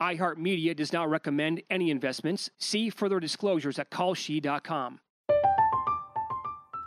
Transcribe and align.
iHeartMedia 0.00 0.76
does 0.76 0.92
not 0.92 1.08
recommend 1.08 1.62
any 1.70 1.90
investments. 1.90 2.50
See 2.58 2.90
further 2.90 3.20
disclosures 3.20 3.78
at 3.78 3.90
kalshi.com. 3.90 5.00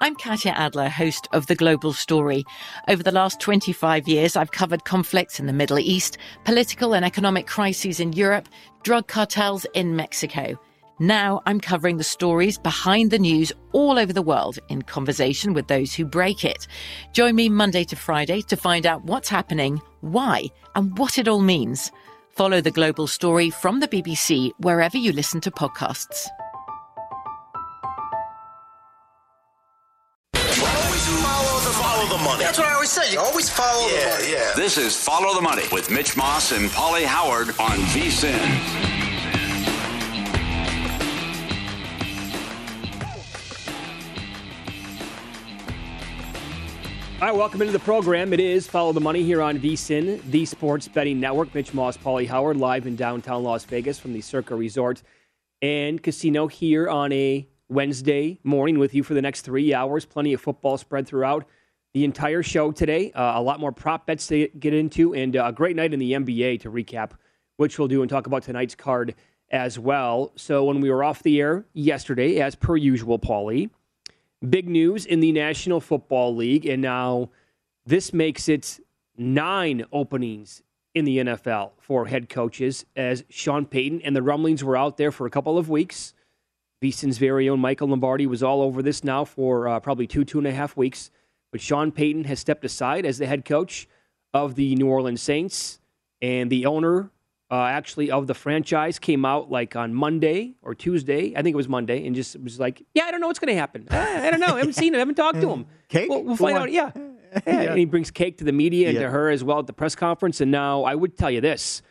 I'm 0.04 0.16
Katya 0.16 0.54
Adler, 0.54 0.90
host 0.90 1.28
of 1.32 1.46
The 1.46 1.54
Global 1.54 1.94
Story. 1.94 2.44
Over 2.88 3.04
the 3.04 3.12
last 3.12 3.40
25 3.40 4.08
years, 4.08 4.36
I've 4.36 4.52
covered 4.52 4.84
conflicts 4.84 5.40
in 5.40 5.46
the 5.46 5.54
Middle 5.54 5.78
East, 5.78 6.18
political 6.44 6.96
and 6.96 7.06
economic 7.06 7.46
crises 7.46 8.00
in 8.00 8.14
Europe, 8.14 8.50
drug 8.82 9.08
cartels 9.08 9.68
in 9.76 9.96
Mexico. 9.96 10.60
Now 11.02 11.42
I'm 11.46 11.60
covering 11.60 11.98
the 11.98 12.04
stories 12.04 12.58
behind 12.58 13.12
the 13.12 13.20
news 13.20 13.52
all 13.74 14.00
over 14.00 14.12
the 14.14 14.22
world 14.22 14.58
in 14.70 14.82
conversation 14.82 15.54
with 15.54 15.68
those 15.68 15.94
who 15.94 16.06
break 16.06 16.46
it. 16.46 16.68
Join 17.12 17.36
me 17.36 17.50
Monday 17.50 17.84
to 17.86 17.96
Friday 17.96 18.42
to 18.44 18.56
find 18.56 18.86
out 18.86 19.04
what's 19.06 19.30
happening, 19.30 19.82
why, 20.02 20.46
and 20.76 20.98
what 20.98 21.18
it 21.18 21.28
all 21.28 21.42
means. 21.42 21.92
Follow 22.32 22.62
the 22.62 22.72
global 22.72 23.08
story 23.08 23.50
from 23.50 23.80
the 23.80 23.88
BBC 23.88 24.52
wherever 24.60 24.98
you 24.98 25.12
listen 25.12 25.42
to 25.42 25.52
podcasts. 25.52 26.28
Always 30.36 31.06
Follow 31.78 32.18
the 32.18 32.24
money. 32.24 32.44
That's 32.44 32.58
what 32.58 32.68
I 32.68 32.74
always 32.74 32.90
say. 32.90 33.12
You 33.14 33.20
always 33.20 33.50
follow 33.50 33.88
the 33.88 33.96
money. 33.96 34.32
yeah. 34.32 34.54
This 34.56 34.78
is 34.78 34.96
Follow 34.98 35.34
the 35.36 35.42
Money 35.42 35.64
with 35.72 35.90
Mitch 35.92 36.18
Moss 36.18 36.52
and 36.52 36.70
Pauly 36.70 37.04
Howard 37.06 37.50
on 37.60 37.78
VSIN. 37.94 38.91
All 47.22 47.28
right, 47.28 47.38
welcome 47.38 47.62
into 47.62 47.72
the 47.72 47.78
program. 47.78 48.34
It 48.34 48.40
is 48.40 48.66
Follow 48.66 48.94
the 48.94 49.00
Money 49.00 49.22
here 49.22 49.44
on 49.44 49.60
VSIN, 49.60 50.24
the 50.32 50.44
Sports 50.44 50.88
Betting 50.88 51.20
Network. 51.20 51.54
Mitch 51.54 51.72
Moss, 51.72 51.96
Pauly 51.96 52.28
Howard, 52.28 52.58
live 52.58 52.88
in 52.88 52.96
downtown 52.96 53.44
Las 53.44 53.64
Vegas 53.64 54.00
from 54.00 54.12
the 54.12 54.22
Circa 54.22 54.56
Resort 54.56 55.04
and 55.62 56.02
Casino 56.02 56.48
here 56.48 56.90
on 56.90 57.12
a 57.12 57.48
Wednesday 57.70 58.40
morning 58.44 58.80
with 58.80 58.96
you 58.96 59.04
for 59.04 59.14
the 59.14 59.22
next 59.22 59.42
three 59.42 59.72
hours. 59.72 60.04
Plenty 60.04 60.34
of 60.34 60.42
football 60.42 60.80
spread 60.80 61.06
throughout 61.06 61.46
the 61.94 62.06
entire 62.06 62.42
show 62.42 62.72
today. 62.72 63.12
Uh, 63.12 63.40
a 63.40 63.42
lot 63.44 63.60
more 63.60 63.72
prop 63.72 64.08
bets 64.08 64.26
to 64.26 64.48
get 64.48 64.74
into, 64.74 65.14
and 65.14 65.38
uh, 65.38 65.46
a 65.46 65.54
great 65.54 65.76
night 65.76 65.94
in 65.94 66.00
the 66.00 66.14
NBA 66.14 66.62
to 66.62 66.72
recap, 66.72 67.12
which 67.58 67.78
we'll 67.78 67.88
do 67.88 68.02
and 68.02 68.10
talk 68.10 68.26
about 68.26 68.42
tonight's 68.42 68.74
card 68.74 69.14
as 69.52 69.78
well. 69.78 70.32
So 70.38 70.64
when 70.64 70.82
we 70.82 70.90
were 70.90 71.04
off 71.04 71.22
the 71.22 71.40
air 71.40 71.68
yesterday, 71.74 72.42
as 72.42 72.56
per 72.56 72.76
usual, 72.78 73.20
Pauly, 73.20 73.70
big 74.48 74.68
news 74.68 75.06
in 75.06 75.20
the 75.20 75.32
National 75.32 75.80
Football 75.80 76.36
League, 76.36 76.66
and 76.66 76.82
now 76.82 77.30
this 77.86 78.14
makes 78.14 78.50
it 78.50 78.80
nine 79.18 79.86
openings 79.92 80.64
in 80.94 81.06
the 81.06 81.20
NFL 81.20 81.72
for 81.80 82.08
head 82.08 82.30
coaches 82.30 82.86
as 82.96 83.24
Sean 83.30 83.66
Payton 83.66 84.02
and 84.02 84.16
the 84.16 84.22
rumblings 84.22 84.64
were 84.64 84.76
out 84.76 84.98
there 84.98 85.12
for 85.12 85.26
a 85.26 85.30
couple 85.30 85.58
of 85.58 85.70
weeks. 85.70 86.14
VSIN's 86.82 87.18
very 87.18 87.48
own 87.48 87.60
Michael 87.60 87.90
Lombardi 87.90 88.26
was 88.26 88.42
all 88.42 88.62
over 88.62 88.82
this 88.82 89.04
now 89.04 89.24
for 89.24 89.68
uh, 89.68 89.80
probably 89.80 90.08
two, 90.08 90.26
two 90.26 90.40
and 90.40 90.48
a 90.48 90.52
half 90.52 90.76
weeks. 90.76 91.12
But 91.52 91.62
Sean 91.62 91.92
Payton 91.92 92.26
has 92.26 92.40
stepped 92.40 92.66
aside 92.66 93.06
as 93.06 93.20
the 93.20 93.28
head 93.28 93.46
coach 93.46 93.88
of 94.34 94.56
the 94.56 94.76
New 94.76 94.88
Orleans 94.88 95.22
Saints, 95.22 95.80
and 96.22 96.50
the 96.50 96.66
owner, 96.66 97.10
uh, 97.52 97.66
actually 97.66 98.10
of 98.10 98.28
the 98.28 98.34
franchise, 98.34 98.98
came 98.98 99.26
out 99.26 99.52
like 99.52 99.76
on 99.76 99.94
Monday 99.94 100.56
or 100.62 100.74
Tuesday. 100.74 101.34
I 101.36 101.42
think 101.42 101.54
it 101.54 101.58
was 101.58 101.68
Monday, 101.68 102.08
and 102.08 102.16
just 102.16 102.40
was 102.40 102.60
like, 102.60 102.82
"Yeah, 102.94 103.04
I 103.04 103.12
don't 103.12 103.20
know 103.20 103.28
what's 103.28 103.40
going 103.40 103.54
to 103.54 103.60
happen. 103.60 103.88
I, 103.92 104.28
I 104.28 104.32
don't 104.32 104.40
know. 104.40 104.56
I 104.56 104.60
haven't 104.60 104.74
seen 104.74 104.94
him. 104.94 104.96
I 104.96 105.00
haven't 105.00 105.16
talked 105.16 105.42
to 105.42 105.50
him. 105.50 105.66
Cake? 105.90 106.10
We'll, 106.10 106.24
we'll 106.24 106.36
find 106.38 106.56
on. 106.58 106.64
out. 106.64 106.72
Yeah. 106.72 106.92
Yeah, 107.48 107.62
and 107.62 107.80
he 107.80 107.86
brings 107.86 108.12
cake 108.12 108.40
to 108.40 108.44
the 108.44 108.52
media 108.52 108.90
and 108.90 108.96
Yeah. 108.96 109.04
to 109.04 109.10
her 109.10 109.30
as 109.30 109.42
well 109.42 109.60
at 109.60 109.66
the 109.66 109.72
press 109.72 109.96
conference. 109.96 110.42
And 110.42 110.52
now 110.52 110.84
I 110.84 110.96
would 110.96 111.18
tell 111.18 111.32
you 111.32 111.40
this: 111.40 111.82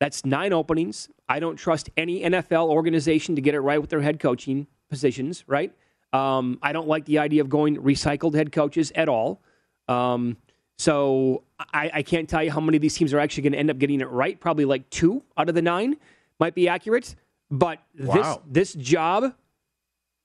that's 0.00 0.24
nine 0.24 0.52
openings. 0.52 1.08
I 1.28 1.40
don't 1.40 1.56
trust 1.56 1.90
any 1.96 2.22
NFL 2.22 2.68
organization 2.68 3.34
to 3.34 3.40
get 3.42 3.54
it 3.56 3.60
right 3.60 3.80
with 3.80 3.90
their 3.90 4.02
head 4.02 4.20
coaching 4.20 4.68
positions. 4.88 5.42
Right? 5.48 5.72
Um, 6.12 6.58
I 6.62 6.72
don't 6.72 6.86
like 6.86 7.06
the 7.06 7.18
idea 7.18 7.40
of 7.42 7.48
going 7.48 7.76
recycled 7.78 8.34
head 8.34 8.52
coaches 8.52 8.92
at 8.94 9.08
all. 9.08 9.42
Um, 9.88 10.36
so 10.78 11.42
I, 11.58 11.90
I 11.94 12.02
can't 12.02 12.28
tell 12.28 12.42
you 12.42 12.50
how 12.50 12.60
many 12.60 12.76
of 12.76 12.82
these 12.82 12.94
teams 12.94 13.12
are 13.14 13.18
actually 13.18 13.44
going 13.44 13.52
to 13.54 13.58
end 13.58 13.70
up 13.70 13.78
getting 13.78 14.00
it 14.00 14.10
right. 14.10 14.38
Probably 14.38 14.64
like 14.64 14.88
two 14.90 15.22
out 15.36 15.48
of 15.48 15.54
the 15.54 15.62
nine 15.62 15.96
might 16.38 16.54
be 16.54 16.68
accurate. 16.68 17.14
But 17.50 17.78
Wow. 17.98 18.42
this 18.48 18.74
this 18.74 18.84
job, 18.84 19.32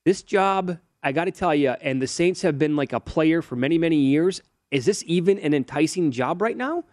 this 0.05 0.23
job, 0.23 0.77
I 1.03 1.11
got 1.11 1.25
to 1.25 1.31
tell 1.31 1.53
you, 1.55 1.69
and 1.69 2.01
the 2.01 2.07
Saints 2.07 2.41
have 2.41 2.57
been 2.59 2.75
like 2.75 2.93
a 2.93 2.99
player 2.99 3.41
for 3.41 3.55
many 3.55 3.77
many 3.77 3.97
years. 3.97 4.41
Is 4.71 4.85
this 4.85 5.03
even 5.05 5.37
an 5.39 5.53
enticing 5.53 6.11
job 6.11 6.41
right 6.41 6.55
now? 6.57 6.83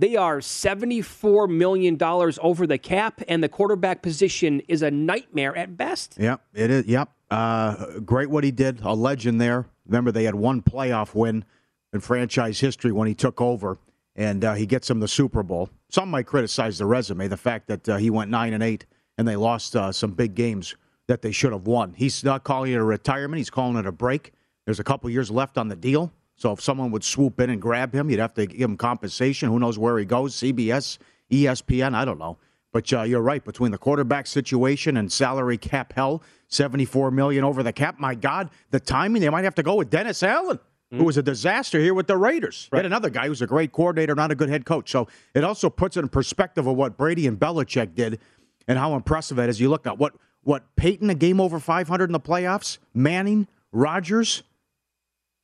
They 0.00 0.14
are 0.14 0.38
$74 0.38 1.48
million 1.50 1.98
over 2.00 2.66
the 2.68 2.78
cap, 2.78 3.20
and 3.26 3.42
the 3.42 3.48
quarterback 3.48 4.00
position 4.00 4.60
is 4.68 4.82
a 4.82 4.90
nightmare 4.92 5.56
at 5.56 5.76
best. 5.76 6.16
Yep, 6.20 6.40
it 6.54 6.70
is. 6.70 6.86
Yep. 6.86 7.10
Uh, 7.30 7.98
great 8.00 8.30
what 8.30 8.44
he 8.44 8.52
did. 8.52 8.80
A 8.82 8.94
legend 8.94 9.40
there. 9.40 9.66
Remember, 9.86 10.12
they 10.12 10.22
had 10.22 10.36
one 10.36 10.62
playoff 10.62 11.14
win 11.16 11.44
in 11.92 12.00
franchise 12.00 12.60
history 12.60 12.92
when 12.92 13.08
he 13.08 13.14
took 13.14 13.40
over, 13.40 13.78
and 14.16 14.44
uh, 14.44 14.54
he 14.54 14.66
gets 14.66 14.88
them 14.88 15.00
the 15.00 15.08
Super 15.08 15.42
Bowl. 15.42 15.70
Some 15.90 16.10
might 16.10 16.26
criticize 16.26 16.78
the 16.78 16.86
resume, 16.86 17.28
the 17.28 17.36
fact 17.36 17.68
that 17.68 17.88
uh, 17.88 17.96
he 17.96 18.10
went 18.10 18.30
nine 18.30 18.52
and 18.52 18.62
eight, 18.62 18.86
and 19.16 19.26
they 19.26 19.36
lost 19.36 19.74
uh, 19.76 19.92
some 19.92 20.12
big 20.12 20.34
games 20.34 20.74
that 21.06 21.22
they 21.22 21.32
should 21.32 21.52
have 21.52 21.66
won. 21.66 21.94
He's 21.96 22.22
not 22.22 22.44
calling 22.44 22.72
it 22.72 22.76
a 22.76 22.84
retirement. 22.84 23.38
He's 23.38 23.50
calling 23.50 23.76
it 23.76 23.86
a 23.86 23.92
break. 23.92 24.32
There's 24.66 24.80
a 24.80 24.84
couple 24.84 25.08
years 25.10 25.30
left 25.30 25.56
on 25.56 25.68
the 25.68 25.76
deal. 25.76 26.12
So 26.36 26.52
if 26.52 26.60
someone 26.60 26.90
would 26.92 27.02
swoop 27.02 27.40
in 27.40 27.50
and 27.50 27.60
grab 27.60 27.92
him, 27.92 28.10
you'd 28.10 28.20
have 28.20 28.34
to 28.34 28.46
give 28.46 28.70
him 28.70 28.76
compensation. 28.76 29.48
Who 29.48 29.58
knows 29.58 29.78
where 29.78 29.98
he 29.98 30.04
goes? 30.04 30.34
CBS, 30.36 30.98
ESPN, 31.32 31.94
I 31.94 32.04
don't 32.04 32.18
know. 32.18 32.38
But 32.70 32.92
uh, 32.92 33.02
you're 33.02 33.22
right. 33.22 33.42
Between 33.42 33.72
the 33.72 33.78
quarterback 33.78 34.26
situation 34.26 34.98
and 34.98 35.10
salary 35.10 35.56
cap 35.56 35.94
hell, 35.94 36.22
74 36.48 37.10
million 37.10 37.44
over 37.44 37.62
the 37.62 37.72
cap. 37.72 37.98
My 37.98 38.14
God, 38.14 38.50
the 38.70 38.78
timing. 38.78 39.22
They 39.22 39.30
might 39.30 39.44
have 39.44 39.54
to 39.56 39.62
go 39.62 39.76
with 39.76 39.90
Dennis 39.90 40.22
Allen, 40.22 40.58
who 40.90 41.04
was 41.04 41.18
a 41.18 41.22
disaster 41.22 41.78
here 41.78 41.92
with 41.92 42.06
the 42.06 42.16
Raiders. 42.16 42.68
Yet 42.72 42.86
another 42.86 43.10
guy 43.10 43.26
who's 43.26 43.42
a 43.42 43.46
great 43.46 43.72
coordinator, 43.72 44.14
not 44.14 44.30
a 44.30 44.34
good 44.34 44.48
head 44.48 44.64
coach. 44.64 44.90
So 44.90 45.08
it 45.34 45.44
also 45.44 45.68
puts 45.68 45.96
it 45.96 46.00
in 46.00 46.08
perspective 46.08 46.66
of 46.66 46.76
what 46.76 46.96
Brady 46.96 47.26
and 47.26 47.38
Belichick 47.38 47.94
did, 47.94 48.20
and 48.66 48.78
how 48.78 48.94
impressive 48.94 49.38
it 49.38 49.48
is. 49.48 49.60
You 49.60 49.68
look 49.68 49.86
at 49.86 49.98
what 49.98 50.14
what 50.42 50.64
Peyton 50.76 51.10
a 51.10 51.14
game 51.14 51.40
over 51.40 51.58
500 51.58 52.04
in 52.04 52.12
the 52.12 52.20
playoffs, 52.20 52.78
Manning, 52.94 53.48
Rodgers. 53.72 54.42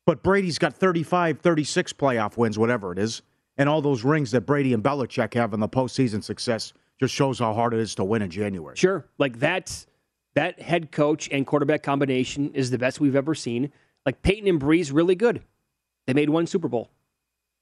But 0.05 0.23
Brady's 0.23 0.59
got 0.59 0.75
35, 0.75 1.39
36 1.39 1.93
playoff 1.93 2.37
wins, 2.37 2.57
whatever 2.57 2.91
it 2.91 2.99
is. 2.99 3.21
And 3.57 3.67
all 3.69 3.81
those 3.81 4.03
rings 4.03 4.31
that 4.31 4.41
Brady 4.41 4.73
and 4.73 4.83
Belichick 4.83 5.33
have 5.33 5.53
in 5.53 5.59
the 5.59 5.69
postseason 5.69 6.23
success 6.23 6.73
just 6.99 7.13
shows 7.13 7.39
how 7.39 7.53
hard 7.53 7.73
it 7.73 7.79
is 7.79 7.95
to 7.95 8.03
win 8.03 8.21
in 8.21 8.29
January. 8.29 8.75
Sure. 8.75 9.05
Like 9.17 9.39
that 9.39 9.85
that 10.35 10.59
head 10.61 10.91
coach 10.91 11.29
and 11.31 11.47
quarterback 11.47 11.81
combination 11.81 12.53
is 12.53 12.69
the 12.69 12.77
best 12.77 12.99
we've 12.99 13.15
ever 13.15 13.33
seen. 13.33 13.71
Like 14.05 14.21
Payton 14.21 14.47
and 14.47 14.61
Brees, 14.61 14.93
really 14.93 15.15
good. 15.15 15.41
They 16.07 16.13
made 16.13 16.29
one 16.29 16.47
Super 16.47 16.67
Bowl. 16.67 16.91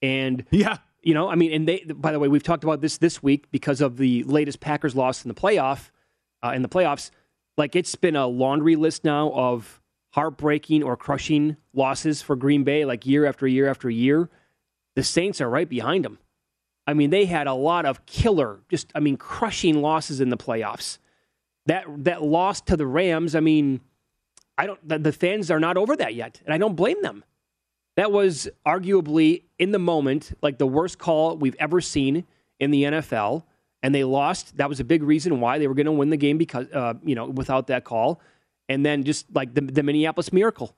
And 0.02 0.44
Yeah. 0.50 0.78
you 1.02 1.14
know, 1.14 1.28
I 1.28 1.34
mean, 1.34 1.52
and 1.52 1.66
they 1.68 1.84
by 1.94 2.12
the 2.12 2.18
way, 2.18 2.28
we've 2.28 2.42
talked 2.42 2.64
about 2.64 2.80
this 2.80 2.98
this 2.98 3.22
week 3.22 3.50
because 3.50 3.80
of 3.80 3.96
the 3.96 4.22
latest 4.24 4.60
Packers 4.60 4.94
loss 4.94 5.24
in 5.24 5.28
the 5.28 5.34
playoff 5.34 5.90
uh, 6.44 6.52
in 6.54 6.62
the 6.62 6.68
playoffs. 6.68 7.10
Like 7.56 7.76
it's 7.76 7.94
been 7.94 8.16
a 8.16 8.26
laundry 8.26 8.76
list 8.76 9.04
now 9.04 9.30
of 9.32 9.80
heartbreaking 10.12 10.82
or 10.82 10.96
crushing 10.96 11.56
losses 11.72 12.20
for 12.22 12.36
Green 12.36 12.64
Bay 12.64 12.84
like 12.84 13.06
year 13.06 13.24
after 13.26 13.46
year 13.46 13.68
after 13.68 13.88
year. 13.88 14.28
The 14.96 15.02
Saints 15.02 15.40
are 15.40 15.48
right 15.50 15.68
behind 15.68 16.04
them. 16.04 16.18
I 16.86 16.92
mean, 16.94 17.10
they 17.10 17.24
had 17.24 17.46
a 17.46 17.54
lot 17.54 17.86
of 17.86 18.04
killer, 18.06 18.60
just 18.68 18.92
I 18.94 19.00
mean, 19.00 19.16
crushing 19.16 19.80
losses 19.80 20.20
in 20.20 20.28
the 20.28 20.36
playoffs. 20.36 20.98
That 21.66 21.86
that 22.04 22.22
loss 22.22 22.60
to 22.62 22.76
the 22.76 22.86
Rams, 22.86 23.34
I 23.34 23.40
mean, 23.40 23.80
I 24.56 24.66
don't 24.66 24.88
the, 24.88 24.98
the 24.98 25.12
fans 25.12 25.50
are 25.50 25.60
not 25.60 25.76
over 25.76 25.96
that 25.96 26.14
yet, 26.14 26.40
and 26.44 26.54
I 26.54 26.58
don't 26.58 26.74
blame 26.76 27.00
them. 27.02 27.24
That 27.96 28.10
was 28.10 28.48
arguably 28.66 29.42
in 29.58 29.70
the 29.70 29.78
moment 29.78 30.32
like 30.42 30.58
the 30.58 30.66
worst 30.66 30.98
call 30.98 31.36
we've 31.36 31.56
ever 31.58 31.80
seen 31.80 32.24
in 32.58 32.70
the 32.70 32.84
NFL, 32.84 33.44
and 33.82 33.94
they 33.94 34.04
lost. 34.04 34.56
That 34.56 34.68
was 34.68 34.80
a 34.80 34.84
big 34.84 35.02
reason 35.02 35.40
why 35.40 35.58
they 35.58 35.66
were 35.68 35.74
going 35.74 35.86
to 35.86 35.92
win 35.92 36.10
the 36.10 36.16
game 36.16 36.38
because 36.38 36.66
uh, 36.72 36.94
you 37.04 37.14
know 37.14 37.26
without 37.26 37.68
that 37.68 37.84
call, 37.84 38.20
and 38.68 38.84
then 38.84 39.04
just 39.04 39.26
like 39.34 39.54
the, 39.54 39.60
the 39.60 39.82
Minneapolis 39.82 40.32
Miracle. 40.32 40.74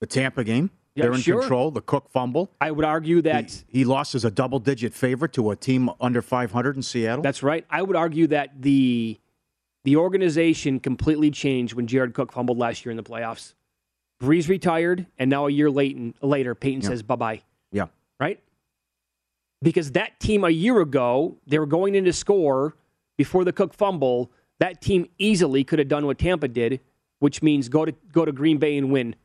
The 0.00 0.06
Tampa 0.06 0.44
game. 0.44 0.70
Yeah, 0.94 1.04
They're 1.04 1.12
in 1.14 1.20
sure. 1.20 1.40
control. 1.40 1.70
The 1.70 1.80
Cook 1.80 2.10
fumble. 2.10 2.50
I 2.60 2.70
would 2.70 2.84
argue 2.84 3.22
that 3.22 3.50
He, 3.68 3.78
he 3.78 3.84
lost 3.84 4.14
as 4.14 4.26
a 4.26 4.30
double-digit 4.30 4.92
favorite 4.92 5.32
to 5.34 5.50
a 5.50 5.56
team 5.56 5.88
under 6.00 6.20
500 6.20 6.76
in 6.76 6.82
Seattle. 6.82 7.22
that's 7.22 7.42
right. 7.42 7.64
I 7.70 7.80
would 7.80 7.96
argue 7.96 8.26
that 8.26 8.60
the 8.60 9.18
the 9.84 9.96
organization 9.96 10.80
completely 10.80 11.30
changed 11.30 11.74
when 11.74 11.86
Jared 11.86 12.14
Cook 12.14 12.32
fumbled 12.32 12.58
last 12.58 12.84
year 12.84 12.90
in 12.90 12.96
the 12.96 13.02
playoffs. 13.02 13.54
Brees 14.20 14.48
retired, 14.48 15.06
and 15.18 15.28
now 15.28 15.46
a 15.46 15.50
year 15.50 15.70
late, 15.70 16.22
later, 16.22 16.54
Payton 16.54 16.82
says 16.82 17.02
bye 17.02 17.16
bye. 17.16 17.42
yeah. 17.72 17.86
right? 18.20 18.40
Because 19.62 19.92
that 19.92 20.18
team 20.20 20.44
a 20.44 20.50
year 20.50 20.80
ago, 20.80 21.36
they 21.46 21.58
were 21.58 21.66
going 21.66 21.94
in 21.94 22.04
to 22.04 22.12
score 22.12 22.76
before 23.16 23.44
the 23.44 23.52
Cook 23.52 23.74
fumble. 23.74 24.30
That 24.60 24.80
team 24.80 25.08
easily 25.18 25.64
could 25.64 25.78
have 25.80 25.88
done 25.88 26.06
what 26.06 26.18
Tampa 26.18 26.48
did, 26.48 26.80
which 27.18 27.42
means 27.42 27.68
go 27.68 27.84
to 27.84 27.92
go 28.12 28.24
to 28.24 28.32
Green 28.32 28.58
Bay 28.58 28.76
and 28.76 28.92
win, 28.92 29.16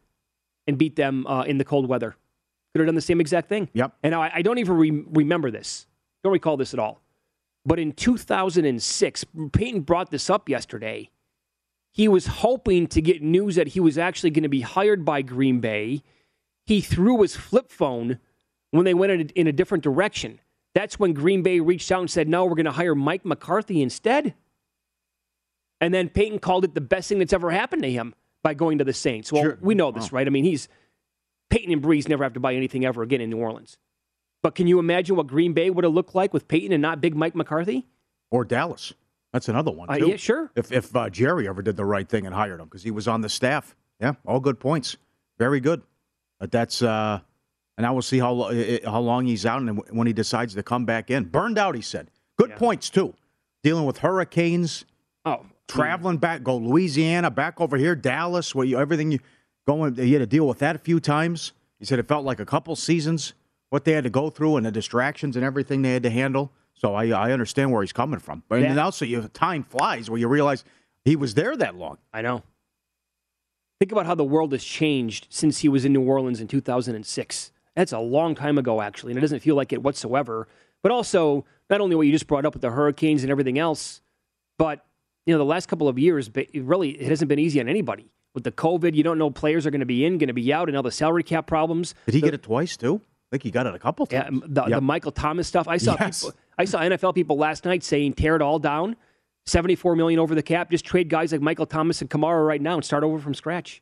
and 0.65 0.77
beat 0.77 0.95
them 0.95 1.27
uh, 1.27 1.43
in 1.43 1.59
the 1.59 1.65
cold 1.65 1.87
weather. 1.87 2.15
Could 2.73 2.81
have 2.81 2.87
done 2.87 2.95
the 2.95 3.01
same 3.01 3.21
exact 3.21 3.49
thing. 3.49 3.69
Yep. 3.73 3.93
And 4.03 4.15
I, 4.15 4.31
I 4.35 4.41
don't 4.41 4.57
even 4.57 4.77
re- 4.77 5.03
remember 5.11 5.51
this. 5.51 5.87
Don't 6.23 6.33
recall 6.33 6.57
this 6.57 6.73
at 6.73 6.79
all. 6.79 7.01
But 7.67 7.79
in 7.79 7.91
2006, 7.91 9.25
Payton 9.51 9.81
brought 9.81 10.09
this 10.09 10.29
up 10.29 10.47
yesterday. 10.47 11.09
He 11.91 12.07
was 12.07 12.27
hoping 12.27 12.87
to 12.87 13.01
get 13.01 13.21
news 13.21 13.55
that 13.55 13.69
he 13.69 13.81
was 13.81 13.97
actually 13.97 14.29
going 14.29 14.43
to 14.43 14.49
be 14.49 14.61
hired 14.61 15.03
by 15.03 15.21
Green 15.21 15.59
Bay. 15.59 16.01
He 16.65 16.79
threw 16.79 17.21
his 17.21 17.35
flip 17.35 17.69
phone 17.69 18.19
when 18.71 18.85
they 18.85 18.93
went 18.93 19.11
in 19.11 19.21
a, 19.21 19.23
in 19.33 19.47
a 19.47 19.51
different 19.51 19.83
direction. 19.83 20.39
That's 20.75 20.97
when 20.97 21.11
Green 21.13 21.43
Bay 21.43 21.59
reached 21.59 21.91
out 21.91 21.99
and 21.99 22.09
said, 22.09 22.29
no, 22.29 22.45
we're 22.45 22.55
going 22.55 22.65
to 22.67 22.71
hire 22.71 22.95
Mike 22.95 23.25
McCarthy 23.25 23.81
instead. 23.81 24.33
And 25.81 25.93
then 25.93 26.07
Payton 26.07 26.39
called 26.39 26.63
it 26.63 26.73
the 26.73 26.81
best 26.81 27.09
thing 27.09 27.19
that's 27.19 27.33
ever 27.33 27.51
happened 27.51 27.83
to 27.83 27.91
him 27.91 28.15
by 28.43 28.53
going 28.53 28.77
to 28.77 28.85
the 28.85 28.93
Saints. 28.93 29.29
Well, 29.31 29.43
Sure. 29.43 29.57
we 29.59 29.75
know 29.75 29.91
this, 29.91 30.13
right? 30.13 30.25
I 30.25 30.29
mean, 30.29 30.45
he's 30.45 30.69
Payton 31.49 31.73
and 31.73 31.81
Brees 31.83 32.07
never 32.07 32.23
have 32.23 32.33
to 32.33 32.39
buy 32.39 32.55
anything 32.55 32.85
ever 32.85 33.03
again 33.03 33.19
in 33.19 33.29
New 33.29 33.37
Orleans. 33.39 33.77
But 34.47 34.55
can 34.55 34.65
you 34.65 34.79
imagine 34.79 35.17
what 35.17 35.27
Green 35.27 35.51
Bay 35.51 35.69
would 35.69 35.83
have 35.83 35.91
looked 35.93 36.15
like 36.15 36.33
with 36.33 36.47
Payton 36.47 36.71
and 36.71 36.81
not 36.81 37.01
Big 37.01 37.13
Mike 37.17 37.35
McCarthy? 37.35 37.85
Or 38.31 38.45
Dallas. 38.45 38.93
That's 39.33 39.49
another 39.49 39.71
one, 39.71 39.89
Uh, 39.89 39.97
too. 39.97 40.07
yeah, 40.07 40.15
sure. 40.15 40.49
If, 40.55 40.71
if 40.71 40.95
uh, 40.95 41.09
Jerry 41.09 41.49
ever 41.49 41.61
did 41.61 41.75
the 41.75 41.83
right 41.83 42.07
thing 42.07 42.25
and 42.25 42.33
hired 42.33 42.61
him 42.61 42.67
because 42.67 42.81
he 42.81 42.89
was 42.91 43.09
on 43.09 43.19
the 43.19 43.27
staff. 43.27 43.75
Yeah, 43.99 44.13
all 44.25 44.39
good 44.39 44.57
points. 44.57 44.95
Very 45.37 45.59
good. 45.59 45.81
But 46.39 46.53
that's, 46.53 46.81
uh, 46.81 47.19
and 47.77 47.83
now 47.83 47.91
we'll 47.91 48.01
see 48.03 48.19
how, 48.19 48.35
how 48.89 49.01
long 49.01 49.25
he's 49.25 49.45
out 49.45 49.61
and 49.63 49.81
when 49.89 50.07
he 50.07 50.13
decides 50.13 50.53
to 50.55 50.63
come 50.63 50.85
back 50.85 51.11
in. 51.11 51.25
Burned 51.25 51.57
out, 51.57 51.75
he 51.75 51.81
said. 51.81 52.09
Good 52.37 52.55
points, 52.55 52.89
too. 52.89 53.15
Dealing 53.63 53.83
with 53.85 53.97
hurricanes, 53.97 54.85
Oh, 55.25 55.45
traveling 55.67 56.19
back, 56.19 56.41
go 56.41 56.55
Louisiana, 56.55 57.29
back 57.31 57.59
over 57.59 57.75
here, 57.75 57.95
Dallas, 57.97 58.55
where 58.55 58.65
you 58.65 58.79
everything 58.79 59.11
you 59.11 59.19
going. 59.67 59.95
You 59.95 60.13
had 60.13 60.19
to 60.19 60.25
deal 60.25 60.47
with 60.47 60.59
that 60.59 60.77
a 60.77 60.79
few 60.79 61.01
times. 61.01 61.51
He 61.79 61.85
said 61.85 61.99
it 61.99 62.07
felt 62.07 62.23
like 62.23 62.39
a 62.39 62.45
couple 62.45 62.73
seasons 62.77 63.33
what 63.69 63.83
they 63.85 63.91
had 63.93 64.03
to 64.03 64.09
go 64.09 64.29
through 64.29 64.57
and 64.57 64.65
the 64.65 64.71
distractions 64.71 65.35
and 65.35 65.43
everything 65.43 65.81
they 65.81 65.93
had 65.93 66.03
to 66.03 66.09
handle. 66.09 66.51
So 66.73 66.93
I 66.95 67.07
I 67.09 67.31
understand 67.31 67.71
where 67.71 67.81
he's 67.81 67.93
coming 67.93 68.19
from. 68.19 68.43
But 68.47 68.61
Yeah. 68.61 68.71
and 68.71 68.79
also 68.79 69.05
you 69.05 69.21
time 69.33 69.63
flies 69.63 70.09
where 70.09 70.19
you 70.19 70.27
realize 70.27 70.63
he 71.05 71.15
was 71.15 71.33
there 71.33 71.55
that 71.57 71.75
long. 71.75 71.97
I 72.13 72.21
know. 72.21 72.43
Think 73.79 73.91
about 73.91 74.05
how 74.07 74.15
the 74.15 74.23
world 74.23 74.51
has 74.53 74.63
changed 74.63 75.27
since 75.29 75.59
he 75.59 75.69
was 75.69 75.85
in 75.85 75.93
New 75.93 76.01
Orleans 76.01 76.41
in 76.41 76.47
2006. 76.47 77.51
That's 77.75 77.91
a 77.91 77.99
long 77.99 78.33
time 78.33 78.57
ago, 78.57 78.81
actually, 78.81 79.11
and 79.11 79.19
it 79.19 79.21
doesn't 79.21 79.41
feel 79.41 79.55
like 79.55 79.71
it 79.71 79.83
whatsoever. 79.83 80.47
But 80.81 80.91
also, 80.91 81.45
not 81.69 81.79
only 81.79 81.95
what 81.95 82.07
you 82.07 82.11
just 82.11 82.25
brought 82.25 82.45
up 82.45 82.53
with 82.53 82.61
the 82.63 82.71
hurricanes 82.71 83.23
and 83.23 83.29
everything 83.31 83.59
else, 83.59 84.01
but 84.57 84.83
you 85.27 85.33
know, 85.33 85.37
the 85.37 85.45
last 85.45 85.67
couple 85.67 85.87
of 85.87 85.99
years, 85.99 86.29
it 86.33 86.49
really, 86.63 86.91
it 86.91 87.09
hasn't 87.09 87.29
been 87.29 87.37
easy 87.39 87.59
on 87.59 87.67
anybody. 87.67 88.09
With 88.33 88.45
the 88.45 88.51
COVID, 88.51 88.95
you 88.95 89.03
don't 89.03 89.17
know 89.19 89.29
players 89.29 89.67
are 89.67 89.71
going 89.71 89.81
to 89.81 89.85
be 89.85 90.05
in, 90.05 90.17
going 90.17 90.27
to 90.27 90.33
be 90.33 90.51
out, 90.53 90.69
and 90.69 90.77
all 90.77 90.83
the 90.83 90.91
salary 90.91 91.23
cap 91.23 91.45
problems. 91.47 91.93
Did 92.05 92.15
he 92.15 92.21
get 92.21 92.33
it 92.33 92.43
twice 92.43 92.77
too? 92.77 93.01
I 93.29 93.35
think 93.35 93.43
he 93.43 93.51
got 93.51 93.67
it 93.67 93.75
a 93.75 93.79
couple 93.79 94.05
times. 94.05 94.41
the, 94.41 94.47
the 94.63 94.69
Yep. 94.69 94.83
Michael 94.83 95.11
Thomas 95.11 95.47
stuff. 95.47 95.67
I 95.67 95.77
saw 95.77 95.95
Yes. 95.99 96.23
people, 96.23 96.37
I 96.57 96.65
saw 96.65 96.79
NFL 96.79 97.13
people 97.13 97.37
last 97.37 97.65
night 97.65 97.83
saying 97.83 98.13
tear 98.13 98.35
it 98.37 98.41
all 98.41 98.57
down, 98.59 98.95
seventy 99.45 99.75
four 99.75 99.95
million 99.95 100.19
over 100.19 100.33
the 100.33 100.41
cap. 100.43 100.71
Just 100.71 100.85
trade 100.85 101.09
guys 101.09 101.31
like 101.31 101.41
Michael 101.41 101.65
Thomas 101.65 102.01
and 102.01 102.09
Kamara 102.09 102.45
right 102.47 102.61
now 102.61 102.75
and 102.75 102.85
start 102.85 103.03
over 103.03 103.19
from 103.19 103.33
scratch. 103.33 103.81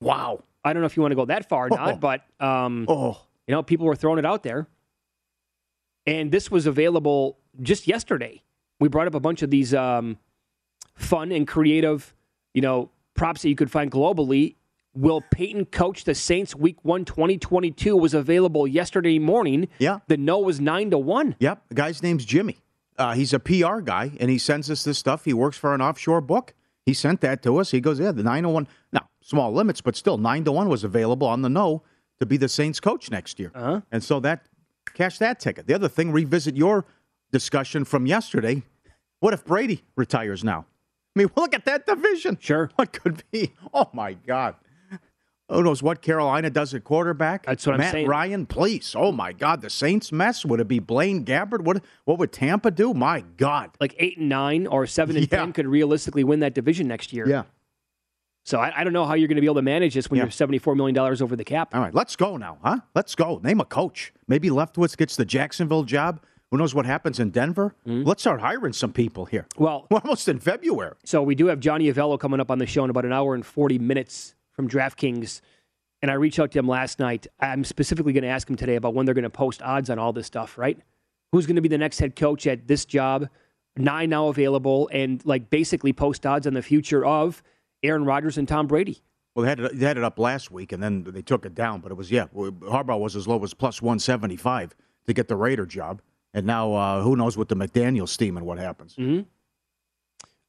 Wow. 0.00 0.42
I 0.64 0.72
don't 0.72 0.80
know 0.82 0.86
if 0.86 0.96
you 0.96 1.00
want 1.02 1.12
to 1.12 1.16
go 1.16 1.24
that 1.24 1.48
far 1.48 1.66
or 1.66 1.70
not, 1.70 2.00
but 2.00 2.22
um, 2.38 2.84
Oh, 2.88 3.18
you 3.46 3.52
know, 3.54 3.62
people 3.62 3.86
were 3.86 3.96
throwing 3.96 4.18
it 4.18 4.26
out 4.26 4.42
there, 4.42 4.68
and 6.06 6.30
this 6.30 6.50
was 6.50 6.66
available 6.66 7.38
just 7.60 7.86
yesterday. 7.86 8.42
We 8.78 8.88
brought 8.88 9.06
up 9.06 9.14
a 9.14 9.20
bunch 9.20 9.42
of 9.42 9.50
these 9.50 9.72
um, 9.74 10.18
fun 10.96 11.32
and 11.32 11.46
creative, 11.48 12.14
you 12.54 12.60
know, 12.62 12.90
props 13.14 13.42
that 13.42 13.48
you 13.48 13.56
could 13.56 13.70
find 13.70 13.90
globally. 13.90 14.56
Will 14.94 15.22
Payton 15.30 15.66
coach 15.66 16.04
the 16.04 16.14
Saints 16.14 16.54
Week 16.54 16.76
One 16.82 17.04
2022 17.04 17.96
was 17.96 18.12
available 18.14 18.66
yesterday 18.66 19.18
morning. 19.18 19.68
Yeah. 19.78 20.00
the 20.08 20.16
no 20.16 20.38
was 20.38 20.60
nine 20.60 20.90
to 20.90 20.98
one. 20.98 21.34
Yep. 21.38 21.62
The 21.68 21.74
guy's 21.74 22.02
name's 22.02 22.24
Jimmy. 22.24 22.58
Uh, 22.98 23.14
he's 23.14 23.32
a 23.32 23.38
PR 23.38 23.80
guy, 23.80 24.12
and 24.20 24.30
he 24.30 24.36
sends 24.38 24.70
us 24.70 24.84
this 24.84 24.98
stuff. 24.98 25.24
He 25.24 25.32
works 25.32 25.56
for 25.56 25.74
an 25.74 25.80
offshore 25.80 26.20
book. 26.20 26.52
He 26.84 26.92
sent 26.92 27.20
that 27.22 27.42
to 27.44 27.56
us. 27.58 27.70
He 27.70 27.80
goes, 27.80 27.98
yeah, 27.98 28.12
the 28.12 28.22
9 28.22 28.42
to 28.42 28.48
1. 28.50 28.68
Now, 28.92 29.08
small 29.22 29.52
limits, 29.52 29.80
but 29.80 29.96
still, 29.96 30.18
9 30.18 30.44
to 30.44 30.52
1 30.52 30.68
was 30.68 30.84
available 30.84 31.26
on 31.26 31.40
the 31.42 31.48
no 31.48 31.82
to 32.20 32.26
be 32.26 32.36
the 32.36 32.48
Saints 32.48 32.80
coach 32.80 33.10
next 33.10 33.38
year. 33.40 33.50
Uh-huh. 33.54 33.80
And 33.90 34.04
so 34.04 34.20
that, 34.20 34.46
cash 34.94 35.18
that 35.18 35.40
ticket. 35.40 35.66
The 35.66 35.74
other 35.74 35.88
thing, 35.88 36.12
revisit 36.12 36.54
your 36.56 36.84
discussion 37.30 37.84
from 37.84 38.04
yesterday. 38.04 38.62
What 39.20 39.32
if 39.32 39.44
Brady 39.44 39.82
retires 39.96 40.44
now? 40.44 40.66
I 41.16 41.20
mean, 41.20 41.30
look 41.36 41.54
at 41.54 41.64
that 41.64 41.86
division. 41.86 42.36
Sure. 42.40 42.70
What 42.76 42.92
could 42.92 43.22
be? 43.30 43.52
Oh, 43.72 43.88
my 43.94 44.12
God. 44.14 44.56
Who 45.48 45.62
knows 45.62 45.82
what 45.82 46.00
Carolina 46.00 46.48
does 46.48 46.72
at 46.72 46.82
quarterback? 46.84 47.44
That's 47.44 47.66
what 47.66 47.74
I'm 47.74 47.80
Matt 47.80 47.92
saying. 47.92 48.06
Ryan, 48.06 48.46
please. 48.46 48.94
Oh 48.96 49.12
my 49.12 49.32
God, 49.32 49.60
the 49.60 49.68
Saints 49.68 50.10
mess. 50.10 50.44
Would 50.46 50.60
it 50.60 50.68
be 50.68 50.78
Blaine 50.78 51.24
Gabbert? 51.24 51.62
What 51.62 51.82
what 52.04 52.18
would 52.18 52.32
Tampa 52.32 52.70
do? 52.70 52.94
My 52.94 53.20
God. 53.36 53.70
Like 53.80 53.94
eight 53.98 54.16
and 54.18 54.28
nine 54.28 54.66
or 54.66 54.86
seven 54.86 55.16
and 55.16 55.30
Yeah. 55.30 55.38
ten 55.38 55.52
could 55.52 55.66
realistically 55.66 56.24
win 56.24 56.40
that 56.40 56.54
division 56.54 56.88
next 56.88 57.12
year. 57.12 57.28
Yeah. 57.28 57.42
So 58.44 58.58
I, 58.58 58.80
I 58.80 58.84
don't 58.84 58.92
know 58.92 59.04
how 59.04 59.14
you're 59.14 59.28
going 59.28 59.36
to 59.36 59.40
be 59.42 59.46
able 59.46 59.56
to 59.56 59.62
manage 59.62 59.94
this 59.94 60.10
when 60.10 60.18
Yeah. 60.18 60.24
you're 60.24 60.30
seventy 60.30 60.58
four 60.58 60.74
million 60.74 60.94
dollars 60.94 61.20
over 61.20 61.36
the 61.36 61.44
cap. 61.44 61.74
All 61.74 61.80
right, 61.80 61.94
let's 61.94 62.16
go 62.16 62.36
now, 62.38 62.58
huh? 62.64 62.78
Let's 62.94 63.14
go. 63.14 63.38
Name 63.42 63.60
a 63.60 63.64
coach. 63.64 64.12
Maybe 64.26 64.48
Leftwich 64.48 64.96
gets 64.96 65.16
the 65.16 65.24
Jacksonville 65.24 65.84
job. 65.84 66.22
Who 66.50 66.56
knows 66.58 66.74
what 66.74 66.84
happens 66.86 67.18
in 67.20 67.30
Denver? 67.30 67.74
Hmm? 67.84 68.02
Let's 68.04 68.22
start 68.22 68.40
hiring 68.40 68.72
some 68.74 68.92
people 68.92 69.24
here. 69.26 69.46
Well, 69.56 69.86
We're 69.90 69.98
almost 69.98 70.28
in 70.28 70.38
February. 70.38 70.94
So 71.04 71.22
we 71.22 71.34
do 71.34 71.46
have 71.46 71.60
Johnny 71.60 71.92
Avello 71.92 72.18
coming 72.18 72.40
up 72.40 72.50
on 72.50 72.58
the 72.58 72.66
show 72.66 72.84
in 72.84 72.90
about 72.90 73.04
an 73.04 73.12
hour 73.12 73.34
and 73.34 73.44
40 73.44 73.78
minutes 73.78 74.34
from 74.52 74.68
DraftKings. 74.68 75.40
And 76.00 76.10
I 76.10 76.14
reached 76.14 76.38
out 76.38 76.50
to 76.52 76.58
him 76.58 76.68
last 76.68 76.98
night. 76.98 77.26
I'm 77.40 77.64
specifically 77.64 78.12
going 78.12 78.24
to 78.24 78.28
ask 78.28 78.48
him 78.48 78.56
today 78.56 78.76
about 78.76 78.94
when 78.94 79.06
they're 79.06 79.14
going 79.14 79.22
to 79.22 79.30
post 79.30 79.62
odds 79.62 79.90
on 79.90 79.98
all 79.98 80.12
this 80.12 80.26
stuff, 80.26 80.58
right? 80.58 80.78
Who's 81.30 81.46
going 81.46 81.56
to 81.56 81.62
be 81.62 81.68
the 81.68 81.78
next 81.78 81.98
head 81.98 82.16
coach 82.16 82.46
at 82.46 82.66
this 82.66 82.84
job? 82.84 83.28
Nine 83.76 84.10
now 84.10 84.28
available, 84.28 84.90
and 84.92 85.24
like 85.24 85.48
basically 85.48 85.94
post 85.94 86.26
odds 86.26 86.46
on 86.46 86.52
the 86.52 86.60
future 86.60 87.06
of 87.06 87.42
Aaron 87.82 88.04
Rodgers 88.04 88.36
and 88.36 88.46
Tom 88.46 88.66
Brady. 88.66 89.02
Well, 89.34 89.44
they 89.44 89.48
had, 89.48 89.60
it, 89.60 89.78
they 89.78 89.86
had 89.86 89.96
it 89.96 90.04
up 90.04 90.18
last 90.18 90.50
week, 90.50 90.72
and 90.72 90.82
then 90.82 91.04
they 91.04 91.22
took 91.22 91.46
it 91.46 91.54
down. 91.54 91.80
But 91.80 91.90
it 91.90 91.94
was, 91.94 92.10
yeah, 92.10 92.26
Harbaugh 92.34 93.00
was 93.00 93.16
as 93.16 93.26
low 93.26 93.42
as 93.42 93.54
plus 93.54 93.80
175 93.80 94.74
to 95.06 95.12
get 95.14 95.28
the 95.28 95.36
Raider 95.36 95.64
job. 95.64 96.02
And 96.34 96.46
now 96.46 96.74
uh, 96.74 97.02
who 97.02 97.16
knows 97.16 97.36
with 97.36 97.48
the 97.48 97.56
McDaniels 97.56 98.16
team 98.18 98.36
and 98.36 98.44
what 98.44 98.58
happens. 98.58 98.94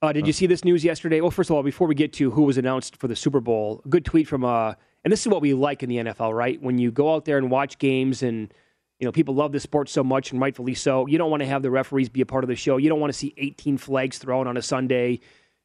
Uh, 0.04 0.12
did 0.12 0.28
you 0.28 0.34
see 0.34 0.46
this 0.46 0.66
news 0.66 0.84
yesterday? 0.84 1.22
Well, 1.22 1.32
first 1.32 1.50
of 1.50 1.56
all, 1.56 1.64
before 1.64 1.88
we 1.88 1.96
get 1.96 2.12
to 2.14 2.30
who 2.30 2.42
was 2.42 2.58
announced 2.58 2.98
for 2.98 3.08
the 3.08 3.16
Super 3.16 3.40
Bowl, 3.40 3.82
a 3.86 3.88
good 3.88 4.04
tweet 4.04 4.28
from 4.28 4.44
uh, 4.44 4.74
and 5.06 5.14
this 5.14 5.22
is 5.22 5.30
what 5.30 5.42
we 5.42 5.54
like 5.54 5.82
in 5.82 5.88
the 5.88 5.96
NFL, 5.96 6.36
right? 6.36 6.62
When 6.62 6.78
you 6.78 6.92
go 6.92 7.14
out 7.16 7.24
there 7.24 7.38
and 7.38 7.50
watch 7.50 7.78
games, 7.78 8.22
and 8.22 8.54
you 9.00 9.06
know 9.06 9.14
people 9.14 9.34
love 9.34 9.54
the 9.54 9.62
sport 9.62 9.88
so 9.88 10.04
much, 10.04 10.34
and 10.34 10.42
rightfully 10.42 10.74
so. 10.74 11.08
You 11.08 11.18
don't 11.18 11.32
want 11.32 11.40
to 11.40 11.48
have 11.48 11.62
the 11.62 11.72
referees 11.72 12.10
be 12.10 12.20
a 12.20 12.26
part 12.26 12.44
of 12.44 12.50
the 12.50 12.56
show. 12.58 12.76
You 12.76 12.90
don't 12.90 13.00
want 13.00 13.14
to 13.14 13.18
see 13.18 13.34
18 13.38 13.78
flags 13.78 14.18
thrown 14.18 14.46
on 14.46 14.58
a 14.58 14.62
Sunday. 14.62 15.22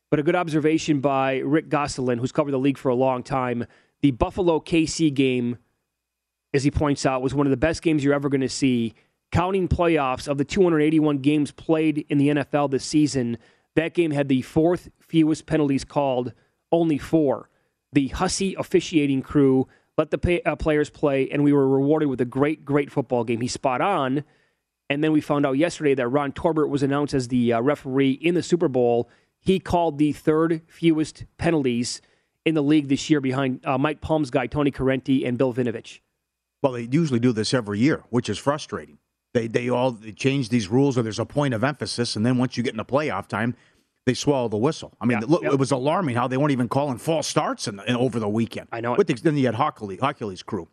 But 0.09 0.21
a 0.21 0.23
good 0.23 0.37
observation 0.37 1.01
by 1.01 1.39
Rick 1.39 1.69
Gosselin, 1.69 2.21
who's 2.21 2.31
covered 2.31 2.53
the 2.53 2.59
league 2.59 2.79
for 2.79 2.91
a 2.91 2.95
long 2.95 3.25
time. 3.25 3.67
The 4.03 4.13
Buffalo 4.13 4.61
KC 4.61 5.13
game, 5.13 5.59
as 6.55 6.63
he 6.63 6.71
points 6.71 7.05
out, 7.05 7.23
was 7.23 7.35
one 7.35 7.49
of 7.49 7.51
the 7.51 7.57
best 7.57 7.83
games 7.83 8.05
you're 8.05 8.15
ever 8.15 8.29
going 8.29 8.43
to 8.43 8.49
see. 8.49 8.95
Counting 9.33 9.67
playoffs 9.67 10.29
of 10.29 10.39
the 10.39 10.45
281 10.45 11.19
games 11.19 11.51
played 11.51 12.07
in 12.09 12.19
the 12.19 12.29
NFL 12.29 12.71
this 12.71 12.85
season, 12.85 13.37
that 13.79 13.95
game 13.95 14.11
had 14.11 14.29
the 14.29 14.43
fourth 14.43 14.91
fewest 14.99 15.47
penalties 15.47 15.85
called, 15.85 16.33
only 16.73 16.99
four. 16.99 17.49
The 17.93 18.09
Hussey 18.09 18.55
officiating 18.59 19.23
crew 19.23 19.69
let 19.97 20.11
the 20.11 20.19
pay, 20.19 20.43
uh, 20.43 20.57
players 20.57 20.91
play, 20.91 21.29
and 21.31 21.43
we 21.45 21.53
were 21.53 21.69
rewarded 21.69 22.09
with 22.09 22.21
a 22.21 22.25
great, 22.25 22.65
great 22.65 22.91
football 22.91 23.25
game. 23.25 23.41
He's 23.41 23.53
spot 23.53 23.81
on. 23.81 24.25
And 24.91 25.03
then 25.03 25.13
we 25.13 25.21
found 25.21 25.47
out 25.47 25.53
yesterday 25.53 25.95
that 25.95 26.09
Ron 26.09 26.33
Torbert 26.33 26.69
was 26.69 26.83
announced 26.83 27.15
as 27.15 27.29
the 27.29 27.53
uh, 27.53 27.61
referee 27.61 28.13
in 28.13 28.35
the 28.35 28.43
Super 28.43 28.69
Bowl. 28.69 29.09
He 29.41 29.61
called 29.61 29.99
the 29.99 30.13
third 30.13 30.63
fewest 30.67 31.25
penalties 31.37 32.01
in 32.45 32.55
the 32.55 32.63
league 32.63 32.89
this 32.89 33.09
year 33.09 33.21
behind 33.21 33.65
uh, 33.65 33.79
Mike 33.79 34.01
Palm's 34.01 34.31
guy, 34.31 34.47
Tony 34.47 34.71
Corrente, 34.71 35.27
and 35.27 35.39
Bill 35.39 35.55
Vinovich. 35.55 36.01
Well, 36.63 36.73
they 36.73 36.89
usually 36.91 37.21
do 37.21 37.33
this 37.33 37.55
every 37.55 37.79
year, 37.79 38.05
which 38.11 38.29
is 38.29 38.39
frustrating. 38.39 38.99
They 39.35 39.47
they 39.47 39.69
all 39.69 39.93
they 39.93 40.13
change 40.13 40.49
these 40.49 40.69
rules, 40.69 40.97
or 40.97 41.03
there's 41.03 41.19
a 41.19 41.25
point 41.27 41.55
of 41.55 41.63
emphasis, 41.65 42.17
and 42.17 42.25
then 42.25 42.39
once 42.39 42.57
you 42.57 42.63
get 42.63 42.73
into 42.73 42.85
playoff 42.85 43.27
time, 43.29 43.55
they 44.07 44.15
swallow 44.15 44.49
the 44.49 44.57
whistle. 44.57 44.93
I 45.01 45.07
mean, 45.07 45.19
Yeah, 45.21 45.27
look, 45.29 45.43
yep. 45.43 45.53
it 45.53 45.59
was 45.59 45.71
alarming 45.71 46.17
how 46.17 46.27
they 46.29 46.37
weren't 46.39 46.53
even 46.53 46.69
calling 46.69 46.97
false 46.99 47.27
starts 47.27 47.69
in, 47.69 47.79
in, 47.87 47.95
over 47.95 48.19
the 48.19 48.29
weekend. 48.29 48.69
I 48.73 48.81
know 48.81 48.93
it. 48.95 48.99
With 48.99 49.07
the, 49.09 49.15
then 49.15 49.37
you 49.37 49.45
had 49.47 49.55
Hochuli, 49.55 49.99
Hochuli's 49.99 50.43
crew. 50.43 50.69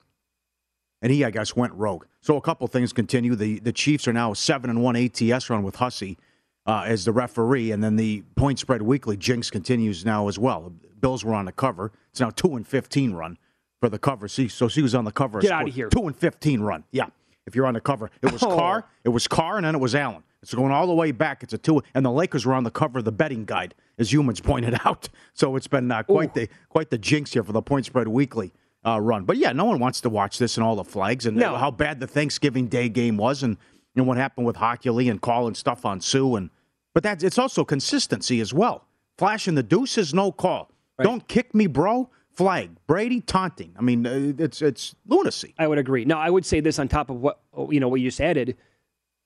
and 1.01 1.12
he, 1.12 1.25
I 1.25 1.31
guess, 1.31 1.55
went 1.55 1.74
rogue. 1.74 2.05
So 2.21 2.38
a 2.38 2.41
couple 2.41 2.65
things 2.67 2.93
continue. 2.93 3.35
The 3.35 3.59
the 3.59 3.74
Chiefs 3.74 4.07
are 4.07 4.13
now 4.13 4.33
seven 4.33 4.69
and 4.69 4.81
one 4.81 4.95
ATS 4.95 5.50
run 5.50 5.63
with 5.63 5.75
Hussey 5.75 6.17
uh, 6.65 6.83
as 6.88 7.03
the 7.05 7.12
referee, 7.12 7.71
and 7.71 7.83
then 7.83 7.97
the 7.97 8.24
point 8.35 8.57
spread 8.59 8.81
weekly 8.81 9.17
jinx 9.17 9.50
continues 9.50 10.05
now 10.05 10.27
as 10.29 10.39
well. 10.39 10.71
Bills 11.01 11.24
were 11.25 11.33
on 11.33 11.45
the 11.45 11.51
cover. 11.51 11.91
It's 12.12 12.21
now 12.21 12.29
two 12.29 12.55
and 12.55 12.65
fifteen 12.65 13.13
run 13.13 13.38
for 13.81 13.89
the 13.89 14.00
cover. 14.00 14.29
See, 14.29 14.47
so 14.47 14.69
she 14.69 14.81
was 14.81 14.95
on 14.95 15.03
the 15.03 15.12
cover. 15.12 15.41
Get 15.41 15.51
out 15.51 15.67
of 15.67 15.75
here. 15.75 15.89
Two 15.89 16.07
and 16.07 16.15
fifteen 16.15 16.62
run. 16.62 16.85
Yeah, 16.91 17.07
if 17.45 17.55
you're 17.55 17.65
on 17.65 17.73
the 17.75 17.81
cover, 17.81 18.09
it 18.21 18.31
was 18.31 18.43
Oh. 18.43 18.55
Carr, 18.55 18.85
it 19.03 19.09
was 19.09 19.27
Carr, 19.27 19.57
and 19.57 19.65
then 19.65 19.75
it 19.75 19.79
was 19.81 19.95
Allen. 19.95 20.23
It's 20.41 20.53
going 20.53 20.71
all 20.71 20.85
the 20.85 20.93
way 20.93 21.11
back. 21.11 21.41
It's 21.41 21.53
a 21.53 21.57
two, 21.57 21.81
and 21.95 22.05
the 22.05 22.11
Lakers 22.11 22.45
were 22.45 22.53
on 22.53 22.63
the 22.63 22.71
cover 22.71 22.99
of 22.99 23.05
the 23.05 23.11
betting 23.11 23.45
guide, 23.45 23.73
as 23.97 24.13
humans 24.13 24.39
pointed 24.39 24.79
out. 24.85 25.09
So 25.33 25.55
it's 25.55 25.67
been 25.67 25.91
uh, 25.91 26.03
quite 26.03 26.33
the 26.33 26.47
quite 26.69 26.89
the 26.91 26.97
jinx 26.97 27.33
here 27.33 27.43
for 27.43 27.51
the 27.51 27.61
point 27.63 27.85
spread 27.85 28.07
weekly 28.07 28.53
uh, 28.85 28.99
run. 29.01 29.25
But 29.25 29.37
yeah, 29.37 29.53
no 29.53 29.65
one 29.65 29.79
wants 29.79 30.01
to 30.01 30.09
watch 30.09 30.37
this 30.37 30.57
and 30.57 30.63
all 30.63 30.75
the 30.75 30.83
flags 30.83 31.25
and 31.25 31.35
No. 31.37 31.55
how 31.55 31.71
bad 31.71 31.99
the 31.99 32.05
Thanksgiving 32.07 32.67
Day 32.67 32.89
game 32.89 33.17
was, 33.17 33.41
and 33.41 33.57
you 33.95 34.01
know 34.01 34.07
what 34.07 34.17
happened 34.17 34.45
with 34.45 34.57
Hochuli 34.57 35.09
and 35.09 35.19
calling 35.21 35.55
stuff 35.55 35.83
on 35.85 35.99
Sue, 35.99 36.35
and 36.35 36.51
but 36.93 37.01
that's 37.01 37.23
it's 37.23 37.39
also 37.39 37.65
consistency 37.65 38.39
as 38.39 38.53
well. 38.53 38.85
Flashing 39.17 39.55
the 39.55 39.63
deuce 39.63 39.97
is 39.97 40.13
no 40.13 40.31
call. 40.31 40.69
Don't 41.01 41.27
kick 41.27 41.55
me, 41.55 41.65
bro. 41.67 42.09
Flag. 42.36 42.72
Brady 42.88 43.22
taunting. 43.22 43.74
I 43.77 43.82
mean, 43.82 44.06
uh, 44.06 44.34
it's 44.38 44.62
it's 44.62 44.96
lunacy. 45.08 45.54
I 45.58 45.68
would 45.68 45.77
agree. 45.77 46.06
Now, 46.06 46.20
I 46.20 46.30
would 46.30 46.46
say 46.46 46.60
this 46.60 46.80
on 46.80 46.88
top 46.88 47.10
of 47.10 47.18
what 47.18 47.39
you 47.70 47.80
know 47.80 47.88
what 47.88 48.01
you 48.01 48.08
just 48.10 48.22
added. 48.22 48.58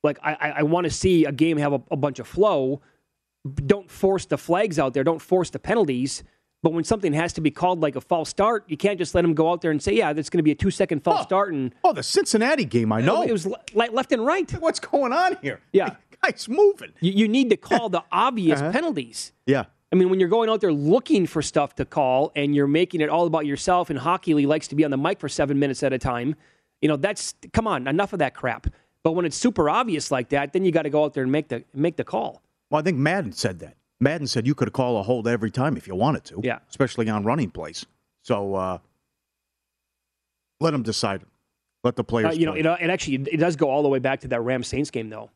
Like, 0.02 0.18
I, 0.24 0.54
I, 0.60 0.64
want 0.64 0.86
to 0.86 0.90
see 0.92 1.26
a 1.26 1.32
game 1.34 1.58
have 1.58 1.74
a, 1.74 1.82
a 1.92 1.98
bunch 1.98 2.20
of 2.20 2.28
flow. 2.28 2.80
Don't 3.66 3.92
force 3.92 4.26
the 4.26 4.38
flags 4.38 4.80
out 4.80 4.94
there. 4.94 5.04
Don't 5.04 5.22
force 5.22 5.50
the 5.50 5.60
penalties. 5.60 6.24
But 6.64 6.72
when 6.72 6.86
something 6.86 7.12
has 7.14 7.34
to 7.34 7.42
be 7.42 7.52
called 7.52 7.82
like 7.82 7.98
a 7.98 8.02
false 8.02 8.30
start, 8.30 8.64
you 8.68 8.78
can't 8.78 8.98
just 8.98 9.14
let 9.16 9.24
them 9.24 9.34
go 9.34 9.52
out 9.52 9.62
there 9.62 9.72
and 9.72 9.82
say, 9.82 9.94
"Yeah, 9.96 10.14
that's 10.14 10.30
going 10.30 10.40
to 10.40 10.44
be 10.44 10.52
a 10.52 10.56
two-second 10.56 11.04
false 11.04 11.22
Oh. 11.22 11.24
start." 11.24 11.54
And 11.54 11.74
Oh, 11.84 11.92
the 11.94 12.04
Cincinnati 12.04 12.64
game. 12.66 12.92
I 12.94 13.02
know. 13.02 13.24
it 13.24 13.32
was 13.32 13.46
like 13.74 13.92
left 13.92 14.12
and 14.12 14.26
right. 14.26 14.50
What's 14.62 14.80
going 14.80 15.12
on 15.14 15.38
here? 15.42 15.60
Yeah. 15.74 15.96
guys 16.22 16.48
moving. 16.50 16.92
You, 17.00 17.12
you 17.14 17.28
need 17.28 17.50
to 17.50 17.58
call 17.58 17.90
the 17.90 18.04
obvious 18.12 18.62
penalties. 18.62 19.32
Yeah. 19.46 19.66
I 19.92 19.96
mean, 19.96 20.10
when 20.10 20.20
you're 20.20 20.30
going 20.30 20.50
out 20.50 20.62
there 20.62 20.72
looking 20.72 21.26
for 21.26 21.42
stuff 21.42 21.76
to 21.76 21.86
call 21.86 22.32
and 22.36 22.54
you're 22.56 22.68
making 22.68 23.02
it 23.02 23.10
all 23.10 23.26
about 23.26 23.46
yourself, 23.48 23.90
and 23.90 23.98
Hochuli 24.00 24.46
likes 24.46 24.68
to 24.68 24.76
be 24.76 24.86
on 24.86 24.92
the 24.92 24.98
mic 24.98 25.20
for 25.20 25.28
seven 25.30 25.58
minutes 25.58 25.82
at 25.82 25.94
a 25.94 25.98
time, 25.98 26.36
you 26.82 26.88
know, 26.88 26.96
that's 26.96 27.34
come 27.54 27.66
on, 27.68 27.88
enough 27.88 28.14
of 28.14 28.20
that 28.20 28.34
crap. 28.36 28.68
But 29.04 29.14
when 29.14 29.26
it's 29.26 29.36
super 29.36 29.70
obvious 29.70 30.12
like 30.12 30.30
that, 30.30 30.54
then 30.54 30.64
you 30.66 30.72
got 30.72 30.84
to 30.84 30.90
go 30.90 31.04
out 31.06 31.14
there 31.14 31.24
and 31.24 31.32
make 31.32 31.48
the 31.48 31.64
make 31.74 31.96
the 31.96 32.04
call. 32.04 32.42
Well, 32.70 32.80
I 32.80 32.84
think 32.84 32.98
Madden 32.98 33.32
said 33.32 33.60
that. 33.60 33.76
Madden 34.00 34.28
said 34.28 34.46
you 34.46 34.54
could 34.56 34.72
call 34.74 34.98
a 35.00 35.04
hold 35.04 35.28
every 35.28 35.50
time 35.52 35.76
if 35.76 35.88
you 35.88 35.96
wanted 35.96 36.24
to. 36.26 36.40
Yeah. 36.44 36.60
Especially 36.70 37.10
on 37.10 37.24
running 37.24 37.50
plays. 37.50 37.86
So 38.22 38.54
uh, 38.56 38.78
let 40.60 40.72
them 40.72 40.84
decide. 40.84 41.24
Let 41.84 41.96
the 41.96 42.02
Uh, 42.04 42.06
players. 42.06 42.38
you 42.38 42.46
know, 42.46 42.52
play. 42.52 42.60
it, 42.60 42.66
uh, 42.68 42.78
it 42.80 42.90
actually 42.90 43.16
it 43.32 43.38
does 43.38 43.56
go 43.56 43.70
all 43.70 43.82
the 43.82 43.90
way 43.90 44.00
back 44.00 44.20
to 44.22 44.28
that 44.30 44.42
Rams 44.42 44.68
Saints 44.68 44.92
game 44.92 45.10
though. 45.10 45.30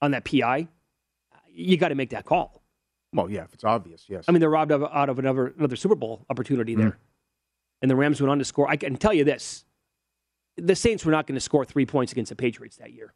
On 0.00 0.10
that 0.10 0.24
PI, 0.24 0.66
you 1.54 1.76
got 1.76 1.88
to 1.88 1.94
make 1.94 2.10
that 2.10 2.24
call. 2.24 2.61
Well, 3.14 3.30
yeah, 3.30 3.44
if 3.44 3.52
it's 3.52 3.64
obvious, 3.64 4.04
yes. 4.08 4.24
I 4.28 4.32
mean, 4.32 4.40
they're 4.40 4.48
robbed 4.50 4.70
of, 4.72 4.82
out 4.84 5.08
of 5.08 5.18
another 5.18 5.52
another 5.58 5.76
Super 5.76 5.94
Bowl 5.94 6.24
opportunity 6.30 6.74
there, 6.74 6.98
and 7.82 7.90
the 7.90 7.96
Rams 7.96 8.20
went 8.20 8.30
on 8.30 8.38
to 8.38 8.44
score. 8.44 8.68
I 8.70 8.76
can 8.76 8.96
tell 8.96 9.12
you 9.12 9.24
this: 9.24 9.64
the 10.56 10.74
Saints 10.74 11.04
were 11.04 11.12
not 11.12 11.26
going 11.26 11.34
to 11.36 11.40
score 11.40 11.64
three 11.64 11.84
points 11.86 12.12
against 12.12 12.30
the 12.30 12.36
Patriots 12.36 12.76
that 12.76 12.92
year. 12.92 13.12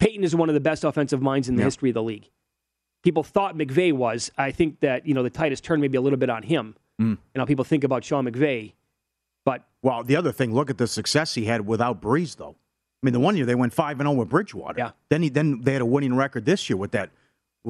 Payton 0.00 0.24
is 0.24 0.34
one 0.34 0.48
of 0.48 0.54
the 0.54 0.60
best 0.60 0.84
offensive 0.84 1.22
minds 1.22 1.48
in 1.48 1.56
the 1.56 1.60
Yeah. 1.62 1.66
history 1.66 1.90
of 1.90 1.94
the 1.94 2.02
league. 2.02 2.28
People 3.02 3.22
thought 3.22 3.56
McVay 3.56 3.92
was. 3.92 4.30
I 4.36 4.50
think 4.50 4.80
that 4.80 5.06
you 5.06 5.14
know 5.14 5.22
the 5.22 5.30
tide 5.30 5.52
has 5.52 5.60
turned 5.60 5.80
maybe 5.80 5.96
a 5.96 6.00
little 6.00 6.18
bit 6.18 6.30
on 6.30 6.42
him. 6.42 6.74
Mm. 7.00 7.10
You 7.34 7.38
know, 7.38 7.46
people 7.46 7.64
think 7.64 7.84
about 7.84 8.04
Sean 8.04 8.24
McVay, 8.26 8.72
but 9.44 9.62
well, 9.82 10.02
the 10.02 10.16
other 10.16 10.32
thing, 10.32 10.52
look 10.54 10.70
at 10.70 10.78
the 10.78 10.86
success 10.86 11.34
he 11.34 11.44
had 11.44 11.66
without 11.66 12.00
Brees, 12.00 12.36
though. 12.36 12.56
I 13.02 13.06
mean, 13.06 13.12
the 13.12 13.20
one 13.20 13.36
year 13.36 13.44
they 13.46 13.54
went 13.54 13.72
five 13.74 14.00
and 14.00 14.08
zero 14.08 14.18
with 14.18 14.30
Bridgewater. 14.30 14.78
Yeah. 14.78 14.90
Then 15.10 15.22
he 15.22 15.28
then 15.28 15.60
they 15.62 15.74
had 15.74 15.82
a 15.82 15.86
winning 15.86 16.14
record 16.16 16.44
this 16.44 16.68
year 16.70 16.76
with 16.76 16.92
that 16.92 17.10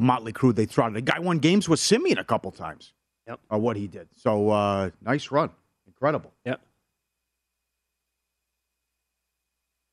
motley 0.02 0.32
crew 0.32 0.52
they 0.52 0.66
throttled. 0.66 0.96
The 0.96 1.00
guy 1.02 1.18
won 1.18 1.38
games 1.38 1.68
with 1.68 1.78
Siemian 1.80 2.18
a 2.18 2.24
couple 2.24 2.50
times. 2.50 2.92
Yep. 3.28 3.40
Or 3.50 3.58
what 3.58 3.76
he 3.76 3.86
did. 3.86 4.08
So 4.16 4.50
uh, 4.50 4.90
nice 5.02 5.30
run, 5.30 5.50
incredible. 5.86 6.32
yeah. 6.44 6.56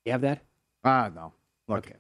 You 0.05 0.12
have 0.13 0.22
that? 0.22 0.41
Ah, 0.84 1.10
no. 1.13 1.34
Look, 1.67 1.86
Okay. 1.86 1.96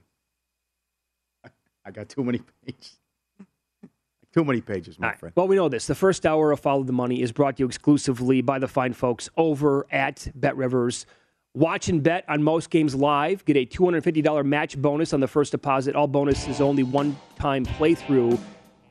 I 1.85 1.91
got 1.91 2.09
too 2.09 2.23
many 2.23 2.41
pages. 2.65 2.97
too 4.33 4.43
many 4.43 4.61
pages, 4.61 4.99
my 4.99 5.09
right. 5.09 5.19
friend. 5.19 5.33
Well, 5.35 5.47
we 5.47 5.55
know 5.55 5.69
this. 5.69 5.87
The 5.87 5.95
first 5.95 6.25
hour 6.25 6.51
of 6.51 6.59
Follow 6.59 6.83
the 6.83 6.91
Money 6.93 7.21
is 7.21 7.31
brought 7.31 7.57
to 7.57 7.63
you 7.63 7.67
exclusively 7.67 8.41
by 8.41 8.59
the 8.59 8.67
fine 8.67 8.93
folks 8.93 9.29
over 9.37 9.85
at 9.91 10.27
Bet 10.35 10.55
Rivers. 10.57 11.05
Watch 11.53 11.89
and 11.89 12.01
bet 12.01 12.23
on 12.29 12.41
most 12.43 12.69
games 12.69 12.95
live. 12.95 13.43
Get 13.43 13.57
a 13.57 13.65
$250 13.65 14.45
match 14.45 14.81
bonus 14.81 15.11
on 15.11 15.19
the 15.19 15.27
first 15.27 15.51
deposit. 15.51 15.97
All 15.97 16.07
bonus 16.07 16.47
is 16.47 16.61
only 16.61 16.83
one 16.83 17.17
time 17.35 17.65
playthrough. 17.65 18.39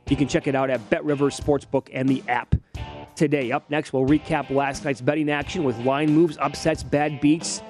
You 0.07 0.15
can 0.15 0.27
check 0.27 0.45
it 0.45 0.53
out 0.53 0.69
at 0.69 0.87
Bet 0.91 1.03
Rivers 1.03 1.39
Sportsbook 1.39 1.89
and 1.91 2.07
the 2.07 2.21
app 2.27 2.53
today. 3.15 3.51
Up 3.51 3.67
next, 3.71 3.93
we'll 3.93 4.05
recap 4.05 4.51
last 4.51 4.85
night's 4.85 5.01
betting 5.01 5.31
action 5.31 5.63
with 5.63 5.75
line 5.79 6.13
moves, 6.13 6.37
upsets, 6.37 6.83
bad 6.83 7.19
beats. 7.19 7.63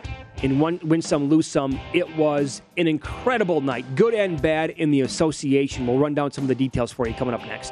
In 0.43 0.59
one 0.59 0.77
win 0.83 1.01
some, 1.01 1.29
lose 1.29 1.47
some, 1.47 1.79
it 1.93 2.17
was 2.17 2.61
an 2.75 2.87
incredible 2.89 3.61
night, 3.61 3.95
good 3.95 4.13
and 4.13 4.41
bad 4.41 4.71
in 4.71 4.91
the 4.91 5.01
association. 5.01 5.87
We'll 5.87 5.99
run 5.99 6.15
down 6.15 6.31
some 6.31 6.43
of 6.43 6.49
the 6.49 6.55
details 6.55 6.91
for 6.91 7.07
you 7.07 7.13
coming 7.13 7.33
up 7.33 7.45
next. 7.45 7.71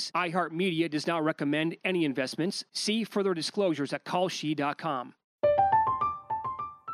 iHeartMedia 0.15 0.89
does 0.89 1.05
not 1.05 1.23
recommend 1.23 1.77
any 1.83 2.05
investments. 2.05 2.63
See 2.71 3.03
further 3.03 3.33
disclosures 3.35 3.93
at 3.93 4.05
kalshi.com. 4.05 5.13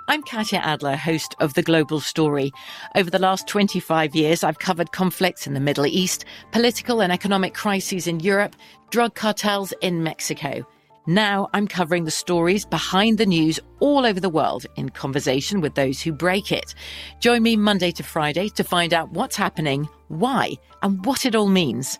I'm 0.10 0.24
Katya 0.24 0.60
Adler, 0.60 0.96
host 0.96 1.36
of 1.42 1.54
The 1.54 1.62
Global 1.62 2.00
Story. 2.00 2.52
Over 2.96 3.10
the 3.10 3.20
last 3.20 3.46
25 3.48 4.16
years, 4.16 4.42
I've 4.42 4.60
covered 4.60 4.94
conflicts 4.94 5.46
in 5.46 5.54
the 5.54 5.60
Middle 5.60 5.86
East, 5.86 6.24
political 6.52 7.02
and 7.02 7.12
economic 7.12 7.54
crises 7.54 8.08
in 8.08 8.22
Europe, 8.22 8.56
drug 8.90 9.16
cartels 9.16 9.74
in 9.82 10.04
Mexico. 10.04 10.66
Now 11.08 11.50
I'm 11.54 11.68
covering 11.68 12.06
the 12.06 12.12
stories 12.12 12.66
behind 12.66 13.18
the 13.18 13.26
news 13.26 13.60
all 13.80 14.06
over 14.06 14.20
the 14.20 14.30
world 14.30 14.66
in 14.76 14.90
conversation 14.90 15.62
with 15.62 15.76
those 15.76 16.02
who 16.02 16.12
break 16.12 16.52
it. 16.52 16.74
Join 17.20 17.44
me 17.44 17.56
Monday 17.56 17.92
to 17.92 18.04
Friday 18.04 18.48
to 18.50 18.64
find 18.64 18.94
out 18.94 19.12
what's 19.12 19.36
happening, 19.36 19.90
why, 20.08 20.54
and 20.84 21.06
what 21.06 21.26
it 21.26 21.36
all 21.36 21.48
means. 21.48 22.00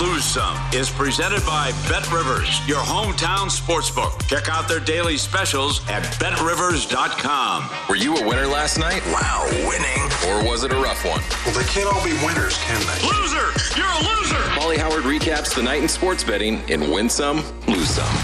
Lose 0.00 0.24
some 0.24 0.56
is 0.72 0.88
presented 0.90 1.44
by 1.44 1.72
Bet 1.88 2.10
Rivers, 2.10 2.66
your 2.66 2.78
hometown 2.78 3.50
sportsbook. 3.50 4.26
Check 4.28 4.48
out 4.48 4.66
their 4.66 4.80
daily 4.80 5.18
specials 5.18 5.86
at 5.88 6.02
betrivers.com. 6.18 7.68
Were 7.88 7.96
you 7.96 8.16
a 8.16 8.26
winner 8.26 8.46
last 8.46 8.78
night? 8.78 9.02
Wow, 9.06 9.46
winning. 9.68 10.02
Or 10.28 10.48
was 10.48 10.64
it 10.64 10.72
a 10.72 10.76
rough 10.76 11.04
one? 11.04 11.20
Well, 11.44 11.54
they 11.54 11.68
can't 11.68 11.92
all 11.92 12.02
be 12.02 12.12
winners, 12.24 12.56
can 12.58 12.80
they? 12.80 13.06
Loser! 13.06 13.52
You're 13.76 13.86
a 13.86 14.02
loser! 14.08 14.56
Molly 14.56 14.78
Howard 14.78 15.04
recaps 15.04 15.54
the 15.54 15.62
night 15.62 15.82
in 15.82 15.88
sports 15.88 16.24
betting 16.24 16.66
in 16.68 16.90
Win 16.90 17.10
Some, 17.10 17.44
Lose 17.66 17.90
Some. 17.90 18.14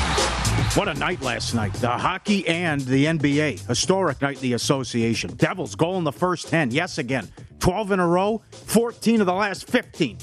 What 0.77 0.89
a 0.89 0.95
night 0.95 1.21
last 1.23 1.55
night. 1.55 1.73
The 1.75 1.89
hockey 1.89 2.47
and 2.49 2.81
the 2.83 3.07
NBA. 3.07 3.67
Historic 3.67 4.21
night 4.21 4.37
in 4.37 4.43
the 4.43 4.53
association. 4.55 5.35
Devils 5.37 5.75
goal 5.75 5.99
in 5.99 6.05
the 6.05 6.13
first 6.13 6.49
10. 6.49 6.71
Yes, 6.71 6.99
again. 6.99 7.29
12 7.61 7.93
in 7.93 8.01
a 8.01 8.07
row, 8.07 8.43
14 8.51 9.21
of 9.21 9.27
the 9.27 9.33
last 9.33 9.67
15. 9.69 10.19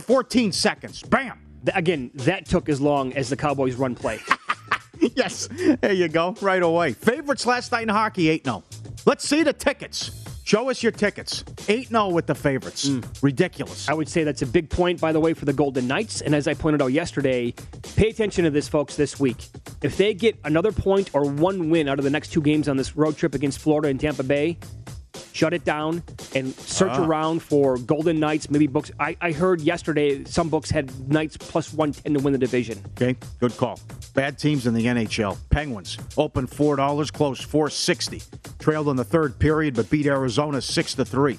14 0.00 0.52
seconds. 0.52 1.02
Bam. 1.02 1.40
Again, 1.74 2.10
that 2.14 2.46
took 2.46 2.68
as 2.68 2.80
long 2.80 3.12
as 3.14 3.28
the 3.28 3.36
Cowboys 3.36 3.74
run 3.74 3.94
play. 3.94 4.20
yes, 5.16 5.48
there 5.80 5.92
you 5.92 6.08
go, 6.08 6.34
right 6.40 6.62
away. 6.62 6.92
Favorites 6.92 7.46
last 7.46 7.72
night 7.72 7.82
in 7.82 7.88
hockey, 7.88 8.28
8 8.28 8.44
0. 8.44 8.64
Let's 9.06 9.28
see 9.28 9.42
the 9.42 9.52
tickets. 9.52 10.10
Show 10.48 10.70
us 10.70 10.82
your 10.82 10.92
tickets. 10.92 11.44
8 11.68 11.88
0 11.88 12.08
with 12.08 12.26
the 12.26 12.34
favorites. 12.34 12.88
Hmm. 12.88 13.00
Ridiculous. 13.20 13.86
I 13.86 13.92
would 13.92 14.08
say 14.08 14.24
that's 14.24 14.40
a 14.40 14.46
big 14.46 14.70
point, 14.70 14.98
by 14.98 15.12
the 15.12 15.20
way, 15.20 15.34
for 15.34 15.44
the 15.44 15.52
Golden 15.52 15.86
Knights. 15.86 16.22
And 16.22 16.34
as 16.34 16.48
I 16.48 16.54
pointed 16.54 16.80
out 16.80 16.86
yesterday, 16.86 17.52
pay 17.96 18.08
attention 18.08 18.44
to 18.44 18.50
this, 18.50 18.66
folks, 18.66 18.96
this 18.96 19.20
week. 19.20 19.46
If 19.82 19.98
they 19.98 20.14
get 20.14 20.38
another 20.44 20.72
point 20.72 21.10
or 21.12 21.30
one 21.30 21.68
win 21.68 21.86
out 21.86 21.98
of 21.98 22.04
the 22.04 22.10
next 22.10 22.32
two 22.32 22.40
games 22.40 22.66
on 22.66 22.78
this 22.78 22.96
road 22.96 23.16
trip 23.18 23.34
against 23.34 23.58
Florida 23.58 23.88
and 23.88 24.00
Tampa 24.00 24.22
Bay, 24.22 24.56
shut 25.32 25.54
it 25.54 25.64
down 25.64 26.02
and 26.34 26.54
search 26.54 26.92
ah. 26.92 27.04
around 27.04 27.42
for 27.42 27.78
Golden 27.78 28.18
Knights, 28.18 28.50
maybe 28.50 28.66
books. 28.66 28.90
I, 28.98 29.16
I 29.20 29.32
heard 29.32 29.60
yesterday 29.60 30.24
some 30.24 30.48
books 30.48 30.70
had 30.70 31.08
Knights 31.08 31.36
plus 31.36 31.72
110 31.72 32.14
to 32.14 32.20
win 32.20 32.32
the 32.32 32.38
division. 32.38 32.82
Okay, 32.92 33.16
good 33.40 33.56
call. 33.56 33.80
Bad 34.14 34.38
teams 34.38 34.66
in 34.66 34.74
the 34.74 34.86
NHL. 34.86 35.36
Penguins 35.50 35.98
open 36.16 36.46
$4, 36.46 37.12
close 37.12 37.40
460. 37.40 38.22
Trailed 38.58 38.88
in 38.88 38.96
the 38.96 39.04
third 39.04 39.38
period, 39.38 39.74
but 39.74 39.88
beat 39.90 40.06
Arizona 40.06 40.60
6 40.60 40.94
to 40.94 41.04
3. 41.04 41.38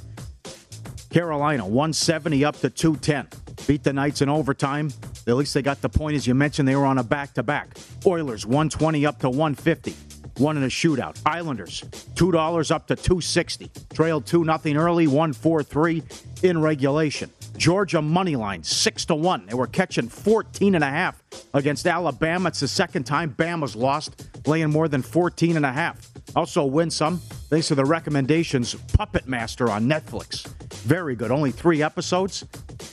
Carolina 1.10 1.64
170 1.64 2.46
up 2.46 2.60
to 2.60 2.70
210. 2.70 3.28
Beat 3.68 3.84
the 3.84 3.94
Knights 3.94 4.22
in 4.22 4.30
overtime. 4.30 4.92
At 5.28 5.36
least 5.36 5.54
they 5.54 5.62
got 5.62 5.82
the 5.82 5.90
point, 5.90 6.16
as 6.16 6.26
you 6.26 6.34
mentioned, 6.34 6.68
they 6.68 6.76
were 6.76 6.86
on 6.86 6.98
a 6.98 7.04
back 7.04 7.34
to 7.36 7.44
back. 7.44 7.78
Oilers 8.06 8.46
120 8.46 9.06
up 9.06 9.20
to 9.20 9.30
150 9.30 9.96
won 10.39 10.58
in 10.58 10.63
a 10.63 10.67
shootout. 10.67 11.19
Islanders, 11.25 11.81
$2 12.15 12.72
up 12.72 12.88
to 12.88 12.96
260. 12.96 13.69
Trailed 13.93 14.25
2 14.25 14.46
0 14.46 14.60
early, 14.75 15.08
1 15.08 15.34
4 15.34 15.63
3 15.63 16.03
in 16.43 16.62
regulation. 16.62 17.29
Georgia 17.58 18.01
money 18.01 18.36
line 18.36 18.63
6 18.63 19.05
to 19.05 19.15
1. 19.15 19.48
They 19.48 19.53
were 19.53 19.67
catching 19.67 20.08
14 20.08 20.75
and 20.75 20.84
a 20.84 20.89
half 20.89 21.22
against 21.53 21.86
Alabama. 21.86 22.50
It's 22.50 22.62
the 22.62 22.67
second 22.67 23.03
time 23.03 23.36
Bama's 23.38 23.75
lost 23.75 24.25
laying 24.46 24.69
more 24.69 24.88
than 24.88 25.01
14 25.01 25.58
and 25.58 25.65
a 25.65 25.72
half. 25.72 26.09
Also 26.36 26.64
win 26.66 26.90
some 26.90 27.18
thanks 27.50 27.68
to 27.68 27.76
the 27.76 27.86
recommendations 27.86 28.76
Puppet 28.94 29.28
Master 29.28 29.70
on 29.70 29.88
Netflix. 29.88 30.48
Very 30.84 31.16
good. 31.16 31.32
Only 31.32 31.52
three 31.52 31.82
episodes. 31.82 32.46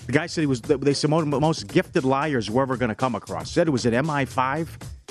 The 0.07 0.13
guy 0.13 0.27
said 0.27 0.43
he 0.43 0.47
was 0.47 0.61
they 0.61 0.95
said 0.95 1.11
most, 1.11 1.27
most 1.27 1.69
gifted 1.69 2.05
liars 2.05 2.51
we're 2.51 2.63
ever 2.63 2.77
going 2.77 2.89
to 2.89 2.95
come 2.95 3.15
across. 3.15 3.51
Said 3.51 3.69
it 3.69 3.71
was 3.71 3.87
at 3.87 3.93
MI5 3.93 4.69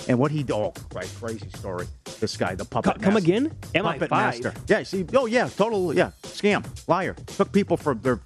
and 0.07 0.19
what 0.19 0.31
he 0.31 0.45
oh 0.51 0.73
right 0.93 1.09
crazy 1.19 1.49
story. 1.49 1.87
This 2.19 2.37
guy, 2.37 2.55
the 2.55 2.65
puppet. 2.65 2.95
Co- 2.95 2.99
come 3.01 3.13
master. 3.15 3.29
again? 3.29 3.49
Puppet 3.73 4.09
MI5? 4.09 4.11
master. 4.11 4.53
Yeah. 4.67 4.83
See. 4.83 5.05
Oh 5.13 5.25
yeah. 5.25 5.47
Total. 5.47 5.93
Yeah. 5.93 6.11
Scam. 6.23 6.65
Liar. 6.87 7.15
Took 7.37 7.51
people 7.51 7.77
for 7.77 7.93
their 7.93 8.19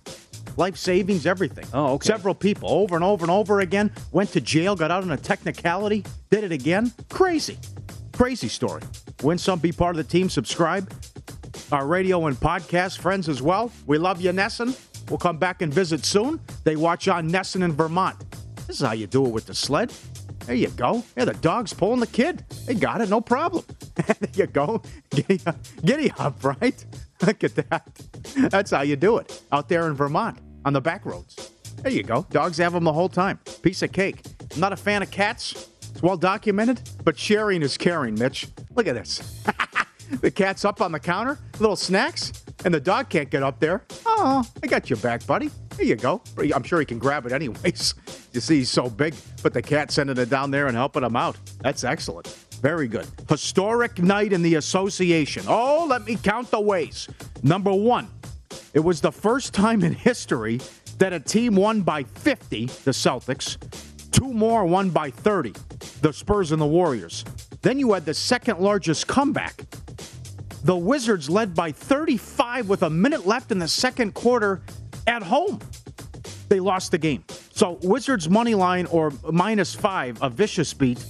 life 0.58 0.77
savings, 0.77 1.25
everything. 1.25 1.65
Oh, 1.74 1.94
okay. 1.94 2.08
Several 2.08 2.36
people 2.36 2.70
over 2.70 2.96
and 2.96 3.03
over 3.03 3.24
and 3.24 3.32
over 3.32 3.62
again 3.62 3.91
went 4.12 4.32
to 4.32 4.41
jail, 4.41 4.75
got 4.75 4.91
out 4.91 5.03
on 5.03 5.12
a 5.12 5.18
technicality, 5.18 6.03
did 6.29 6.44
it 6.44 6.51
again. 6.51 6.91
Crazy. 7.10 7.58
Crazy 8.19 8.49
story. 8.49 8.81
Win 9.23 9.38
some, 9.38 9.59
be 9.59 9.71
part 9.71 9.95
of 9.95 9.97
the 9.97 10.03
team, 10.03 10.29
subscribe. 10.29 10.91
Our 11.71 11.88
radio 11.88 12.25
and 12.25 12.35
podcast 12.35 12.97
friends 12.97 13.29
as 13.29 13.41
well. 13.41 13.71
We 13.88 13.97
love 13.97 14.19
you, 14.19 14.31
Nesson. 14.31 14.77
We'll 15.09 15.19
come 15.19 15.38
back 15.38 15.61
and 15.61 15.73
visit 15.73 16.03
soon. 16.03 16.41
They 16.65 16.75
watch 16.75 17.07
on 17.07 17.29
Nesson 17.31 17.63
in 17.63 17.71
Vermont. 17.71 18.17
This 18.67 18.81
is 18.81 18.85
how 18.85 18.91
you 18.91 19.07
do 19.07 19.25
it 19.25 19.29
with 19.29 19.45
the 19.45 19.53
sled. 19.55 19.93
There 20.45 20.53
you 20.53 20.67
go. 20.67 21.01
Yeah, 21.15 21.25
the 21.25 21.33
dog's 21.35 21.71
pulling 21.73 22.01
the 22.01 22.07
kid. 22.07 22.43
They 22.65 22.73
got 22.73 22.99
it, 22.99 23.07
no 23.07 23.21
problem. 23.21 23.63
there 23.95 24.17
you 24.33 24.47
go. 24.47 24.81
Giddy 25.11 25.39
up, 25.45 25.55
giddy 25.85 26.11
up, 26.19 26.43
right? 26.43 26.85
Look 27.25 27.45
at 27.45 27.55
that. 27.55 27.88
That's 28.49 28.71
how 28.71 28.81
you 28.81 28.97
do 28.97 29.19
it 29.19 29.41
out 29.53 29.69
there 29.69 29.88
in 29.88 29.93
Vermont 29.93 30.39
on 30.65 30.73
the 30.73 30.81
back 30.81 31.05
roads. 31.05 31.51
There 31.83 31.91
you 31.93 32.03
go. 32.03 32.27
Dogs 32.31 32.57
have 32.57 32.73
them 32.73 32.83
the 32.83 32.91
whole 32.91 33.07
time. 33.07 33.39
Piece 33.61 33.81
of 33.81 33.93
cake. 33.93 34.23
I'm 34.53 34.59
not 34.59 34.73
a 34.73 34.77
fan 34.77 35.03
of 35.03 35.09
cats. 35.09 35.69
It's 35.91 36.01
well 36.01 36.17
documented, 36.17 36.81
but 37.03 37.17
sharing 37.17 37.62
is 37.62 37.77
caring, 37.77 38.15
Mitch. 38.15 38.48
Look 38.75 38.88
at 38.88 38.96
this. 38.96 39.41
the 40.22 40.31
cat's 40.31 40.65
up 40.65 40.81
on 40.81 40.91
the 40.91 41.00
counter, 41.00 41.38
little 41.60 41.75
snacks, 41.75 42.31
and 42.65 42.74
the 42.74 42.79
dog 42.79 43.10
can't 43.10 43.29
get 43.29 43.43
up 43.43 43.60
there. 43.60 43.84
Oh, 44.05 44.43
I 44.63 44.67
got 44.67 44.89
your 44.89 44.98
back, 44.98 45.25
buddy. 45.25 45.50
Here 45.77 45.86
you 45.86 45.96
go. 45.96 46.22
I'm 46.53 46.63
sure 46.63 46.79
he 46.79 46.86
can 46.86 47.00
grab 47.00 47.25
it 47.25 47.31
anyways. 47.31 47.93
You 48.31 48.42
see, 48.42 48.57
he's 48.57 48.70
so 48.70 48.92
big, 48.92 49.16
but 49.42 49.55
the 49.55 49.61
cat's 49.63 49.96
sending 49.96 50.16
it 50.16 50.29
down 50.29 50.51
there 50.51 50.68
and 50.68 50.77
helping 50.77 51.01
him 51.01 51.16
out. 51.16 51.35
That's 51.61 51.83
excellent. 51.83 52.27
Very 52.61 52.87
good. 52.87 53.07
Historic 53.27 53.98
night 53.98 54.33
in 54.33 54.44
the 54.44 54.53
association. 54.53 55.46
Oh, 55.48 55.87
let 55.90 56.05
me 56.05 56.16
count 56.16 56.51
the 56.51 56.61
ways. 56.61 57.09
Number 57.42 57.74
one, 57.74 58.07
it 58.75 58.81
was 58.81 59.01
the 59.01 59.11
first 59.11 59.51
time 59.51 59.83
in 59.83 59.94
history 59.94 60.61
that 61.00 61.11
a 61.11 61.20
team 61.20 61.55
won 61.55 61.81
by 61.81 62.03
50, 62.03 62.66
the 62.66 62.92
Celtics. 62.92 63.57
Two 64.20 64.34
more 64.34 64.66
won 64.66 64.90
by 64.90 65.10
30, 65.10 65.53
the 66.01 66.12
Spurs 66.12 66.51
and 66.51 66.62
the 66.62 66.66
Warriors. 66.66 67.24
Then 67.62 67.79
you 67.79 67.94
had 67.94 68.05
the 68.05 68.14
second 68.14 68.60
largest 68.60 69.08
comeback. 69.08 69.64
The 70.66 70.75
Wizards 70.75 71.29
led 71.29 71.55
by 71.55 71.72
35 71.72 72.68
with 72.68 72.84
a 72.84 72.90
minute 72.90 73.25
left 73.25 73.50
in 73.50 73.60
the 73.60 73.68
second 73.70 74.14
quarter 74.14 74.62
at 75.08 75.24
home. 75.24 75.62
They 76.50 76.60
lost 76.60 76.92
the 76.92 76.98
game. 76.98 77.24
So 77.51 77.79
Wizards 77.82 78.29
money 78.29 78.55
line 78.55 78.88
or 78.88 79.14
minus 79.32 79.74
five, 79.74 80.22
a 80.22 80.29
vicious 80.29 80.74
beat. 80.74 81.01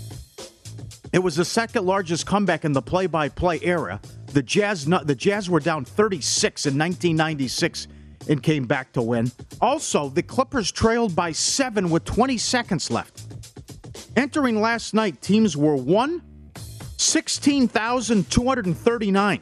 It 1.11 1.17
was 1.17 1.35
the 1.35 1.45
second 1.45 1.87
largest 1.87 2.27
comeback 2.27 2.63
in 2.63 2.73
the 2.73 2.81
play-by-play 2.83 3.61
era. 3.63 3.99
The 4.27 4.43
Jazz, 4.43 4.85
the 4.85 5.15
Jazz 5.15 5.49
were 5.49 5.59
down 5.59 5.83
36 5.83 6.67
in 6.67 6.77
1996 6.77 7.87
and 8.29 8.41
came 8.41 8.65
back 8.65 8.93
to 8.93 9.01
win. 9.01 9.29
Also, 9.59 10.07
the 10.07 10.23
Clippers 10.23 10.71
trailed 10.71 11.13
by 11.15 11.33
seven 11.33 11.89
with 11.89 12.05
20 12.05 12.37
seconds 12.37 12.89
left. 12.89 13.23
Entering 14.15 14.61
last 14.61 14.93
night, 14.93 15.21
teams 15.21 15.57
were 15.57 15.75
one, 15.75 16.21
16,239 16.97 19.41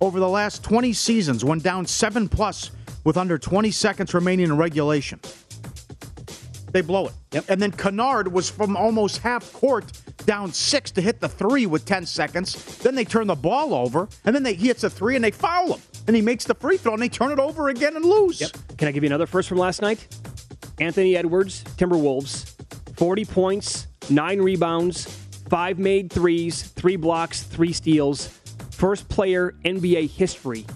over 0.00 0.18
the 0.18 0.28
last 0.28 0.64
20 0.64 0.92
seasons, 0.92 1.44
went 1.44 1.62
down 1.62 1.86
seven 1.86 2.28
plus 2.28 2.70
with 3.04 3.16
under 3.16 3.38
20 3.38 3.70
seconds 3.70 4.14
remaining 4.14 4.46
in 4.46 4.56
regulation. 4.56 5.20
They 6.72 6.80
blow 6.80 7.08
it. 7.08 7.12
Yep. 7.32 7.44
And 7.48 7.60
then 7.60 7.72
Kennard 7.72 8.32
was 8.32 8.48
from 8.48 8.76
almost 8.76 9.18
half 9.18 9.52
court 9.52 9.92
down 10.24 10.52
six 10.52 10.90
to 10.92 11.00
hit 11.00 11.20
the 11.20 11.28
three 11.28 11.66
with 11.66 11.84
10 11.84 12.06
seconds. 12.06 12.78
Then 12.78 12.94
they 12.94 13.04
turn 13.04 13.26
the 13.26 13.34
ball 13.34 13.74
over, 13.74 14.08
and 14.24 14.34
then 14.34 14.42
they, 14.42 14.54
he 14.54 14.68
hits 14.68 14.84
a 14.84 14.90
three 14.90 15.16
and 15.16 15.24
they 15.24 15.30
foul 15.30 15.74
him. 15.74 15.80
And 16.10 16.16
he 16.16 16.22
makes 16.22 16.44
the 16.44 16.56
free 16.56 16.76
throw, 16.76 16.92
and 16.92 17.00
they 17.00 17.08
turn 17.08 17.30
it 17.30 17.38
over 17.38 17.68
again 17.68 17.94
and 17.94 18.04
lose. 18.04 18.40
Yep. 18.40 18.50
Can 18.78 18.88
I 18.88 18.90
give 18.90 19.04
you 19.04 19.06
another 19.06 19.28
first 19.28 19.48
from 19.48 19.58
last 19.58 19.80
night? 19.80 20.08
Anthony 20.80 21.16
Edwards, 21.16 21.62
Timberwolves, 21.76 22.52
40 22.96 23.24
points, 23.26 23.86
nine 24.10 24.40
rebounds, 24.40 25.04
five 25.48 25.78
made 25.78 26.12
threes, 26.12 26.62
three 26.62 26.96
blocks, 26.96 27.44
three 27.44 27.72
steals. 27.72 28.26
First 28.72 29.08
player 29.08 29.54
NBA 29.64 30.10
history 30.10 30.66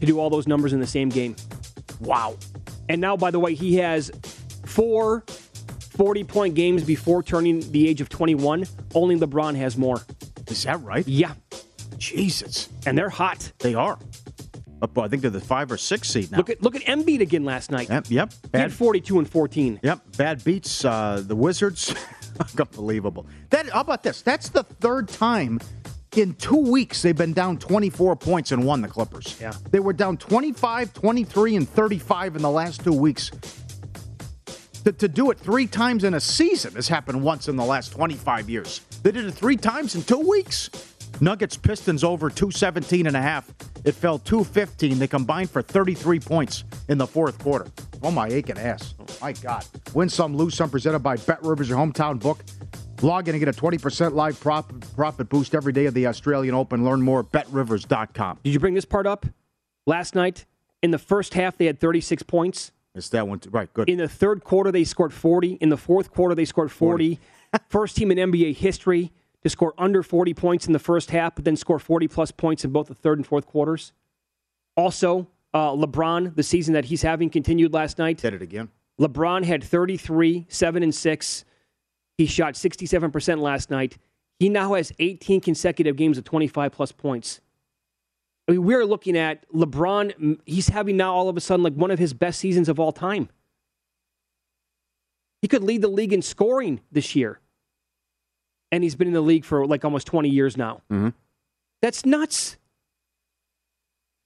to 0.00 0.04
do 0.04 0.20
all 0.20 0.28
those 0.28 0.46
numbers 0.46 0.74
in 0.74 0.80
the 0.80 0.86
same 0.86 1.08
game. 1.08 1.34
Wow. 2.00 2.36
And 2.90 3.00
now, 3.00 3.16
by 3.16 3.30
the 3.30 3.40
way, 3.40 3.54
he 3.54 3.76
has 3.76 4.10
four 4.66 5.24
40 5.96 6.24
point 6.24 6.54
games 6.54 6.84
before 6.84 7.22
turning 7.22 7.60
the 7.72 7.88
age 7.88 8.02
of 8.02 8.10
21. 8.10 8.66
Only 8.94 9.16
LeBron 9.16 9.56
has 9.56 9.78
more. 9.78 10.04
Is 10.48 10.64
that 10.64 10.82
right? 10.82 11.08
Yeah. 11.08 11.32
Jesus. 11.96 12.68
And 12.84 12.98
they're 12.98 13.08
hot. 13.08 13.50
They 13.60 13.74
are. 13.74 13.98
Up, 14.82 14.98
I 14.98 15.08
think 15.08 15.22
they're 15.22 15.30
the 15.30 15.40
five 15.40 15.70
or 15.72 15.76
six 15.76 16.08
seed 16.08 16.30
now. 16.30 16.38
Look 16.38 16.50
at 16.50 16.62
look 16.62 16.76
at 16.76 16.82
Embiid 16.82 17.20
again 17.20 17.44
last 17.44 17.70
night. 17.70 17.88
Yep, 17.88 18.06
yep. 18.10 18.32
He 18.32 18.48
Bad 18.48 18.60
had 18.60 18.72
42 18.72 19.18
and 19.18 19.28
14. 19.28 19.80
Yep, 19.82 20.00
bad 20.16 20.44
beats 20.44 20.84
uh, 20.84 21.22
the 21.24 21.36
Wizards. 21.36 21.94
Unbelievable. 22.58 23.26
That 23.50 23.68
how 23.70 23.80
about 23.80 24.02
this? 24.02 24.22
That's 24.22 24.48
the 24.48 24.64
third 24.64 25.08
time 25.08 25.60
in 26.16 26.34
two 26.34 26.56
weeks 26.56 27.02
they've 27.02 27.16
been 27.16 27.32
down 27.32 27.58
24 27.58 28.16
points 28.16 28.52
and 28.52 28.64
won 28.64 28.82
the 28.82 28.88
Clippers. 28.88 29.36
Yeah. 29.40 29.52
They 29.70 29.80
were 29.80 29.92
down 29.92 30.16
25, 30.16 30.92
23, 30.92 31.56
and 31.56 31.68
35 31.68 32.36
in 32.36 32.42
the 32.42 32.50
last 32.50 32.84
two 32.84 32.92
weeks. 32.92 33.30
To, 34.84 34.92
to 34.92 35.08
do 35.08 35.30
it 35.30 35.38
three 35.38 35.66
times 35.66 36.04
in 36.04 36.14
a 36.14 36.20
season 36.20 36.74
has 36.74 36.88
happened 36.88 37.22
once 37.22 37.48
in 37.48 37.56
the 37.56 37.64
last 37.64 37.92
25 37.92 38.50
years. 38.50 38.80
They 39.02 39.12
did 39.12 39.24
it 39.24 39.32
three 39.32 39.56
times 39.56 39.94
in 39.94 40.02
two 40.02 40.18
weeks. 40.18 40.68
Nuggets 41.20 41.56
Pistons 41.56 42.02
over 42.02 42.28
217 42.28 43.06
and 43.06 43.16
a 43.16 43.22
half. 43.22 43.52
It 43.84 43.92
fell 43.92 44.18
215. 44.18 44.98
They 44.98 45.06
combined 45.06 45.50
for 45.50 45.62
33 45.62 46.20
points 46.20 46.64
in 46.88 46.98
the 46.98 47.06
fourth 47.06 47.38
quarter. 47.38 47.66
Oh 48.02 48.10
my 48.10 48.28
aching 48.28 48.58
ass. 48.58 48.94
Oh, 49.00 49.06
My 49.20 49.32
God. 49.32 49.64
Win 49.94 50.08
some, 50.08 50.36
lose 50.36 50.54
some 50.54 50.70
presented 50.70 51.00
by 51.00 51.16
Bet 51.16 51.42
Rivers, 51.42 51.68
your 51.68 51.78
hometown 51.78 52.18
book. 52.18 52.40
Log 53.02 53.28
in 53.28 53.34
and 53.34 53.44
get 53.44 53.54
a 53.54 53.60
20% 53.60 54.14
live 54.14 54.38
profit, 54.40 54.80
profit 54.94 55.28
boost 55.28 55.54
every 55.54 55.72
day 55.72 55.86
of 55.86 55.94
the 55.94 56.06
Australian 56.06 56.54
Open. 56.54 56.84
Learn 56.84 57.02
more 57.02 57.20
at 57.20 57.30
betrivers.com. 57.32 58.40
Did 58.42 58.52
you 58.52 58.60
bring 58.60 58.74
this 58.74 58.84
part 58.84 59.06
up? 59.06 59.26
Last 59.86 60.14
night, 60.14 60.46
in 60.82 60.90
the 60.90 60.98
first 60.98 61.34
half, 61.34 61.56
they 61.56 61.66
had 61.66 61.80
36 61.80 62.22
points. 62.22 62.72
It's 62.94 63.08
that 63.10 63.26
one. 63.26 63.40
Too. 63.40 63.50
Right, 63.50 63.72
good. 63.74 63.88
In 63.90 63.98
the 63.98 64.08
third 64.08 64.44
quarter, 64.44 64.70
they 64.70 64.84
scored 64.84 65.12
40. 65.12 65.54
In 65.54 65.68
the 65.68 65.76
fourth 65.76 66.12
quarter, 66.12 66.34
they 66.34 66.44
scored 66.44 66.70
40. 66.70 67.18
first 67.68 67.96
team 67.96 68.10
in 68.10 68.18
NBA 68.18 68.56
history 68.56 69.12
to 69.44 69.50
score 69.50 69.74
under 69.78 70.02
40 70.02 70.34
points 70.34 70.66
in 70.66 70.72
the 70.72 70.78
first 70.78 71.10
half, 71.10 71.34
but 71.34 71.44
then 71.44 71.54
score 71.54 71.78
40 71.78 72.08
plus 72.08 72.30
points 72.30 72.64
in 72.64 72.72
both 72.72 72.88
the 72.88 72.94
third 72.94 73.18
and 73.18 73.26
fourth 73.26 73.46
quarters. 73.46 73.92
Also, 74.76 75.28
uh, 75.52 75.70
LeBron, 75.70 76.34
the 76.34 76.42
season 76.42 76.74
that 76.74 76.86
he's 76.86 77.02
having 77.02 77.30
continued 77.30 77.72
last 77.72 77.98
night. 77.98 78.18
Did 78.18 78.34
it 78.34 78.42
again. 78.42 78.70
LeBron 78.98 79.44
had 79.44 79.62
33, 79.62 80.46
7 80.48 80.82
and 80.82 80.94
6. 80.94 81.44
He 82.16 82.26
shot 82.26 82.54
67% 82.54 83.38
last 83.38 83.70
night. 83.70 83.98
He 84.38 84.48
now 84.48 84.74
has 84.74 84.92
18 84.98 85.40
consecutive 85.40 85.96
games 85.96 86.16
of 86.16 86.24
25 86.24 86.72
plus 86.72 86.90
points. 86.90 87.40
I 88.48 88.52
mean, 88.52 88.64
we're 88.64 88.84
looking 88.84 89.16
at 89.16 89.48
LeBron. 89.52 90.38
He's 90.46 90.68
having 90.68 90.96
now 90.96 91.14
all 91.14 91.28
of 91.28 91.36
a 91.36 91.40
sudden 91.40 91.62
like 91.62 91.74
one 91.74 91.90
of 91.90 91.98
his 91.98 92.14
best 92.14 92.40
seasons 92.40 92.68
of 92.68 92.80
all 92.80 92.92
time. 92.92 93.28
He 95.42 95.48
could 95.48 95.62
lead 95.62 95.82
the 95.82 95.88
league 95.88 96.12
in 96.12 96.22
scoring 96.22 96.80
this 96.90 97.14
year. 97.14 97.40
And 98.72 98.82
he's 98.82 98.94
been 98.94 99.08
in 99.08 99.14
the 99.14 99.20
league 99.20 99.44
for 99.44 99.66
like 99.66 99.84
almost 99.84 100.06
20 100.06 100.28
years 100.28 100.56
now. 100.56 100.82
Mm-hmm. 100.90 101.10
That's 101.82 102.04
nuts. 102.04 102.56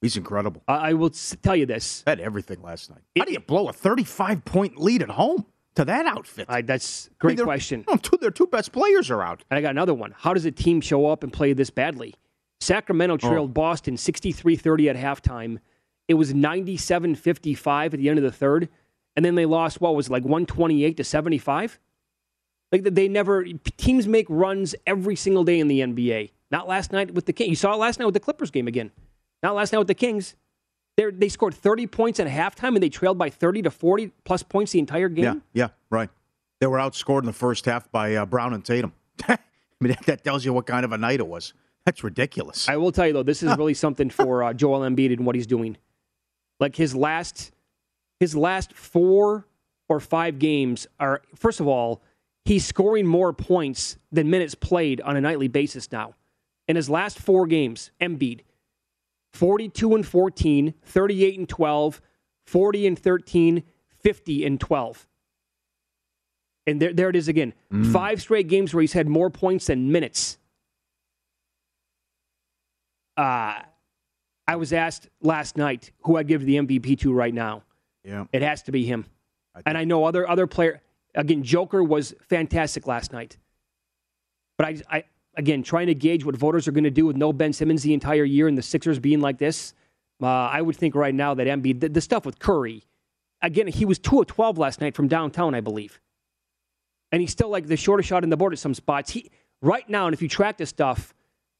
He's 0.01 0.15
incredible. 0.17 0.63
I, 0.67 0.89
I 0.89 0.93
will 0.93 1.09
s- 1.09 1.35
tell 1.43 1.55
you 1.55 1.65
this. 1.65 2.03
Had 2.07 2.19
everything 2.19 2.61
last 2.61 2.89
night. 2.89 3.01
How 3.17 3.25
do 3.25 3.33
you 3.33 3.39
blow 3.39 3.67
a 3.67 3.73
35 3.73 4.45
point 4.45 4.77
lead 4.79 5.01
at 5.03 5.09
home 5.09 5.45
to 5.75 5.83
that 5.85 6.05
outfit? 6.05 6.45
I, 6.49 6.61
that's 6.61 7.07
a 7.07 7.09
I 7.09 7.09
mean, 7.09 7.15
great 7.19 7.37
they're- 7.37 7.45
question. 7.45 7.83
no, 7.87 7.97
two, 7.97 8.17
their 8.17 8.31
two 8.31 8.47
best 8.47 8.71
players 8.71 9.11
are 9.11 9.21
out. 9.21 9.43
And 9.51 9.57
I 9.57 9.61
got 9.61 9.71
another 9.71 9.93
one. 9.93 10.13
How 10.17 10.33
does 10.33 10.45
a 10.45 10.51
team 10.51 10.79
show 10.81 11.07
up 11.07 11.21
and 11.23 11.33
play 11.33 11.53
this 11.53 11.69
badly? 11.69 12.15
Sacramento 12.61 13.17
trailed 13.17 13.53
Boston 13.53 13.97
63 13.97 14.55
30 14.55 14.89
at 14.89 14.95
halftime. 14.95 15.59
It 16.07 16.15
was 16.15 16.33
97 16.33 17.15
55 17.15 17.93
at 17.93 17.99
the 17.99 18.09
end 18.09 18.17
of 18.17 18.23
the 18.23 18.31
third. 18.31 18.69
And 19.15 19.25
then 19.25 19.35
they 19.35 19.45
lost, 19.45 19.81
what 19.81 19.95
was 19.95 20.07
it, 20.07 20.11
like 20.11 20.23
128 20.23 20.95
to 20.97 21.03
75? 21.03 21.79
Like 22.71 22.83
they 22.83 23.07
never, 23.07 23.45
teams 23.77 24.07
make 24.07 24.27
runs 24.29 24.75
every 24.85 25.15
single 25.15 25.43
day 25.43 25.59
in 25.59 25.67
the 25.67 25.79
NBA. 25.79 26.31
Not 26.51 26.67
last 26.67 26.91
night 26.91 27.13
with 27.13 27.25
the 27.25 27.33
Kings. 27.33 27.49
You 27.49 27.55
saw 27.55 27.73
it 27.73 27.77
last 27.77 27.99
night 27.99 28.05
with 28.05 28.13
the 28.13 28.19
Clippers 28.19 28.51
game 28.51 28.67
again. 28.67 28.91
Not 29.41 29.55
last 29.55 29.71
night 29.71 29.79
with 29.79 29.87
the 29.87 29.95
Kings. 29.95 30.35
They're, 30.97 31.11
they 31.11 31.29
scored 31.29 31.53
30 31.53 31.87
points 31.87 32.19
at 32.19 32.27
halftime 32.27 32.75
and 32.75 32.83
they 32.83 32.89
trailed 32.89 33.17
by 33.17 33.29
30 33.29 33.63
to 33.63 33.71
40 33.71 34.11
plus 34.23 34.43
points 34.43 34.71
the 34.71 34.79
entire 34.79 35.09
game. 35.09 35.23
Yeah, 35.23 35.35
yeah, 35.53 35.67
right. 35.89 36.09
They 36.59 36.67
were 36.67 36.77
outscored 36.77 37.21
in 37.21 37.25
the 37.25 37.33
first 37.33 37.65
half 37.65 37.89
by 37.91 38.15
uh, 38.15 38.25
Brown 38.25 38.53
and 38.53 38.65
Tatum. 38.65 38.93
I 39.27 39.37
mean, 39.79 39.93
that, 39.93 40.05
that 40.07 40.23
tells 40.23 40.43
you 40.43 40.51
what 40.51 40.65
kind 40.65 40.83
of 40.83 40.91
a 40.91 40.97
night 40.97 41.19
it 41.19 41.27
was. 41.27 41.53
That's 41.85 42.03
ridiculous. 42.03 42.67
I 42.67 42.75
will 42.77 42.91
tell 42.91 43.07
you 43.07 43.13
though, 43.13 43.23
this 43.23 43.41
is 43.41 43.55
really 43.57 43.73
something 43.73 44.09
for 44.09 44.43
uh, 44.43 44.53
Joel 44.53 44.81
Embiid 44.81 45.13
and 45.13 45.25
what 45.25 45.35
he's 45.35 45.47
doing. 45.47 45.77
Like 46.59 46.75
his 46.75 46.93
last, 46.93 47.51
his 48.19 48.35
last 48.35 48.73
four 48.73 49.47
or 49.87 49.99
five 49.99 50.37
games 50.37 50.85
are. 50.99 51.21
First 51.35 51.61
of 51.61 51.67
all, 51.67 52.01
he's 52.49 52.65
scoring 52.65 53.05
more 53.05 53.31
points 53.31 53.97
than 54.11 54.27
minutes 54.29 54.55
played 54.55 54.99
on 55.01 55.15
a 55.15 55.21
nightly 55.21 55.47
basis 55.47 55.91
now. 55.91 56.15
In 56.67 56.75
his 56.75 56.89
last 56.89 57.19
four 57.19 57.45
games, 57.45 57.91
Embiid, 58.01 58.41
forty-two 59.31 59.93
and 59.93 60.05
14, 60.05 60.73
38 60.83 61.39
and 61.39 61.47
12, 61.47 62.01
40 62.47 62.87
and 62.87 62.99
13, 62.99 63.63
50 64.01 64.45
and 64.45 64.59
12. 64.59 65.07
And 66.65 66.81
there, 66.81 66.91
there 66.93 67.09
it 67.09 67.15
is 67.15 67.27
again. 67.27 67.53
Five 67.91 68.21
straight 68.21 68.47
games 68.47 68.73
where 68.73 68.81
he's 68.81 68.93
had 68.93 69.07
more 69.07 69.29
points 69.29 69.67
than 69.67 69.91
minutes. 69.91 70.37
Uh, 73.15 73.61
I 74.47 74.55
was 74.55 74.73
asked 74.73 75.07
last 75.21 75.55
night 75.55 75.91
who 76.01 76.17
I'd 76.17 76.27
give 76.27 76.43
the 76.43 76.55
MVP 76.55 76.99
to 77.01 77.13
right 77.13 77.33
now. 77.33 77.61
yeah. 78.03 78.25
It 78.33 78.41
has 78.41 78.63
to 78.63 78.71
be 78.71 78.85
him. 78.85 79.05
I 79.55 79.61
And 79.67 79.77
I 79.77 79.83
know 79.83 80.05
other 80.05 80.27
other 80.27 80.47
player 80.47 80.81
again. 81.15 81.43
Joker 81.43 81.83
was 81.83 82.13
fantastic 82.27 82.87
last 82.87 83.11
night, 83.13 83.37
but 84.57 84.67
I, 84.67 84.97
I 84.97 85.03
again 85.35 85.63
trying 85.63 85.87
to 85.87 85.95
gauge 85.95 86.25
what 86.25 86.35
voters 86.35 86.67
are 86.67 86.71
going 86.71 86.83
to 86.83 86.91
do 86.91 87.05
with 87.05 87.15
no 87.15 87.33
Ben 87.33 87.53
Simmons 87.53 87.83
the 87.83 87.93
entire 87.93 88.23
year 88.23 88.47
and 88.47 88.57
the 88.57 88.61
Sixers 88.61 88.99
being 88.99 89.21
like 89.21 89.37
this. 89.37 89.73
Uh, 90.21 90.27
I 90.27 90.61
would 90.61 90.75
think 90.75 90.95
right 90.95 91.15
now 91.15 91.33
that 91.33 91.47
Embiid, 91.47 91.79
the, 91.79 91.89
the 91.89 92.01
stuff 92.01 92.25
with 92.25 92.39
Curry, 92.39 92.83
again 93.41 93.67
he 93.67 93.85
was 93.85 93.99
two 93.99 94.19
of 94.19 94.27
twelve 94.27 94.57
last 94.57 94.81
night 94.81 94.95
from 94.95 95.07
downtown, 95.07 95.55
I 95.55 95.61
believe, 95.61 95.99
and 97.11 97.21
he's 97.21 97.31
still 97.31 97.49
like 97.49 97.67
the 97.67 97.77
shortest 97.77 98.09
shot 98.09 98.23
in 98.23 98.29
the 98.29 98.37
board 98.37 98.53
at 98.53 98.59
some 98.59 98.73
spots. 98.73 99.11
He 99.11 99.31
right 99.61 99.87
now, 99.89 100.07
and 100.07 100.13
if 100.13 100.21
you 100.21 100.27
track 100.27 100.57
this 100.57 100.69
stuff, 100.69 101.13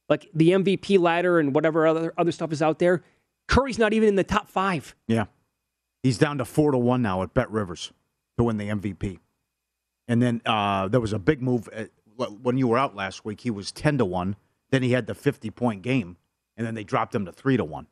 like 0.10 0.30
the 0.34 0.50
MVP 0.50 1.00
ladder 1.00 1.40
and 1.40 1.54
whatever 1.54 1.88
other 1.88 2.14
other 2.18 2.32
stuff 2.32 2.52
is 2.52 2.62
out 2.62 2.80
there, 2.80 3.04
Curry's 3.48 3.80
not 3.80 3.94
even 3.94 4.10
in 4.10 4.16
the 4.16 4.24
top 4.24 4.48
five. 4.48 4.96
Yeah. 5.08 5.26
He's 6.04 6.18
down 6.18 6.38
to 6.38 6.46
four 6.46 6.72
to 6.72 6.78
one 6.78 7.02
now 7.02 7.24
at 7.24 7.34
Bet 7.34 7.52
Rivers 7.52 7.92
to 8.38 8.44
win 8.46 8.58
the 8.58 8.70
MVP. 8.70 9.20
And 10.10 10.22
then 10.22 10.42
uh, 10.46 10.90
there 10.90 11.00
was 11.00 11.14
a 11.14 11.20
big 11.20 11.42
move 11.42 11.70
at, 11.70 11.92
when 12.42 12.58
you 12.58 12.68
were 12.68 12.78
out 12.78 12.96
last 12.96 13.24
week. 13.24 13.42
He 13.42 13.52
was 13.52 13.72
ten 13.72 13.98
to 14.00 14.06
one. 14.06 14.36
Then 14.72 14.84
he 14.84 14.92
had 14.92 15.08
the 15.08 15.16
fifty 15.16 15.50
point 15.50 15.84
game, 15.84 16.18
and 16.58 16.68
then 16.68 16.74
they 16.74 16.84
dropped 16.84 17.16
him 17.16 17.26
to 17.26 17.32
three 17.32 17.56
to 17.56 17.64
one. 17.64 17.88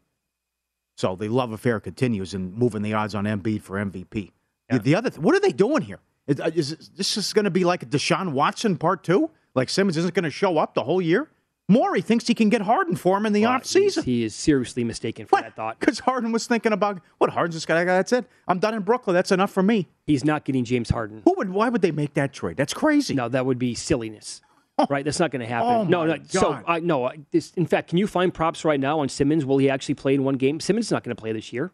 So 0.98 1.16
the 1.16 1.30
love 1.30 1.52
affair 1.52 1.80
continues 1.80 2.34
in 2.34 2.54
moving 2.54 2.82
the 2.82 2.94
odds 2.94 3.14
on 3.14 3.26
Embiid 3.26 3.62
for 3.62 3.78
MVP. 3.78 4.32
The, 4.70 4.80
the 4.80 4.96
other, 4.96 5.12
th- 5.12 5.22
what 5.22 5.36
are 5.36 5.40
they 5.40 5.52
doing 5.52 5.84
here? 5.84 6.00
Is, 6.26 6.42
uh, 6.42 6.50
is 6.54 6.90
this 6.96 7.16
is 7.18 7.32
going 7.34 7.46
to 7.46 7.52
be 7.52 7.64
like 7.64 7.84
a 7.84 7.86
Deshaun 7.86 8.32
Watson 8.34 8.78
part 8.78 9.04
two? 9.04 9.30
Like 9.54 9.70
Simmons 9.70 9.96
isn't 9.96 10.14
going 10.14 10.24
to 10.24 10.32
show 10.32 10.58
up 10.58 10.74
the 10.74 10.84
whole 10.84 11.02
year. 11.02 11.30
Morey 11.70 12.00
thinks 12.02 12.26
he 12.28 12.34
can 12.34 12.48
get 12.48 12.62
Harden 12.62 12.96
for 12.96 13.18
him 13.18 13.26
in 13.26 13.34
the 13.34 13.42
Well, 13.42 13.52
off 13.52 13.66
season. 13.66 14.04
He 14.06 14.24
is 14.24 14.34
seriously 14.34 14.86
mistaken 14.86 15.26
for 15.26 15.42
that 15.42 15.56
thought. 15.56 15.78
Because 15.80 16.00
Harden 16.00 16.32
was 16.32 16.48
thinking 16.48 16.72
about 16.72 17.02
what 17.18 17.30
Harden's 17.32 17.56
just 17.56 17.68
got. 17.68 17.84
That's 17.86 18.14
it. 18.14 18.26
I'm 18.48 18.60
done 18.60 18.74
in 18.74 18.84
Brooklyn. 18.84 19.14
That's 19.14 19.34
enough 19.34 19.52
for 19.52 19.62
me. 19.62 19.88
He's 20.06 20.24
not 20.24 20.46
getting 20.46 20.64
James 20.64 20.90
Harden. 20.90 21.24
Who 21.26 21.34
would? 21.38 21.50
Why 21.50 21.68
would 21.68 21.82
they 21.82 21.92
make 21.92 22.14
that 22.14 22.32
trade? 22.32 22.56
That's 22.56 22.74
crazy. 22.74 23.14
No, 23.16 23.28
that 23.28 23.46
would 23.46 23.60
be 23.60 23.76
silliness. 23.76 24.40
Oh. 24.80 24.86
Right, 24.90 25.04
that's 25.04 25.20
not 25.20 25.32
going 25.32 25.42
to 25.42 25.48
happen. 25.48 25.68
Oh, 25.70 25.84
no, 25.84 26.06
no. 26.06 26.18
So, 26.28 26.42
God. 26.42 26.64
I 26.68 26.80
no. 26.80 27.06
I- 27.06 27.18
This, 27.32 27.52
in 27.56 27.66
fact, 27.66 27.90
can 27.90 27.98
you 27.98 28.06
find 28.08 28.34
props 28.34 28.64
right 28.64 28.80
now 28.80 29.00
on 29.00 29.10
Simmons? 29.10 29.44
Will 29.44 29.58
he 29.58 29.70
actually 29.70 29.96
play 29.96 30.14
in 30.14 30.24
one 30.24 30.36
game? 30.36 30.60
Simmons 30.60 30.86
is 30.86 30.92
not 30.92 31.04
going 31.04 31.16
to 31.16 31.20
play 31.20 31.34
this 31.34 31.52
year 31.52 31.72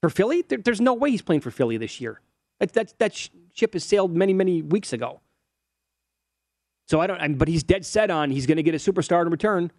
for 0.00 0.08
Philly. 0.10 0.42
There, 0.42 0.58
there's 0.58 0.80
no 0.80 0.94
way 0.94 1.10
he's 1.10 1.22
playing 1.22 1.42
for 1.42 1.50
Philly 1.50 1.76
this 1.76 2.00
year. 2.00 2.20
That 2.58 2.72
that 2.72 2.94
that 2.98 3.14
sh- 3.14 3.28
ship 3.54 3.74
has 3.74 3.84
sailed 3.84 4.16
many 4.16 4.32
many 4.32 4.62
weeks 4.62 4.92
ago. 4.92 5.20
So 6.90 7.00
I 7.00 7.06
don't. 7.06 7.20
I 7.20 7.28
but 7.28 7.46
he's 7.46 7.62
dead 7.62 7.86
set 7.86 8.10
on 8.10 8.32
he's 8.32 8.46
going 8.46 8.56
to 8.56 8.64
get 8.64 8.74
a 8.74 8.78
superstar 8.78 9.22
in 9.22 9.30
return. 9.30 9.70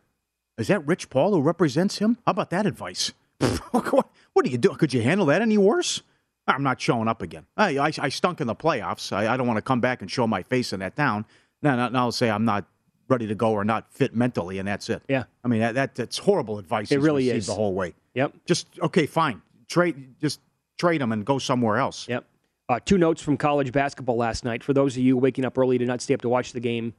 Is 0.58 0.70
that 0.70 0.88
Rich 0.88 1.10
Paul 1.10 1.34
who 1.34 1.42
represents 1.42 1.98
him? 1.98 2.18
How 2.26 2.32
about 2.32 2.52
that 2.52 2.66
advice? 2.66 3.12
what, 3.72 4.46
do 4.46 4.50
you 4.50 4.58
do? 4.58 4.70
Could 4.70 4.94
you 4.94 5.02
handle 5.02 5.26
that 5.26 5.42
any 5.42 5.58
worse? 5.58 6.04
I'm 6.48 6.64
not 6.64 6.80
showing 6.80 7.10
up 7.10 7.22
again. 7.22 7.46
I, 7.58 7.78
I, 7.78 7.92
I 7.98 8.10
stunk 8.10 8.40
in 8.40 8.48
the 8.48 8.56
playoffs. 8.56 9.12
I, 9.12 9.34
I 9.34 9.36
don't 9.36 9.46
want 9.46 9.58
to 9.58 9.62
come 9.62 9.82
back 9.82 10.02
and 10.02 10.10
show 10.10 10.26
my 10.26 10.42
face 10.44 10.72
in 10.72 10.80
that 10.80 10.96
town. 10.96 11.26
Now, 11.62 11.76
now, 11.76 11.90
now 11.90 12.00
I'll 12.06 12.12
say 12.14 12.30
I'm 12.30 12.46
not 12.46 12.66
ready 13.10 13.28
to 13.28 13.36
go 13.36 13.52
or 13.52 13.66
not 13.66 13.92
fit 13.92 14.16
mentally, 14.16 14.60
and 14.60 14.68
that's 14.68 14.90
it. 14.90 15.02
Yeah. 15.10 15.26
I 15.44 15.50
mean, 15.50 15.60
that, 15.60 15.76
that 15.76 15.96
that's 15.96 16.18
horrible 16.18 16.60
advice. 16.60 16.92
It 16.92 17.02
really 17.02 17.30
is. 17.30 17.48
the 17.48 17.54
whole 17.54 17.74
way. 17.74 17.94
Yep. 18.14 18.36
Just 18.46 18.68
okay, 18.80 19.06
fine. 19.06 19.42
Trade, 19.68 20.16
just 20.22 20.40
trade 20.78 21.02
him 21.02 21.12
and 21.12 21.26
go 21.26 21.40
somewhere 21.40 21.78
else. 21.78 22.08
Yep. 22.08 22.26
Uh, 22.70 22.80
two 22.84 22.98
notes 22.98 23.22
from 23.22 23.38
college 23.38 23.72
basketball 23.72 24.16
last 24.18 24.46
night. 24.46 24.64
For 24.64 24.74
those 24.74 24.96
of 24.96 25.04
you 25.04 25.18
waking 25.18 25.46
up 25.46 25.58
early 25.58 25.78
to 25.78 25.86
not 25.86 26.02
stay 26.02 26.14
up 26.14 26.22
to 26.22 26.30
watch 26.30 26.54
the 26.54 26.60
game, 26.60 26.94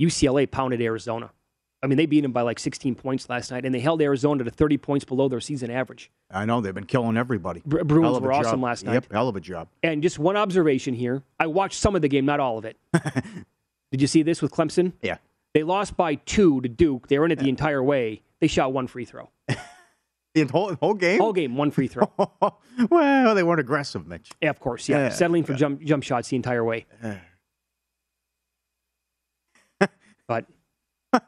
UCLA 0.00 0.50
pounded 0.50 0.80
Arizona. 0.80 1.30
I 1.82 1.86
mean, 1.86 1.98
they 1.98 2.06
beat 2.06 2.22
them 2.22 2.32
by 2.32 2.40
like 2.40 2.58
16 2.58 2.94
points 2.94 3.28
last 3.28 3.50
night, 3.50 3.66
and 3.66 3.74
they 3.74 3.80
held 3.80 4.00
Arizona 4.00 4.42
to 4.44 4.50
30 4.50 4.78
points 4.78 5.04
below 5.04 5.28
their 5.28 5.40
season 5.40 5.70
average. 5.70 6.10
I 6.30 6.46
know 6.46 6.62
they've 6.62 6.74
been 6.74 6.86
killing 6.86 7.18
everybody. 7.18 7.60
Bru- 7.66 7.84
Bruins 7.84 8.06
Hell 8.06 8.16
of 8.16 8.22
a 8.22 8.26
were 8.26 8.32
awesome 8.32 8.52
job. 8.52 8.62
last 8.62 8.84
night. 8.86 8.94
Yep, 8.94 9.12
hell 9.12 9.28
of 9.28 9.36
a 9.36 9.40
job. 9.40 9.68
And 9.82 10.02
just 10.02 10.18
one 10.18 10.36
observation 10.38 10.94
here. 10.94 11.22
I 11.38 11.46
watched 11.46 11.78
some 11.78 11.94
of 11.94 12.00
the 12.00 12.08
game, 12.08 12.24
not 12.24 12.40
all 12.40 12.56
of 12.56 12.64
it. 12.64 12.78
Did 13.90 14.00
you 14.00 14.06
see 14.06 14.22
this 14.22 14.40
with 14.40 14.50
Clemson? 14.50 14.94
Yeah. 15.02 15.18
They 15.52 15.62
lost 15.62 15.94
by 15.96 16.14
two 16.14 16.62
to 16.62 16.68
Duke. 16.70 17.08
They 17.08 17.18
were 17.18 17.26
in 17.26 17.30
it 17.32 17.38
the 17.38 17.50
entire 17.50 17.82
way. 17.82 18.22
They 18.40 18.46
shot 18.46 18.72
one 18.72 18.86
free 18.86 19.04
throw. 19.04 19.28
The 20.34 20.44
whole 20.46 20.74
whole 20.74 20.94
game. 20.94 21.20
Whole 21.20 21.32
game, 21.32 21.56
one 21.56 21.70
free 21.70 21.86
throw. 21.86 22.10
well, 22.90 23.34
they 23.36 23.42
weren't 23.44 23.60
aggressive, 23.60 24.06
Mitch. 24.06 24.30
Yeah, 24.42 24.50
of 24.50 24.58
course, 24.58 24.88
yeah. 24.88 24.98
Yeah. 24.98 25.08
Settling 25.10 25.44
for 25.44 25.54
jump 25.54 25.80
jump 25.82 26.02
shots 26.02 26.28
the 26.28 26.36
entire 26.36 26.64
way. 26.64 26.86
But 30.26 30.46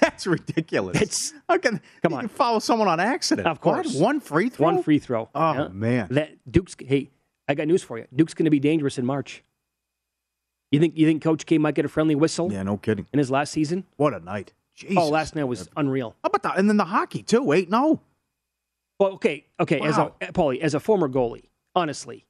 That's 0.00 0.24
ridiculous. 0.26 0.96
It's- 0.96 1.34
How 1.48 1.58
can 1.58 1.80
come 2.00 2.12
you 2.12 2.18
on. 2.18 2.28
follow 2.28 2.60
someone 2.60 2.86
on 2.86 3.00
accident? 3.00 3.48
Of 3.48 3.60
course. 3.60 3.92
What? 3.94 4.02
one 4.02 4.20
free 4.20 4.48
throw. 4.48 4.64
one 4.66 4.82
free 4.84 5.00
throw. 5.00 5.28
Oh 5.34 5.52
Yeah. 5.52 5.68
man, 5.68 6.06
That 6.12 6.30
Duke's 6.50 6.76
hey, 6.78 7.10
I 7.48 7.54
got 7.54 7.66
news 7.66 7.82
for 7.82 7.98
you. 7.98 8.06
Duke's 8.14 8.34
going 8.34 8.44
to 8.44 8.50
be 8.52 8.60
dangerous 8.60 8.98
in 8.98 9.04
March. 9.06 9.42
You 10.70 10.78
think 10.78 10.96
you 10.96 11.06
think 11.08 11.22
Coach 11.22 11.44
K 11.44 11.58
might 11.58 11.74
get 11.74 11.84
a 11.84 11.88
friendly 11.88 12.14
whistle 12.14 12.52
yeah, 12.52 12.62
no 12.62 12.76
kidding. 12.76 13.06
in 13.12 13.18
his 13.18 13.30
last 13.32 13.50
season? 13.52 13.84
What 13.96 14.14
a 14.14 14.20
night. 14.20 14.52
Oh, 14.76 14.88
Jesus. 14.88 14.96
Oh, 14.98 15.08
last 15.08 15.34
night 15.34 15.44
was 15.44 15.68
unreal. 15.76 16.14
How 16.22 16.28
about 16.28 16.42
that? 16.42 16.58
And 16.58 16.68
then 16.68 16.76
the 16.76 16.84
hockey 16.84 17.22
too. 17.22 17.42
Wait, 17.42 17.70
no. 17.70 17.84
Oh. 17.84 18.00
Well, 18.98 19.12
okay, 19.12 19.46
okay. 19.60 19.80
Wow. 19.80 19.86
As 19.86 19.98
a 19.98 20.12
eh, 20.22 20.30
Pauly, 20.32 20.60
as 20.60 20.74
a 20.74 20.80
former 20.80 21.08
goalie, 21.08 21.50
honestly, 21.74 22.26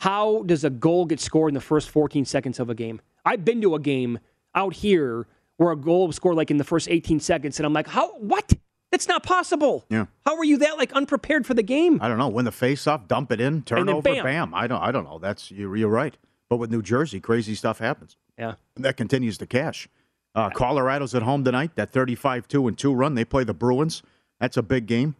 how 0.00 0.42
does 0.44 0.64
a 0.64 0.70
goal 0.70 1.04
get 1.04 1.20
scored 1.20 1.50
in 1.50 1.54
the 1.54 1.60
first 1.60 1.90
14 1.90 2.24
seconds 2.24 2.58
of 2.58 2.70
a 2.70 2.74
game? 2.74 3.00
I've 3.24 3.44
been 3.44 3.60
to 3.62 3.74
a 3.74 3.78
game 3.78 4.18
out 4.54 4.74
here 4.74 5.26
where 5.58 5.70
a 5.72 5.76
goal 5.76 6.06
was 6.06 6.16
scored 6.16 6.36
like 6.36 6.50
in 6.50 6.56
the 6.56 6.64
first 6.64 6.88
18 6.88 7.20
seconds, 7.20 7.58
and 7.58 7.66
I'm 7.66 7.72
like, 7.72 7.86
how? 7.86 8.12
What? 8.18 8.52
That's 8.90 9.08
not 9.08 9.22
possible. 9.22 9.84
Yeah. 9.88 10.06
How 10.26 10.36
were 10.36 10.44
you 10.44 10.58
that 10.58 10.76
like 10.76 10.92
unprepared 10.92 11.46
for 11.46 11.54
the 11.54 11.62
game? 11.62 11.98
I 12.02 12.08
don't 12.08 12.18
know. 12.18 12.28
Win 12.28 12.44
the 12.44 12.52
face 12.52 12.86
off, 12.86 13.08
dump 13.08 13.32
it 13.32 13.40
in, 13.40 13.62
turnover, 13.62 14.02
bam. 14.02 14.54
I 14.54 14.66
don't. 14.66 14.82
I 14.82 14.90
don't 14.90 15.04
know. 15.04 15.18
That's 15.18 15.50
you're, 15.50 15.74
you're 15.76 15.88
right. 15.88 16.16
But 16.50 16.56
with 16.56 16.70
New 16.70 16.82
Jersey, 16.82 17.18
crazy 17.18 17.54
stuff 17.54 17.78
happens. 17.78 18.16
Yeah. 18.38 18.54
And 18.76 18.84
that 18.84 18.96
continues 18.98 19.38
to 19.38 19.46
cash. 19.46 19.88
Uh, 20.34 20.50
Colorado's 20.50 21.14
at 21.14 21.22
home 21.22 21.44
tonight. 21.44 21.72
That 21.76 21.92
35-2 21.92 22.68
and 22.68 22.78
two 22.78 22.92
run. 22.92 23.14
They 23.14 23.24
play 23.24 23.44
the 23.44 23.54
Bruins. 23.54 24.02
That's 24.40 24.56
a 24.56 24.62
big 24.62 24.86
game. 24.86 25.14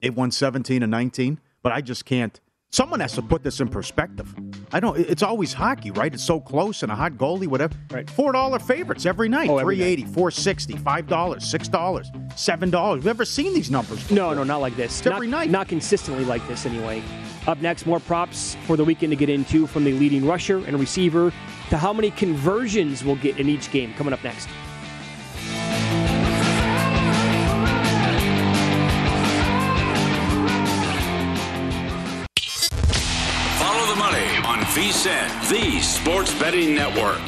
They've 0.00 0.16
won 0.16 0.30
17 0.30 0.82
and 0.82 0.90
19. 0.90 1.40
But 1.62 1.72
I 1.72 1.80
just 1.80 2.04
can't. 2.04 2.40
Someone 2.70 3.00
has 3.00 3.14
to 3.14 3.22
put 3.22 3.42
this 3.42 3.60
in 3.60 3.68
perspective. 3.68 4.34
I 4.72 4.80
don't. 4.80 4.98
It's 4.98 5.22
always 5.22 5.54
hockey, 5.54 5.90
right? 5.90 6.12
It's 6.12 6.22
so 6.22 6.38
close 6.38 6.82
and 6.82 6.92
a 6.92 6.94
hot 6.94 7.14
goalie, 7.14 7.46
whatever. 7.46 7.74
Right. 7.90 8.08
Four 8.10 8.32
dollar 8.32 8.58
favorites 8.58 9.06
every 9.06 9.30
night. 9.30 9.48
Oh, 9.48 9.56
every 9.56 9.76
Three 9.76 9.84
eighty, 9.84 10.04
four 10.04 10.30
sixty, 10.30 10.76
five 10.76 11.06
dollars, 11.06 11.48
six 11.48 11.66
dollars, 11.66 12.10
seven 12.36 12.68
dollars. 12.68 12.98
We've 12.98 13.06
never 13.06 13.24
seen 13.24 13.54
these 13.54 13.70
numbers. 13.70 14.10
No, 14.10 14.34
no, 14.34 14.44
not 14.44 14.60
like 14.60 14.76
this. 14.76 14.98
It's 14.98 15.06
every 15.06 15.28
not, 15.28 15.38
night. 15.38 15.50
Not 15.50 15.68
consistently 15.68 16.26
like 16.26 16.46
this, 16.46 16.66
anyway. 16.66 17.02
Up 17.46 17.58
next, 17.62 17.86
more 17.86 18.00
props 18.00 18.54
for 18.66 18.76
the 18.76 18.84
weekend 18.84 19.12
to 19.12 19.16
get 19.16 19.30
into 19.30 19.66
from 19.66 19.84
the 19.84 19.94
leading 19.94 20.26
rusher 20.26 20.58
and 20.66 20.78
receiver 20.78 21.32
to 21.70 21.76
how 21.78 21.92
many 21.92 22.10
conversions 22.10 23.04
we'll 23.04 23.16
get 23.16 23.38
in 23.38 23.48
each 23.48 23.70
game. 23.70 23.94
Coming 23.94 24.12
up 24.12 24.22
next. 24.24 24.48
Follow 33.58 33.86
the 33.86 33.96
money 33.98 34.36
on 34.46 34.58
VSIN, 34.74 35.50
the 35.50 35.80
Sports 35.80 36.38
Betting 36.38 36.74
Network. 36.74 37.20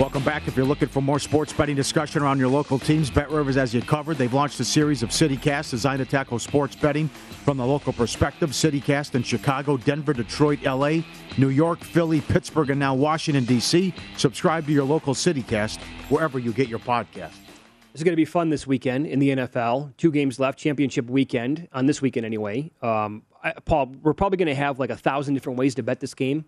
Welcome 0.00 0.24
back. 0.24 0.48
If 0.48 0.56
you're 0.56 0.64
looking 0.64 0.88
for 0.88 1.02
more 1.02 1.18
sports 1.18 1.52
betting 1.52 1.76
discussion 1.76 2.22
around 2.22 2.38
your 2.38 2.48
local 2.48 2.78
teams, 2.78 3.10
Bet 3.10 3.30
Rivers 3.30 3.56
has 3.56 3.74
you 3.74 3.82
covered. 3.82 4.16
They've 4.16 4.32
launched 4.32 4.58
a 4.58 4.64
series 4.64 5.02
of 5.02 5.10
CityCast 5.10 5.68
designed 5.68 5.98
to 5.98 6.06
tackle 6.06 6.38
sports 6.38 6.74
betting 6.74 7.08
from 7.44 7.58
the 7.58 7.66
local 7.66 7.92
perspective. 7.92 8.52
CityCast 8.52 9.14
in 9.14 9.22
Chicago, 9.22 9.76
Denver, 9.76 10.14
Detroit, 10.14 10.62
LA, 10.62 11.02
New 11.36 11.50
York, 11.50 11.80
Philly, 11.80 12.22
Pittsburgh, 12.22 12.70
and 12.70 12.80
now 12.80 12.94
Washington, 12.94 13.44
D.C. 13.44 13.92
Subscribe 14.16 14.64
to 14.64 14.72
your 14.72 14.84
local 14.84 15.12
CityCast 15.12 15.78
wherever 16.08 16.38
you 16.38 16.54
get 16.54 16.68
your 16.68 16.78
podcast. 16.78 17.34
This 17.92 18.00
is 18.00 18.02
going 18.02 18.14
to 18.14 18.16
be 18.16 18.24
fun 18.24 18.48
this 18.48 18.66
weekend 18.66 19.06
in 19.06 19.18
the 19.18 19.28
NFL. 19.28 19.94
Two 19.98 20.10
games 20.10 20.40
left, 20.40 20.58
championship 20.58 21.10
weekend, 21.10 21.68
on 21.74 21.84
this 21.84 22.00
weekend 22.00 22.24
anyway. 22.24 22.70
Um, 22.80 23.24
I, 23.44 23.52
Paul, 23.66 23.92
we're 24.02 24.14
probably 24.14 24.38
going 24.38 24.48
to 24.48 24.54
have 24.54 24.78
like 24.78 24.88
a 24.88 24.96
thousand 24.96 25.34
different 25.34 25.58
ways 25.58 25.74
to 25.74 25.82
bet 25.82 26.00
this 26.00 26.14
game. 26.14 26.46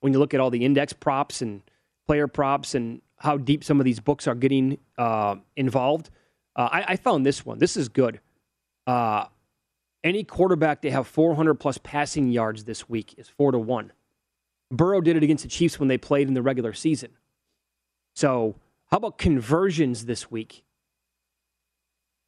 When 0.00 0.12
you 0.12 0.18
look 0.18 0.34
at 0.34 0.40
all 0.40 0.50
the 0.50 0.66
index 0.66 0.92
props 0.92 1.40
and 1.40 1.62
player 2.10 2.26
props 2.26 2.74
and 2.74 3.00
how 3.18 3.36
deep 3.36 3.62
some 3.62 3.78
of 3.80 3.84
these 3.84 4.00
books 4.00 4.26
are 4.26 4.34
getting 4.34 4.76
uh, 4.98 5.36
involved, 5.54 6.10
uh, 6.56 6.68
I, 6.72 6.84
I 6.88 6.96
found 6.96 7.24
this 7.24 7.46
one. 7.46 7.60
This 7.60 7.76
is 7.76 7.88
good. 7.88 8.18
Uh, 8.84 9.26
any 10.02 10.24
quarterback 10.24 10.82
to 10.82 10.90
have 10.90 11.06
400 11.06 11.54
plus 11.54 11.78
passing 11.78 12.28
yards 12.28 12.64
this 12.64 12.88
week 12.88 13.14
is 13.16 13.28
four 13.28 13.52
to 13.52 13.60
one. 13.60 13.92
Burrow 14.72 15.00
did 15.00 15.16
it 15.18 15.22
against 15.22 15.44
the 15.44 15.48
Chiefs 15.48 15.78
when 15.78 15.86
they 15.86 15.98
played 15.98 16.26
in 16.26 16.34
the 16.34 16.42
regular 16.42 16.72
season. 16.72 17.10
So, 18.16 18.56
how 18.90 18.96
about 18.96 19.16
conversions 19.16 20.06
this 20.06 20.32
week? 20.32 20.64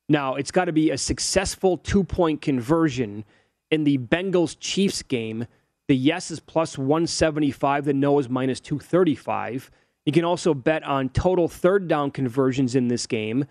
Now, 0.08 0.36
it's 0.36 0.52
got 0.52 0.66
to 0.66 0.72
be 0.72 0.92
a 0.92 0.96
successful 0.98 1.76
two 1.76 2.04
point 2.04 2.40
conversion 2.40 3.24
in 3.72 3.82
the 3.82 3.98
Bengals 3.98 4.56
Chiefs 4.60 5.02
game. 5.02 5.48
The 5.92 5.98
yes 5.98 6.30
is 6.30 6.40
plus 6.40 6.78
175, 6.78 7.84
the 7.84 7.92
no 7.92 8.18
is 8.18 8.30
minus 8.30 8.60
235. 8.60 9.70
You 10.06 10.12
can 10.14 10.24
also 10.24 10.54
bet 10.54 10.82
on 10.84 11.10
total 11.10 11.48
third 11.48 11.86
down 11.86 12.10
conversions 12.12 12.74
in 12.74 12.88
this 12.88 13.06
game. 13.06 13.44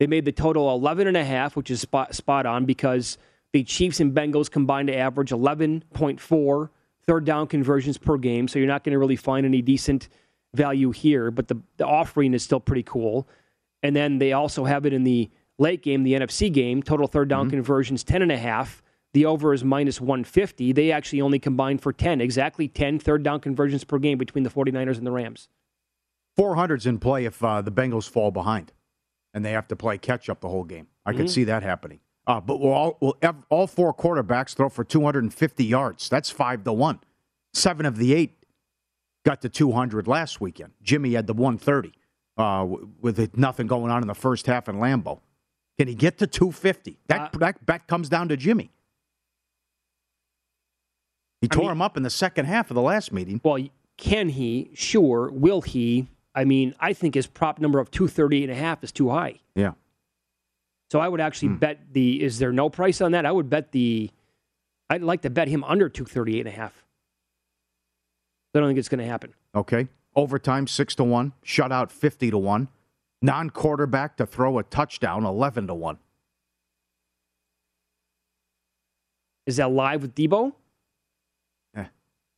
They 0.00 0.08
made 0.08 0.24
the 0.24 0.32
total 0.32 0.74
11 0.74 1.06
and 1.06 1.16
a 1.16 1.24
half, 1.24 1.54
which 1.54 1.70
is 1.70 1.80
spot, 1.80 2.12
spot 2.12 2.44
on 2.44 2.64
because 2.64 3.18
the 3.52 3.62
Chiefs 3.62 4.00
and 4.00 4.12
Bengals 4.12 4.50
combined 4.50 4.88
to 4.88 4.96
average 4.96 5.30
11.4 5.30 6.70
third 7.06 7.24
down 7.24 7.46
conversions 7.46 7.98
per 7.98 8.16
game. 8.18 8.48
So 8.48 8.58
you're 8.58 8.66
not 8.66 8.82
going 8.82 8.94
to 8.94 8.98
really 8.98 9.14
find 9.14 9.46
any 9.46 9.62
decent 9.62 10.08
value 10.54 10.90
here, 10.90 11.30
but 11.30 11.46
the, 11.46 11.60
the 11.76 11.86
offering 11.86 12.34
is 12.34 12.42
still 12.42 12.58
pretty 12.58 12.82
cool. 12.82 13.28
And 13.84 13.94
then 13.94 14.18
they 14.18 14.32
also 14.32 14.64
have 14.64 14.86
it 14.86 14.92
in 14.92 15.04
the 15.04 15.30
late 15.56 15.84
game, 15.84 16.02
the 16.02 16.14
NFC 16.14 16.52
game, 16.52 16.82
total 16.82 17.06
third 17.06 17.28
down 17.28 17.42
mm-hmm. 17.42 17.50
conversions 17.50 18.02
10 18.02 18.22
and 18.22 18.32
a 18.32 18.36
half. 18.36 18.82
The 19.16 19.24
over 19.24 19.54
is 19.54 19.64
minus 19.64 19.98
150. 19.98 20.72
They 20.72 20.92
actually 20.92 21.22
only 21.22 21.38
combined 21.38 21.80
for 21.80 21.90
10, 21.90 22.20
exactly 22.20 22.68
10 22.68 22.98
third 22.98 23.22
down 23.22 23.40
conversions 23.40 23.82
per 23.82 23.98
game 23.98 24.18
between 24.18 24.44
the 24.44 24.50
49ers 24.50 24.98
and 24.98 25.06
the 25.06 25.10
Rams. 25.10 25.48
400's 26.38 26.84
in 26.84 26.98
play 26.98 27.24
if 27.24 27.42
uh, 27.42 27.62
the 27.62 27.72
Bengals 27.72 28.06
fall 28.06 28.30
behind 28.30 28.74
and 29.32 29.42
they 29.42 29.52
have 29.52 29.68
to 29.68 29.74
play 29.76 29.96
catch 29.96 30.28
up 30.28 30.42
the 30.42 30.50
whole 30.50 30.64
game. 30.64 30.88
I 31.06 31.14
could 31.14 31.30
see 31.30 31.44
that 31.44 31.62
happening. 31.62 32.00
Uh, 32.26 32.42
but 32.42 32.60
we'll 32.60 32.74
all, 32.74 32.98
we'll, 33.00 33.16
ev- 33.22 33.42
all 33.48 33.66
four 33.66 33.94
quarterbacks 33.94 34.54
throw 34.54 34.68
for 34.68 34.84
250 34.84 35.64
yards. 35.64 36.10
That's 36.10 36.28
five 36.28 36.62
to 36.64 36.74
one. 36.74 37.00
Seven 37.54 37.86
of 37.86 37.96
the 37.96 38.12
eight 38.12 38.44
got 39.24 39.40
to 39.40 39.48
200 39.48 40.06
last 40.06 40.42
weekend. 40.42 40.74
Jimmy 40.82 41.14
had 41.14 41.26
the 41.26 41.32
130 41.32 41.92
uh, 42.36 42.66
with 43.00 43.18
it, 43.18 43.38
nothing 43.38 43.66
going 43.66 43.90
on 43.90 44.02
in 44.02 44.08
the 44.08 44.14
first 44.14 44.44
half 44.46 44.68
in 44.68 44.76
Lambeau. 44.76 45.20
Can 45.78 45.88
he 45.88 45.94
get 45.94 46.18
to 46.18 46.26
250? 46.26 46.98
That, 47.08 47.34
Uh, 47.34 47.38
that 47.38 47.64
bet 47.64 47.86
comes 47.86 48.10
down 48.10 48.28
to 48.28 48.36
Jimmy. 48.36 48.72
He 51.40 51.48
I 51.50 51.54
tore 51.54 51.62
mean- 51.64 51.72
him 51.72 51.82
up 51.82 51.96
in 51.96 52.02
the 52.02 52.10
second 52.10 52.46
half 52.46 52.70
of 52.70 52.74
the 52.74 52.82
last 52.82 53.12
meeting. 53.12 53.40
Well, 53.44 53.58
can 53.96 54.28
he? 54.30 54.70
Sure. 54.74 55.30
Will 55.30 55.62
he? 55.62 56.08
I 56.34 56.44
mean, 56.44 56.74
I 56.80 56.92
think 56.92 57.14
his 57.14 57.26
prop 57.26 57.58
number 57.58 57.78
of 57.78 57.90
238 57.90 58.44
and 58.44 58.52
a 58.52 58.54
half 58.54 58.84
is 58.84 58.92
too 58.92 59.08
high. 59.10 59.40
Yeah. 59.54 59.72
So 60.90 61.00
I 61.00 61.08
would 61.08 61.20
actually 61.20 61.48
Hmm. 61.48 61.56
bet 61.56 61.92
the. 61.92 62.22
Is 62.22 62.38
there 62.38 62.52
no 62.52 62.68
price 62.70 63.00
on 63.00 63.12
that? 63.12 63.24
I 63.26 63.32
would 63.32 63.48
bet 63.50 63.72
the. 63.72 64.10
I'd 64.88 65.02
like 65.02 65.22
to 65.22 65.30
bet 65.30 65.48
him 65.48 65.64
under 65.64 65.88
238 65.88 66.40
and 66.40 66.48
a 66.48 66.52
half. 66.52 66.84
I 68.54 68.60
don't 68.60 68.68
think 68.68 68.78
it's 68.78 68.88
going 68.88 69.00
to 69.00 69.06
happen. 69.06 69.34
Okay. 69.54 69.88
Overtime, 70.14 70.66
6 70.66 70.94
to 70.94 71.04
1. 71.04 71.32
Shutout, 71.44 71.90
50 71.90 72.30
to 72.30 72.38
1. 72.38 72.68
Non 73.20 73.50
quarterback 73.50 74.16
to 74.18 74.24
throw 74.26 74.58
a 74.58 74.62
touchdown, 74.62 75.24
11 75.26 75.66
to 75.66 75.74
1. 75.74 75.98
Is 79.46 79.56
that 79.56 79.70
live 79.70 80.02
with 80.02 80.14
Deebo? 80.14 80.52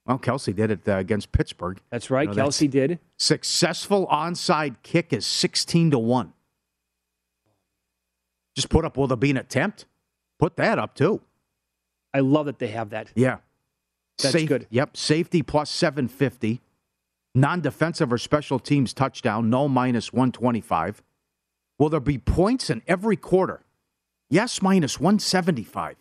Well, 0.09 0.19
Kelce 0.19 0.55
did 0.57 0.71
it 0.71 0.89
uh, 0.89 0.97
against 0.97 1.33
Pittsburgh. 1.33 1.79
That's 1.91 2.11
right. 2.11 2.27
No, 2.29 2.35
that's- 2.35 2.59
Kelce 2.59 2.71
did. 2.71 2.99
Successful 3.19 4.07
onside 4.11 4.77
kick 4.83 5.13
is 5.13 5.27
16 5.27 5.91
to 5.91 5.99
1. 5.99 6.33
Just 8.57 8.71
put 8.71 8.85
up, 8.87 8.97
will 8.97 9.07
there 9.07 9.17
be 9.19 9.31
an 9.31 9.37
attempt? 9.37 9.85
Put 10.39 10.57
that 10.57 10.79
up 10.79 10.95
too. 10.95 11.21
I 12.15 12.21
love 12.21 12.47
that 12.47 12.59
they 12.59 12.69
have 12.69 12.91
that. 12.91 13.13
Yeah. 13.15 13.39
That's 14.21 14.45
good. 14.45 14.67
Yep. 14.71 14.97
Safety 14.97 15.43
plus 15.43 15.71
750. 15.71 16.61
Non 17.35 17.61
defensive 17.61 18.13
or 18.13 18.19
special 18.19 18.59
teams 18.59 18.93
touchdown, 18.95 19.51
no 19.51 19.69
minus 19.69 20.13
125. 20.13 21.03
Will 21.79 21.91
there 21.91 22.01
be 22.01 22.19
points 22.19 22.71
in 22.71 22.83
every 22.89 23.17
quarter? 23.17 23.61
Yes, 24.31 24.61
minus 24.63 24.99
175. 24.99 25.97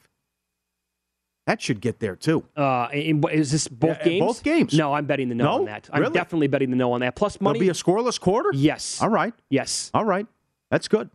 That 1.48 1.62
should 1.62 1.80
get 1.82 2.00
there 2.00 2.16
too. 2.16 2.44
Uh, 2.56 2.90
in- 2.94 3.24
is 3.32 3.52
this 3.52 3.68
both 3.70 3.98
Yeah, 4.00 4.04
games? 4.06 4.20
both 4.26 4.44
games. 4.44 4.74
No, 4.74 4.94
I'm 4.94 5.06
betting 5.06 5.30
the 5.30 5.36
no, 5.36 5.44
No? 5.46 5.52
on 5.56 5.66
that. 5.66 5.90
I'm 5.92 6.02
Really? 6.02 6.14
definitely 6.14 6.48
betting 6.48 6.70
the 6.70 6.76
no 6.76 6.92
on 6.92 7.00
that. 7.00 7.16
Plus 7.16 7.40
money. 7.42 7.58
be 7.60 7.70
a 7.70 7.74
scoreless 7.74 8.20
quarter? 8.20 8.50
yes. 8.54 9.02
All 9.02 9.10
right. 9.10 9.34
Yes. 9.50 9.90
All 9.94 10.04
right. 10.06 10.28
That's 10.70 10.88
good. 10.90 11.10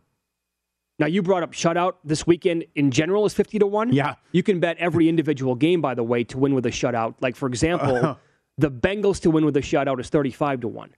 Now 0.99 1.05
you 1.05 1.21
brought 1.21 1.43
up 1.43 1.51
shutout 1.53 1.93
this 2.03 2.25
weekend 2.27 2.65
in 2.75 2.89
general 2.91 3.25
is 3.25 3.33
50 3.33 3.59
to 3.59 3.67
1. 3.67 3.93
Yeah. 3.93 4.15
You 4.31 4.41
can 4.43 4.59
bet 4.59 4.77
every 4.79 5.07
individual 5.07 5.53
game 5.55 5.81
by 5.81 5.93
the 5.93 6.03
way 6.03 6.23
to 6.25 6.37
win 6.37 6.53
with 6.55 6.65
a 6.65 6.71
shutout. 6.71 7.15
Like 7.21 7.35
for 7.35 7.47
example, 7.47 8.17
the 8.57 8.71
Bengals 8.71 9.21
to 9.21 9.31
win 9.31 9.45
with 9.45 9.55
a 9.57 9.61
shutout 9.61 9.99
is 9.99 10.09
35 10.09 10.61
to 10.61 10.67
1. 10.67 10.89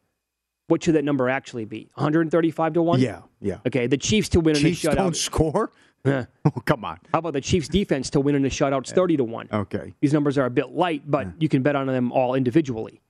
What 0.67 0.84
should 0.84 0.95
that 0.95 1.04
number 1.06 1.30
actually 1.30 1.65
be? 1.65 1.89
135 1.95 2.74
to 2.74 2.82
1? 2.82 3.00
Yeah. 3.00 3.21
Yeah. 3.41 3.60
Okay, 3.67 3.86
the 3.88 3.98
Chiefs 3.98 4.30
to 4.30 4.39
win 4.39 4.56
Chiefs 4.56 4.84
in 4.86 4.91
a 4.91 4.95
don't 4.95 5.12
shutout. 5.12 5.15
score? 5.17 5.71
Huh. 6.12 6.26
Oh, 6.46 6.62
come 6.65 6.86
on. 6.86 7.00
How 7.12 7.20
about 7.20 7.34
the 7.34 7.41
Chiefs 7.41 7.68
defense 7.68 8.12
to 8.12 8.20
win 8.20 8.36
in 8.36 8.46
a 8.46 8.50
shutout? 8.50 8.82
It's 8.82 8.91
30 8.91 9.18
to 9.18 9.24
1. 9.24 9.50
Okay. 9.52 9.94
These 10.02 10.13
numbers 10.13 10.38
are 10.38 10.46
a 10.46 10.52
bit 10.52 10.70
light, 10.70 11.02
but 11.10 11.28
you 11.39 11.50
can 11.50 11.63
bet 11.63 11.76
on 11.76 11.88
them 11.88 12.12
all 12.12 12.36
individually. 12.36 13.02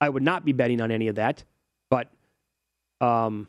I 0.00 0.08
would 0.08 0.22
not 0.22 0.44
be 0.46 0.52
betting 0.52 0.80
on 0.80 0.90
any 0.90 1.08
of 1.08 1.16
that. 1.16 1.44
But 1.90 2.08
um, 3.00 3.48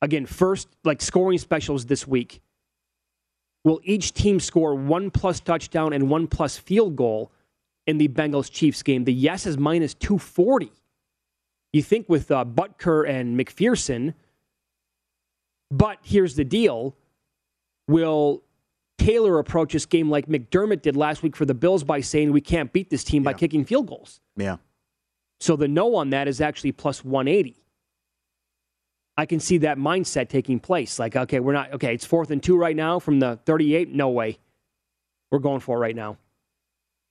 again, 0.00 0.26
first, 0.26 0.68
like 0.84 1.02
scoring 1.02 1.38
specials 1.38 1.86
this 1.86 2.06
week. 2.06 2.40
Will 3.64 3.80
each 3.82 4.14
team 4.14 4.38
score 4.38 4.74
one 4.74 5.10
plus 5.10 5.40
touchdown 5.40 5.92
and 5.92 6.08
one 6.08 6.28
plus 6.28 6.56
field 6.56 6.94
goal 6.96 7.32
in 7.86 7.98
the 7.98 8.08
Bengals 8.08 8.50
Chiefs 8.50 8.82
game? 8.82 9.04
The 9.04 9.12
yes 9.12 9.46
is 9.46 9.58
minus 9.58 9.94
240. 9.94 10.70
You 11.72 11.82
think 11.82 12.08
with 12.08 12.30
uh, 12.30 12.44
Butker 12.44 13.08
and 13.08 13.38
McPherson, 13.38 14.14
but 15.70 15.98
here's 16.02 16.34
the 16.36 16.44
deal. 16.44 16.94
Will 17.88 18.42
Taylor 18.98 19.38
approach 19.38 19.72
this 19.72 19.86
game 19.86 20.10
like 20.10 20.26
McDermott 20.26 20.82
did 20.82 20.96
last 20.96 21.22
week 21.22 21.34
for 21.34 21.44
the 21.44 21.54
Bills 21.54 21.82
by 21.82 22.00
saying 22.00 22.30
we 22.32 22.40
can't 22.40 22.72
beat 22.72 22.90
this 22.90 23.02
team 23.02 23.22
by 23.22 23.32
kicking 23.32 23.64
field 23.64 23.88
goals? 23.88 24.20
Yeah. 24.36 24.58
So 25.40 25.56
the 25.56 25.68
no 25.68 25.96
on 25.96 26.10
that 26.10 26.28
is 26.28 26.40
actually 26.40 26.72
plus 26.72 27.04
180. 27.04 27.56
I 29.16 29.26
can 29.26 29.40
see 29.40 29.58
that 29.58 29.78
mindset 29.78 30.28
taking 30.28 30.60
place. 30.60 30.98
Like, 30.98 31.16
okay, 31.16 31.40
we're 31.40 31.52
not, 31.52 31.72
okay, 31.72 31.94
it's 31.94 32.04
fourth 32.04 32.30
and 32.30 32.40
two 32.42 32.56
right 32.56 32.76
now 32.76 32.98
from 33.00 33.18
the 33.18 33.38
38. 33.46 33.92
No 33.92 34.10
way. 34.10 34.38
We're 35.30 35.40
going 35.40 35.60
for 35.60 35.76
it 35.78 35.80
right 35.80 35.96
now. 35.96 36.18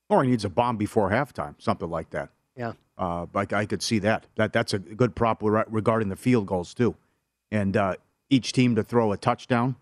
Or 0.09 0.23
he 0.23 0.29
needs 0.29 0.45
a 0.45 0.49
bomb 0.49 0.77
before 0.77 1.09
halftime, 1.09 1.55
something 1.57 1.89
like 1.89 2.11
that. 2.11 2.29
Yeah. 2.55 2.73
Uh, 2.97 3.25
like 3.33 3.53
I 3.53 3.65
could 3.65 3.83
see 3.83 3.99
that. 3.99 4.25
That 4.35 4.53
that's 4.53 4.73
a 4.73 4.79
good 4.79 5.15
prop 5.15 5.41
regarding 5.41 6.09
the 6.09 6.15
field 6.15 6.47
goals 6.47 6.73
too, 6.73 6.95
and 7.51 7.77
uh, 7.77 7.95
each 8.29 8.53
team 8.53 8.75
to 8.75 8.83
throw 8.83 9.11
a 9.11 9.17
touchdown. 9.17 9.75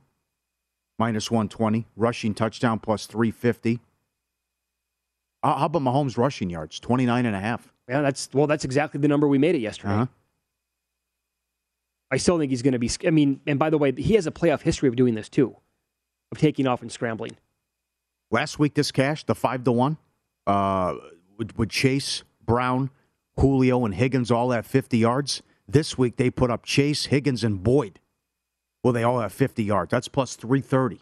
Minus 0.97 1.29
120. 1.29 1.85
Rushing 1.95 2.33
touchdown 2.33 2.79
plus 2.79 3.05
350. 3.05 3.79
Uh, 5.43 5.55
How 5.55 5.65
about 5.65 5.81
Mahomes' 5.81 6.17
rushing 6.17 6.49
yards? 6.49 6.79
29 6.79 7.25
and 7.25 7.35
a 7.35 7.39
half. 7.39 7.71
Yeah, 7.87 8.01
that's 8.01 8.29
well, 8.33 8.47
that's 8.47 8.65
exactly 8.65 8.99
the 8.99 9.07
number 9.07 9.27
we 9.27 9.37
made 9.37 9.55
it 9.55 9.59
yesterday. 9.59 9.93
Uh-huh. 9.93 10.05
I 12.11 12.17
still 12.17 12.39
think 12.39 12.49
he's 12.49 12.61
going 12.61 12.73
to 12.73 12.79
be. 12.79 12.89
I 13.05 13.09
mean, 13.11 13.41
and 13.45 13.59
by 13.59 13.69
the 13.69 13.77
way, 13.77 13.91
he 13.91 14.13
has 14.15 14.25
a 14.25 14.31
playoff 14.31 14.61
history 14.61 14.89
of 14.89 14.95
doing 14.95 15.15
this 15.15 15.29
too, 15.29 15.55
of 16.31 16.37
taking 16.37 16.65
off 16.67 16.81
and 16.81 16.91
scrambling. 16.91 17.37
Last 18.31 18.57
week, 18.57 18.73
this 18.73 18.91
cash, 18.91 19.23
the 19.23 19.35
5 19.35 19.63
to 19.65 19.71
1, 19.71 19.97
uh, 20.47 20.95
would, 21.37 21.57
would 21.57 21.69
Chase, 21.69 22.23
Brown, 22.43 22.89
Julio, 23.39 23.85
and 23.85 23.93
Higgins 23.93 24.31
all 24.31 24.51
have 24.51 24.65
50 24.65 24.97
yards. 24.97 25.43
This 25.67 25.97
week, 25.97 26.17
they 26.17 26.29
put 26.29 26.49
up 26.49 26.63
Chase, 26.63 27.05
Higgins, 27.05 27.43
and 27.43 27.63
Boyd. 27.63 27.99
Well, 28.85 28.93
they 28.93 29.01
all 29.01 29.19
have 29.19 29.33
50 29.33 29.63
yards. 29.63 29.89
That's 29.89 30.07
plus 30.07 30.35
330. 30.35 31.01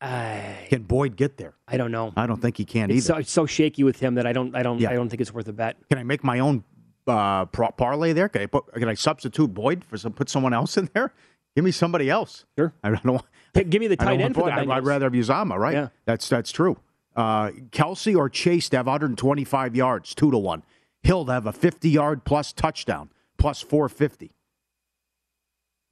I 0.00 0.66
Can 0.68 0.84
Boyd 0.84 1.16
get 1.16 1.36
there? 1.36 1.54
I 1.66 1.78
don't 1.78 1.90
know. 1.90 2.12
I 2.16 2.28
don't 2.28 2.40
think 2.40 2.58
he 2.58 2.64
can 2.64 2.92
It's 2.92 2.98
either. 2.98 3.14
so, 3.14 3.16
it's 3.16 3.32
so 3.32 3.44
shaky 3.44 3.82
with 3.82 3.98
him 3.98 4.14
that 4.14 4.24
I 4.24 4.32
don't 4.32 4.54
I 4.54 4.62
don't 4.62 4.78
Yeah. 4.78 4.90
I 4.90 4.94
don't 4.94 5.08
think 5.08 5.20
it's 5.20 5.34
worth 5.34 5.48
a 5.48 5.52
bet. 5.52 5.76
Can 5.88 5.98
I 5.98 6.04
make 6.04 6.22
my 6.22 6.38
own 6.38 6.62
uh, 7.08 7.46
parlay 7.46 8.12
there? 8.12 8.28
Can 8.28 8.42
I 8.42 8.46
put? 8.46 8.72
Can 8.72 8.88
I 8.88 8.94
substitute 8.94 9.52
Boyd 9.52 9.84
for 9.84 9.98
some? 9.98 10.12
Put 10.12 10.30
someone 10.30 10.54
else 10.54 10.76
in 10.76 10.88
there? 10.94 11.12
Give 11.56 11.64
me 11.64 11.72
somebody 11.72 12.08
else. 12.08 12.44
Sure. 12.56 12.72
I 12.84 12.90
don't. 12.90 13.04
want- 13.04 13.24
Hey, 13.52 13.64
Give 13.64 13.80
me 13.80 13.88
the 13.88 13.96
tight 13.96 14.20
end 14.20 14.36
for 14.36 14.44
the 14.44 14.52
I'd 14.52 14.84
rather 14.84 15.06
have 15.06 15.12
Uzomah, 15.12 15.58
right? 15.58 15.74
Yeah. 15.74 15.88
That's 16.04 16.28
that's 16.28 16.52
true. 16.52 16.78
Uh, 17.16 17.48
Kelce 17.72 18.16
or 18.16 18.28
Chase 18.28 18.68
to 18.68 18.76
have 18.76 18.86
125 18.86 19.74
yards, 19.74 20.14
two 20.14 20.30
to 20.30 20.38
one. 20.38 20.62
Hill 21.02 21.24
to 21.24 21.32
have 21.32 21.46
a 21.46 21.52
50 21.52 21.90
yard 21.90 22.24
plus 22.24 22.52
touchdown, 22.52 23.10
plus 23.38 23.60
450. 23.60 24.30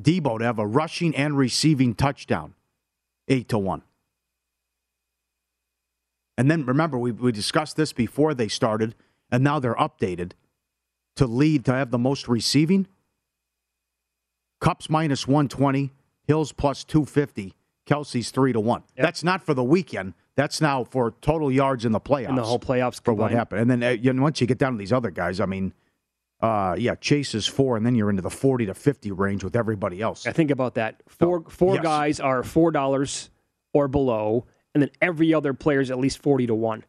Deebo 0.02 0.38
to 0.38 0.44
have 0.44 0.58
a 0.58 0.66
rushing 0.66 1.14
and 1.16 1.36
receiving 1.36 1.94
touchdown, 1.94 2.54
eight 3.28 3.48
to 3.48 3.58
one. 3.58 3.82
And 6.36 6.48
then 6.50 6.64
remember, 6.64 6.96
we, 6.98 7.10
we 7.10 7.32
discussed 7.32 7.76
this 7.76 7.92
before 7.92 8.32
they 8.32 8.46
started, 8.46 8.94
and 9.30 9.42
now 9.42 9.58
they're 9.58 9.74
updated 9.74 10.32
to 11.16 11.26
lead 11.26 11.64
to 11.64 11.72
have 11.72 11.90
the 11.90 11.98
most 11.98 12.28
receiving. 12.28 12.86
Kupp's 14.60 14.88
minus 14.88 15.26
120, 15.26 15.92
Hills 16.28 16.52
plus 16.52 16.84
250, 16.84 17.54
Kelce's 17.86 18.30
3 18.30 18.52
to 18.52 18.60
1. 18.60 18.82
Yep. 18.96 19.04
That's 19.04 19.24
not 19.24 19.42
for 19.42 19.52
the 19.54 19.64
weekend. 19.64 20.14
That's 20.36 20.60
now 20.60 20.84
for 20.84 21.14
total 21.20 21.50
yards 21.50 21.84
in 21.84 21.90
the 21.90 22.00
playoffs. 22.00 22.28
And 22.28 22.38
the 22.38 22.44
whole 22.44 22.60
playoffs 22.60 23.02
for 23.02 23.12
what 23.12 23.32
happened. 23.32 23.62
And 23.62 23.70
then 23.70 23.82
uh, 23.82 23.88
you 23.90 24.12
know, 24.12 24.22
once 24.22 24.40
you 24.40 24.46
get 24.46 24.58
down 24.58 24.72
to 24.72 24.78
these 24.78 24.92
other 24.92 25.10
guys, 25.10 25.40
I 25.40 25.46
mean, 25.46 25.72
uh, 26.40 26.76
yeah, 26.78 26.94
Chase 26.94 27.34
is 27.34 27.46
4 27.46 27.76
and 27.76 27.84
then 27.84 27.94
you're 27.94 28.10
into 28.10 28.22
the 28.22 28.30
40 28.30 28.66
to 28.66 28.74
50 28.74 29.12
range 29.12 29.42
with 29.42 29.56
everybody 29.56 30.00
else. 30.00 30.26
I 30.26 30.32
think 30.32 30.50
about 30.50 30.74
that. 30.74 31.02
Four 31.08 31.44
four 31.48 31.74
yes. 31.74 31.82
guys 31.82 32.20
are 32.20 32.42
four 32.42 32.70
dollars 32.70 33.30
or 33.72 33.88
below, 33.88 34.46
and 34.74 34.82
then 34.82 34.90
every 35.00 35.34
other 35.34 35.52
player 35.52 35.80
is 35.80 35.90
at 35.90 35.98
least 35.98 36.22
forty 36.22 36.46
to 36.46 36.54
one. 36.54 36.84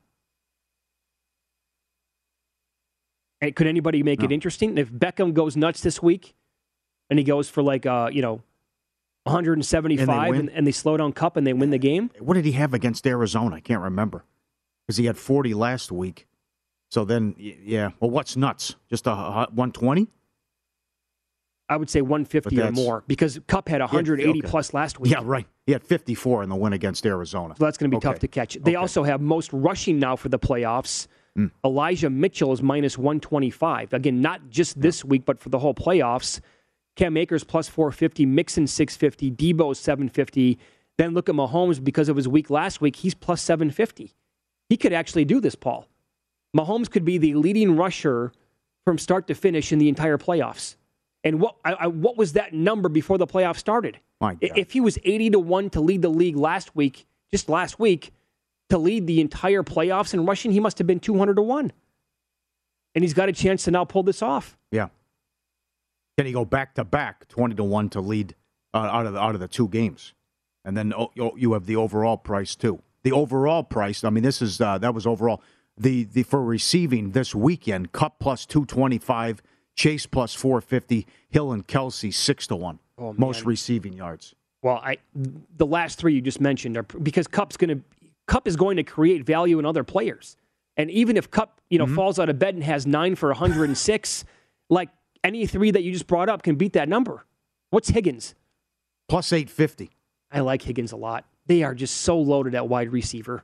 And 3.42 3.56
could 3.56 3.68
anybody 3.68 4.04
make 4.04 4.22
it 4.22 4.32
interesting? 4.32 4.78
If 4.78 4.92
Beckham 4.92 5.34
goes 5.34 5.56
nuts 5.56 5.82
this 5.82 6.04
week, 6.04 6.36
and 7.10 7.18
he 7.18 7.26
goes 7.26 7.50
for 7.50 7.64
like 7.64 7.86
uh, 7.86 8.10
you 8.12 8.22
know, 8.22 8.42
175, 9.24 10.30
win? 10.30 10.40
and, 10.40 10.50
and 10.50 10.68
they 10.68 10.72
slow 10.72 10.98
down 10.98 11.14
Kupp 11.14 11.38
and 11.38 11.46
they 11.46 11.54
win 11.54 11.70
the 11.70 11.78
game. 11.78 12.12
What 12.20 12.36
did 12.36 12.46
he 12.46 12.54
have 12.54 12.74
against 12.74 13.06
Arizona? 13.08 13.58
I 13.58 13.60
can't 13.62 13.82
remember. 13.82 14.26
Because 14.86 14.98
he 14.98 15.06
had 15.06 15.18
40 15.18 15.54
last 15.54 15.92
week. 15.92 16.28
So 16.90 17.06
then, 17.06 17.36
yeah. 17.38 17.92
Well, 18.00 18.10
what's 18.10 18.36
nuts? 18.36 18.76
Just 18.90 19.08
a 19.08 19.12
120? 19.12 20.08
I 21.72 21.78
would 21.78 21.90
say 21.90 22.02
150 22.02 22.60
or 22.60 22.72
more 22.72 23.04
because 23.08 23.40
Kupp 23.48 23.70
had 23.70 23.80
180 23.80 24.28
okay. 24.28 24.42
plus 24.42 24.74
last 24.74 25.00
week. 25.00 25.12
Yeah, 25.12 25.22
right. 25.24 25.46
He 25.68 25.72
had 25.72 25.84
54 25.84 26.42
in 26.42 26.50
the 26.50 26.56
win 26.56 26.74
against 26.74 27.06
Arizona. 27.06 27.54
So 27.56 27.64
that's 27.64 27.78
going 27.78 27.92
to 27.92 27.96
be 27.96 27.98
Okay. 27.98 28.10
tough 28.10 28.20
to 28.20 28.28
catch. 28.28 28.56
They 28.56 28.72
Okay. 28.72 28.76
also 28.76 29.04
have 29.04 29.22
most 29.22 29.54
rushing 29.54 30.00
now 30.00 30.16
for 30.16 30.30
the 30.30 30.40
playoffs. 30.40 31.06
Mm. 31.38 31.52
Elijah 31.64 32.10
Mitchell 32.10 32.52
is 32.54 32.64
minus 32.64 32.98
125. 32.98 33.94
Again, 33.94 34.20
not 34.20 34.50
just 34.50 34.82
this 34.82 35.06
week, 35.06 35.26
but 35.26 35.40
for 35.40 35.50
the 35.50 35.60
whole 35.60 35.76
playoffs. 35.76 36.42
Cam 36.96 37.16
Akers 37.16 37.44
plus 37.44 37.70
450, 37.70 38.26
Mixon 38.26 38.66
650, 38.66 39.32
Deebo 39.32 39.76
750. 39.76 40.58
Then 40.98 41.14
look 41.14 41.30
at 41.30 41.36
Mahomes 41.36 41.82
because 41.84 42.10
of 42.10 42.16
his 42.18 42.28
week 42.28 42.50
last 42.50 42.82
week. 42.82 42.96
He's 42.96 43.14
plus 43.14 43.44
750. 43.44 44.16
He 44.70 44.76
could 44.76 44.92
actually 44.92 45.24
do 45.24 45.40
this, 45.40 45.54
Paul. 45.54 45.88
Mahomes 46.56 46.90
could 46.90 47.06
be 47.06 47.18
the 47.18 47.34
leading 47.36 47.76
rusher 47.76 48.32
from 48.86 48.98
start 48.98 49.28
to 49.28 49.36
finish 49.36 49.72
in 49.72 49.80
the 49.80 49.90
entire 49.90 50.18
playoffs. 50.18 50.76
And 51.24 51.40
what 51.42 51.56
I, 51.66 51.74
I, 51.74 51.88
what 51.88 52.18
was 52.18 52.34
that 52.34 52.54
number 52.54 52.90
before 52.90 53.18
the 53.18 53.28
playoffs 53.28 53.58
started? 53.58 54.00
My 54.22 54.32
I- 54.32 54.34
God. 54.48 54.58
If 54.58 54.72
he 54.72 54.82
was 54.82 54.98
80 55.04 55.32
to 55.32 55.40
1 55.40 55.70
to 55.72 55.82
lead 55.82 56.02
the 56.02 56.10
league 56.10 56.38
last 56.38 56.76
week, 56.76 57.06
just 57.32 57.50
last 57.50 57.78
week, 57.80 58.12
to 58.70 58.78
lead 58.78 59.06
the 59.08 59.20
entire 59.22 59.64
playoffs 59.64 60.14
in 60.14 60.26
rushing, 60.26 60.52
he 60.52 60.60
must 60.60 60.78
have 60.78 60.88
been 60.88 61.00
200 61.00 61.36
to 61.36 61.42
1. 61.42 61.72
And 62.96 63.04
he's 63.04 63.14
got 63.14 63.30
a 63.30 63.34
chance 63.34 63.64
to 63.66 63.72
now 63.72 63.86
pull 63.86 64.04
this 64.04 64.22
off. 64.22 64.58
Yeah. 64.72 64.88
Can 66.18 66.26
he 66.26 66.32
go 66.34 66.46
back 66.46 66.76
to 66.76 66.84
back, 66.84 67.28
20 67.28 67.56
to 67.56 67.64
1 67.64 67.90
to 67.90 68.02
lead 68.02 68.36
uh, 68.74 68.78
out, 68.78 69.06
of 69.06 69.14
the, 69.14 69.20
out 69.20 69.36
of 69.36 69.42
the 69.42 69.48
two 69.48 69.68
games? 69.68 70.14
And 70.66 70.76
then 70.76 70.94
oh, 70.96 71.12
you- 71.16 71.34
you 71.38 71.54
have 71.54 71.66
the 71.66 71.76
overall 71.76 72.18
price, 72.18 72.56
too. 72.56 72.82
The 73.04 73.12
overall 73.12 73.64
price, 73.64 74.04
I 74.04 74.10
mean, 74.10 74.24
this 74.24 74.42
is, 74.42 74.60
uh, 74.60 74.78
that 74.80 74.94
was 74.94 75.06
overall. 75.08 75.42
The, 75.80 76.04
the 76.04 76.24
For 76.24 76.44
receiving 76.44 77.12
this 77.12 77.34
weekend, 77.34 77.94
Kupp 77.94 78.20
plus 78.20 78.46
225, 78.46 79.42
Chase 79.76 80.06
plus 80.06 80.34
450, 80.34 81.08
Hill 81.30 81.54
and 81.54 81.66
Kelce 81.66 82.14
6 82.14 82.48
to 82.48 82.56
1. 82.56 82.80
Oh, 82.98 83.14
Most 83.14 83.46
receiving 83.46 83.94
yards. 83.94 84.36
Well, 84.62 84.82
I 84.84 84.98
the 85.56 85.66
last 85.66 86.00
three 86.00 86.14
you 86.14 86.22
just 86.22 86.42
mentioned 86.42 86.76
are 86.76 86.84
because 86.84 87.28
Kupp's 87.28 87.56
going 87.56 87.78
to 87.78 87.84
Kupp 88.28 88.48
is 88.48 88.58
going 88.58 88.76
to 88.78 88.84
create 88.84 89.26
value 89.26 89.58
in 89.58 89.66
other 89.66 89.84
players. 89.86 90.36
And 90.76 90.92
even 90.92 91.18
if 91.18 91.32
Kupp, 91.32 91.62
you 91.70 91.80
know, 91.80 91.86
mm-hmm. 91.86 91.96
falls 91.96 92.20
out 92.20 92.30
of 92.30 92.40
bed 92.40 92.56
and 92.56 92.64
has 92.64 92.86
9 92.86 93.16
for 93.16 93.30
106, 93.30 94.26
like 94.70 94.90
any 95.24 95.46
three 95.46 95.72
that 95.72 95.84
you 95.84 95.92
just 95.92 96.08
brought 96.08 96.30
up 96.30 96.44
can 96.44 96.56
beat 96.56 96.74
that 96.74 96.90
number. 96.90 97.26
What's 97.70 97.90
Higgins? 97.90 98.36
Plus 99.08 99.34
850. 99.34 99.92
I 100.32 100.42
like 100.42 100.62
Higgins 100.62 100.92
a 100.92 100.98
lot. 100.98 101.26
They 101.48 101.64
are 101.64 101.74
just 101.74 101.98
so 101.98 102.20
loaded 102.20 102.54
at 102.54 102.68
wide 102.68 102.92
receiver. 102.92 103.44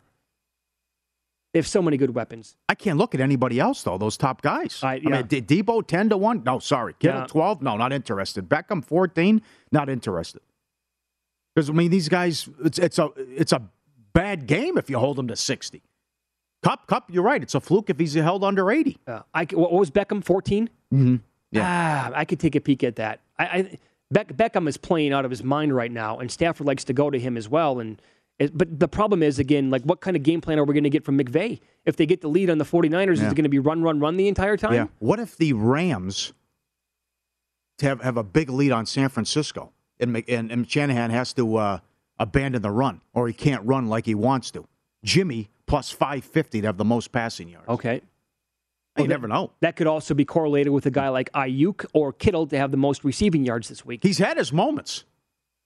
They 1.55 1.59
have 1.59 1.67
so 1.67 1.81
many 1.81 1.95
good 1.95 2.13
weapons. 2.13 2.57
I 2.67 2.75
can't 2.75 2.97
look 2.97 3.15
at 3.15 3.21
anybody 3.21 3.61
else 3.61 3.81
though. 3.81 3.97
Those 3.97 4.17
top 4.17 4.41
guys. 4.41 4.81
I- 4.83 4.95
I, 4.95 4.99
mean, 4.99 5.23
Deebo 5.23 5.87
ten 5.87 6.09
to 6.09 6.17
one. 6.17 6.43
No, 6.43 6.59
sorry. 6.59 6.95
Kittle 6.99 7.21
Yeah. 7.21 7.27
twelve. 7.27 7.61
No, 7.61 7.77
not 7.77 7.93
interested. 7.93 8.49
Beckham 8.49 8.83
fourteen. 8.83 9.41
Not 9.71 9.87
interested. 9.87 10.41
Because 11.55 11.69
I 11.69 11.73
mean, 11.73 11.91
these 11.91 12.09
guys. 12.09 12.49
It's 12.65 12.77
it's 12.77 12.99
a 12.99 13.09
it's 13.15 13.53
a 13.53 13.61
bad 14.11 14.47
game 14.47 14.77
if 14.77 14.89
you 14.89 14.99
hold 14.99 15.15
them 15.15 15.29
to 15.29 15.37
sixty. 15.37 15.81
Kupp 16.61 16.87
Kupp. 16.87 17.09
You're 17.09 17.23
right. 17.23 17.41
It's 17.41 17.55
a 17.55 17.61
fluke 17.61 17.89
if 17.89 17.99
he's 17.99 18.15
held 18.15 18.43
under 18.43 18.69
eighty. 18.69 18.97
Uh, 19.07 19.21
I, 19.33 19.45
what 19.53 19.71
was 19.71 19.89
Beckham? 19.89 20.25
14? 20.25 20.69
Mm-hmm. 20.93 21.15
Ah, 21.55 22.11
I 22.13 22.25
could 22.25 22.41
take 22.41 22.55
a 22.55 22.59
peek 22.59 22.83
at 22.83 22.97
that. 22.97 23.21
I, 23.39 23.45
I 23.45 23.79
Beck, 24.11 24.33
Beckham 24.35 24.67
is 24.67 24.75
playing 24.75 25.13
out 25.13 25.23
of 25.23 25.31
his 25.31 25.41
mind 25.41 25.73
right 25.73 25.91
now, 25.91 26.19
and 26.19 26.29
Stafford 26.29 26.67
likes 26.67 26.83
to 26.83 26.91
go 26.93 27.09
to 27.09 27.17
him 27.17 27.37
as 27.37 27.47
well. 27.47 27.79
And 27.79 28.01
but 28.53 28.79
the 28.79 28.87
problem 28.87 29.23
is 29.23 29.39
again, 29.39 29.69
like 29.69 29.83
what 29.83 30.01
kind 30.01 30.17
of 30.17 30.23
game 30.23 30.41
plan 30.41 30.59
are 30.59 30.63
we 30.63 30.73
going 30.73 30.83
to 30.83 30.89
get 30.89 31.03
from 31.03 31.17
McVay 31.17 31.59
if 31.85 31.95
they 31.95 32.05
get 32.05 32.21
the 32.21 32.27
lead 32.27 32.49
on 32.49 32.57
the 32.57 32.65
49ers? 32.65 33.13
Is 33.13 33.21
it 33.21 33.35
going 33.35 33.43
to 33.43 33.49
be 33.49 33.59
run, 33.59 33.81
run, 33.81 33.99
run 33.99 34.17
the 34.17 34.27
entire 34.27 34.57
time? 34.57 34.73
Yeah. 34.73 34.87
What 34.99 35.19
if 35.19 35.37
the 35.37 35.53
Rams 35.53 36.33
have 37.81 38.01
have 38.01 38.17
a 38.17 38.23
big 38.23 38.49
lead 38.49 38.71
on 38.71 38.85
San 38.85 39.09
Francisco 39.09 39.71
and 39.99 40.23
and, 40.27 40.51
and 40.51 40.69
Shanahan 40.69 41.11
has 41.11 41.33
to 41.33 41.55
uh, 41.55 41.79
abandon 42.19 42.61
the 42.61 42.71
run 42.71 43.01
or 43.13 43.27
he 43.27 43.33
can't 43.33 43.65
run 43.65 43.87
like 43.87 44.05
he 44.05 44.15
wants 44.15 44.51
to? 44.51 44.67
Jimmy 45.03 45.49
plus 45.65 45.91
five 45.91 46.25
fifty 46.25 46.61
to 46.61 46.67
have 46.67 46.77
the 46.77 46.85
most 46.85 47.11
passing 47.11 47.49
yards. 47.49 47.69
Okay. 47.69 48.01
You 48.97 49.07
never 49.07 49.27
know. 49.27 49.51
That 49.59 49.75
could 49.75 49.87
also 49.87 50.13
be 50.13 50.23
correlated 50.23 50.71
with 50.71 50.85
a 50.85 50.91
guy 50.91 51.09
like 51.09 51.29
Aiyuk 51.33 51.85
or 51.93 52.13
Kittle 52.13 52.47
to 52.47 52.57
have 52.57 52.71
the 52.71 52.77
most 52.77 53.03
receiving 53.03 53.43
yards 53.43 53.67
this 53.67 53.85
week. 53.85 54.01
He's 54.03 54.19
had 54.19 54.37
his 54.37 54.53
moments. 54.53 55.03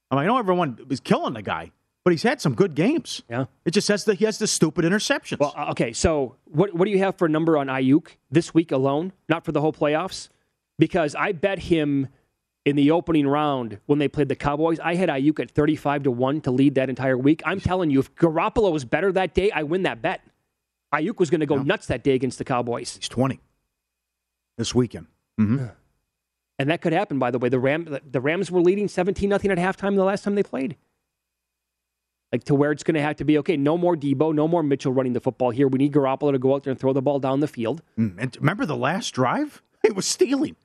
I, 0.09 0.15
mean, 0.15 0.23
I 0.23 0.27
know 0.27 0.39
everyone 0.39 0.79
is 0.89 0.99
killing 0.99 1.35
the 1.35 1.43
guy, 1.43 1.71
but 2.09 2.13
he's 2.13 2.23
had 2.23 2.41
some 2.41 2.55
good 2.55 2.73
games. 2.73 3.21
Yeah. 3.29 3.45
It 3.65 3.71
just 3.71 3.85
says 3.85 4.05
that 4.05 4.15
he 4.17 4.25
has 4.25 4.39
the 4.39 4.47
stupid 4.47 4.83
interceptions. 4.83 5.37
Well, 5.37 5.53
uh, 5.55 5.69
okay. 5.69 5.93
So, 5.93 6.37
what 6.45 6.73
what 6.73 6.85
do 6.85 6.91
you 6.91 6.97
have 6.97 7.19
for 7.19 7.27
a 7.27 7.29
number 7.29 7.55
on 7.55 7.67
Aiyuk 7.67 8.07
this 8.31 8.51
week 8.51 8.71
alone? 8.71 9.13
Not 9.27 9.45
for 9.45 9.51
the 9.51 9.61
whole 9.61 9.71
playoffs, 9.71 10.29
because 10.79 11.13
I 11.13 11.33
bet 11.33 11.59
him 11.59 12.07
in 12.65 12.75
the 12.75 12.89
opening 12.89 13.27
round 13.27 13.77
when 13.85 13.99
they 13.99 14.07
played 14.07 14.27
the 14.27 14.35
Cowboys. 14.35 14.79
I 14.79 14.95
had 14.95 15.07
Aiyuk 15.07 15.39
at 15.39 15.51
thirty-five 15.51 16.01
to 16.01 16.09
one 16.09 16.41
to 16.41 16.49
lead 16.49 16.73
that 16.75 16.89
entire 16.89 17.15
week. 17.15 17.43
I'm 17.45 17.59
telling 17.59 17.91
you, 17.91 17.99
if 17.99 18.15
Garoppolo 18.15 18.71
was 18.71 18.85
better 18.85 19.11
that 19.11 19.35
day, 19.35 19.51
I 19.51 19.61
win 19.61 19.83
that 19.83 20.01
bet. 20.01 20.21
Aiyuk 20.91 21.19
was 21.19 21.29
going 21.29 21.41
to 21.41 21.45
go 21.45 21.57
Yeah. 21.57 21.63
nuts 21.63 21.85
that 21.85 22.03
day 22.03 22.15
against 22.15 22.39
the 22.39 22.43
Cowboys, 22.43 22.95
he's 22.95 23.07
twenty 23.07 23.39
this 24.57 24.73
weekend. 24.73 25.05
hmm 25.37 25.65
and 26.57 26.69
that 26.69 26.81
could 26.81 26.91
happen. 26.91 27.19
By 27.19 27.29
the 27.31 27.37
way, 27.39 27.49
the 27.49 27.59
Ram 27.59 27.99
the 28.11 28.19
Rams 28.19 28.49
were 28.49 28.61
leading 28.61 28.87
seventeen 28.87 29.29
nothing 29.29 29.51
at 29.51 29.59
halftime 29.59 29.95
the 29.95 30.03
last 30.03 30.23
time 30.23 30.33
they 30.33 30.41
played. 30.43 30.75
Like 32.31 32.43
to 32.45 32.53
where 32.55 32.71
it's 32.71 32.83
going 32.83 32.95
to 32.95 33.01
have 33.01 33.15
to 33.17 33.23
be 33.23 33.37
okay. 33.39 33.57
No 33.57 33.77
more 33.77 33.95
Deebo, 33.95 34.33
no 34.35 34.47
more 34.47 34.61
Mitchell 34.61 34.91
running 34.93 35.13
the 35.13 35.19
football 35.19 35.49
here. 35.49 35.67
We 35.67 35.79
need 35.79 35.91
Garoppolo 35.93 36.31
to 36.31 36.37
go 36.39 36.53
out 36.53 36.63
there 36.63 36.71
and 36.71 36.79
throw 36.79 36.93
the 36.93 37.01
ball 37.01 37.19
down 37.19 37.39
the 37.39 37.47
field. 37.47 37.81
Mm, 37.97 38.15
And 38.19 38.37
remember 38.39 38.65
the 38.67 38.77
last 38.77 39.11
drive? 39.11 39.61
It 39.83 39.95
was 39.95 40.05
stealing. 40.05 40.55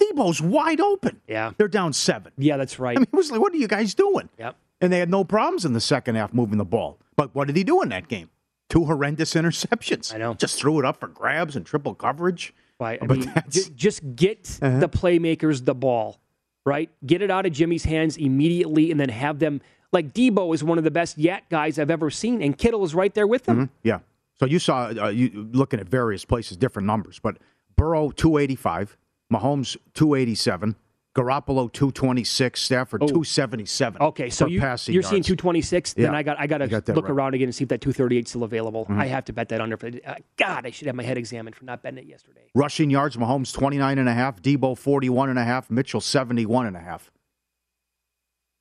Deebo's 0.00 0.40
wide 0.42 0.80
open. 0.80 1.20
Yeah. 1.28 1.52
They're 1.56 1.68
down 1.68 1.92
seven. 1.92 2.32
Yeah, 2.36 2.56
that's 2.56 2.78
right. 2.80 2.96
I 2.96 3.00
mean, 3.00 3.06
it 3.12 3.16
was 3.16 3.30
like, 3.30 3.40
what 3.40 3.52
are 3.52 3.56
you 3.56 3.68
guys 3.68 3.94
doing? 3.94 4.28
Yep. 4.38 4.56
And 4.80 4.92
they 4.92 4.98
had 4.98 5.08
no 5.08 5.22
problems 5.22 5.64
in 5.64 5.72
the 5.72 5.80
second 5.80 6.16
half 6.16 6.34
moving 6.34 6.58
the 6.58 6.64
ball. 6.64 6.98
But 7.16 7.32
what 7.34 7.46
did 7.46 7.56
he 7.56 7.62
do 7.62 7.80
in 7.82 7.90
that 7.90 8.08
game? 8.08 8.30
Two 8.68 8.86
horrendous 8.86 9.34
interceptions. 9.34 10.12
I 10.12 10.18
know. 10.18 10.34
Just 10.34 10.58
threw 10.58 10.78
it 10.80 10.84
up 10.84 10.98
for 10.98 11.06
grabs 11.06 11.54
and 11.54 11.64
triple 11.64 11.94
coverage. 11.94 12.52
Right. 12.80 12.98
I 13.00 13.06
But 13.06 13.18
mean, 13.18 13.28
Uh-huh. 13.28 13.42
j- 13.48 13.70
just 13.76 14.16
get 14.16 14.44
the 14.44 14.88
playmakers 14.88 15.64
the 15.64 15.74
ball, 15.76 16.18
right? 16.66 16.90
Get 17.06 17.22
it 17.22 17.30
out 17.30 17.46
of 17.46 17.52
Jimmy's 17.52 17.84
hands 17.84 18.16
immediately 18.16 18.90
and 18.90 18.98
then 18.98 19.10
have 19.10 19.38
them. 19.38 19.60
Like 19.94 20.12
Deebo 20.12 20.52
is 20.54 20.62
one 20.64 20.76
of 20.76 20.84
the 20.84 20.90
best 20.90 21.16
yet 21.16 21.48
guys 21.48 21.78
I've 21.78 21.90
ever 21.90 22.10
seen, 22.10 22.42
and 22.42 22.58
Kittle 22.58 22.84
is 22.84 22.94
right 22.94 23.14
there 23.14 23.26
with 23.28 23.44
them. 23.44 23.70
Yeah. 23.84 24.00
So 24.38 24.44
you 24.44 24.58
saw 24.58 24.88
uh, 24.88 25.08
you 25.08 25.48
looking 25.52 25.78
at 25.78 25.88
various 25.88 26.24
places, 26.24 26.56
different 26.56 26.86
numbers, 26.86 27.20
but 27.22 27.38
Burrow 27.76 28.10
two 28.10 28.36
eighty 28.36 28.56
five, 28.56 28.96
Mahomes 29.32 29.76
two 29.94 30.16
eighty 30.16 30.34
seven, 30.34 30.74
Garoppolo 31.14 31.72
two 31.72 31.92
twenty 31.92 32.24
six, 32.24 32.60
Stafford 32.60 33.06
two 33.06 33.22
seventy 33.22 33.64
seven. 33.64 33.98
Oh. 34.00 34.08
Okay, 34.08 34.30
so 34.30 34.46
you 34.46 34.60
you're 34.60 34.76
seeing 34.76 34.94
yards. 34.98 35.28
226. 35.28 35.94
Then 35.94 36.06
Yeah. 36.06 36.18
I 36.18 36.24
got 36.24 36.40
I 36.40 36.48
got 36.48 36.58
to 36.58 36.64
look 36.64 36.72
right. 36.72 36.96
Mm-hmm. 36.96 37.12
around 37.12 37.34
again 37.34 37.46
and 37.46 37.54
see 37.54 37.62
if 37.62 37.68
that 37.68 37.80
238 37.80 38.24
is 38.24 38.30
still 38.30 38.42
available. 38.42 38.86
I 38.90 39.06
have 39.06 39.24
to 39.26 39.32
bet 39.32 39.48
that 39.50 39.60
under. 39.60 39.78
Uh, 40.04 40.14
God, 40.36 40.66
I 40.66 40.70
should 40.70 40.88
have 40.88 40.96
my 40.96 41.04
head 41.04 41.16
examined 41.16 41.54
for 41.54 41.64
not 41.64 41.82
betting 41.84 42.00
it 42.00 42.06
yesterday. 42.06 42.50
Rushing 42.54 42.90
yards, 42.90 43.16
Mahomes 43.16 43.52
29 43.52 43.98
and 43.98 44.08
a 44.08 44.14
half, 44.14 44.42
Deebo 44.42 44.76
41 44.76 45.30
and 45.30 45.38
a 45.38 45.44
half, 45.44 45.70
Mitchell 45.70 46.00
71 46.00 46.66
and 46.66 46.76
a 46.76 46.80
half. 46.80 47.12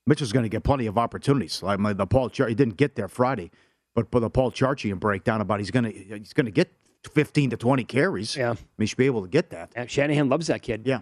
Mitchell's 0.06 0.32
going 0.32 0.43
to 0.43 0.49
get 0.49 0.64
plenty 0.64 0.86
of 0.86 0.97
opportunities. 0.97 1.64
Like 1.64 1.80
the 1.97 2.08
Paul 2.08 2.30
Char- 2.30 2.47
he 2.47 2.56
didn't 2.56 2.78
get 2.78 2.95
there 2.95 3.08
Friday, 3.08 3.51
but 3.95 4.12
but 4.12 4.20
the 4.20 4.30
Paul 4.30 4.51
Charchian 4.51 4.99
breakdown 4.99 5.41
about 5.41 5.60
he's 5.60 5.72
going 5.72 5.86
to 5.86 5.91
he's 5.91 6.34
going 6.34 6.45
to 6.45 6.51
get 6.51 6.72
15 7.14 7.51
to 7.51 7.58
20 7.58 7.84
carries. 7.84 8.36
Yeah. 8.36 8.51
I 8.51 8.54
mean, 8.54 8.60
he 8.80 8.86
should 8.88 8.97
be 8.97 9.06
able 9.06 9.22
to 9.24 9.28
get 9.28 9.49
that. 9.51 9.89
Shanahan 9.89 10.30
loves 10.30 10.47
that 10.47 10.62
kid. 10.62 10.84
Yeah. 10.86 10.95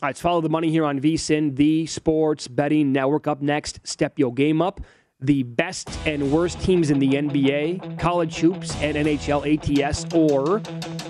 All 0.00 0.06
right, 0.06 0.08
let's 0.10 0.20
follow 0.20 0.40
the 0.40 0.48
money 0.48 0.70
here 0.70 0.84
on 0.84 1.00
VSIN, 1.00 1.56
the 1.56 1.86
sports 1.86 2.46
betting 2.46 2.92
network. 2.92 3.26
Up 3.26 3.42
next, 3.42 3.80
step 3.82 4.16
your 4.16 4.32
game 4.32 4.62
up. 4.62 4.80
The 5.20 5.42
best 5.42 5.90
and 6.06 6.30
worst 6.30 6.60
teams 6.60 6.90
in 6.90 7.00
the 7.00 7.14
NBA, 7.14 7.98
college 7.98 8.36
hoops, 8.38 8.72
and 8.76 8.96
NHL 8.96 9.82
ATS 9.82 10.06
or 10.14 10.62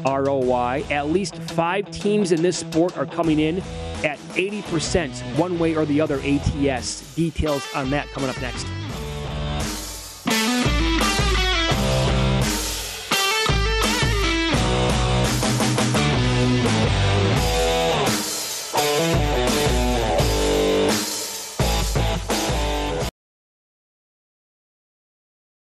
ROI. 0.07 0.83
At 0.91 1.11
least 1.11 1.37
five 1.37 1.91
teams 1.91 2.33
in 2.33 2.41
this 2.41 2.57
sport 2.57 2.97
are 2.97 3.05
coming 3.05 3.39
in 3.39 3.59
at 4.05 4.19
80%, 4.33 5.11
one 5.37 5.59
way 5.59 5.77
or 5.77 5.85
the 5.85 6.01
other 6.01 6.21
ATS. 6.23 7.15
Details 7.17 7.63
on 7.75 7.91
that 7.91 8.09
coming 8.09 8.31
up 8.31 8.41
next. 8.41 8.67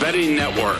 Betting 0.00 0.34
network. 0.34 0.78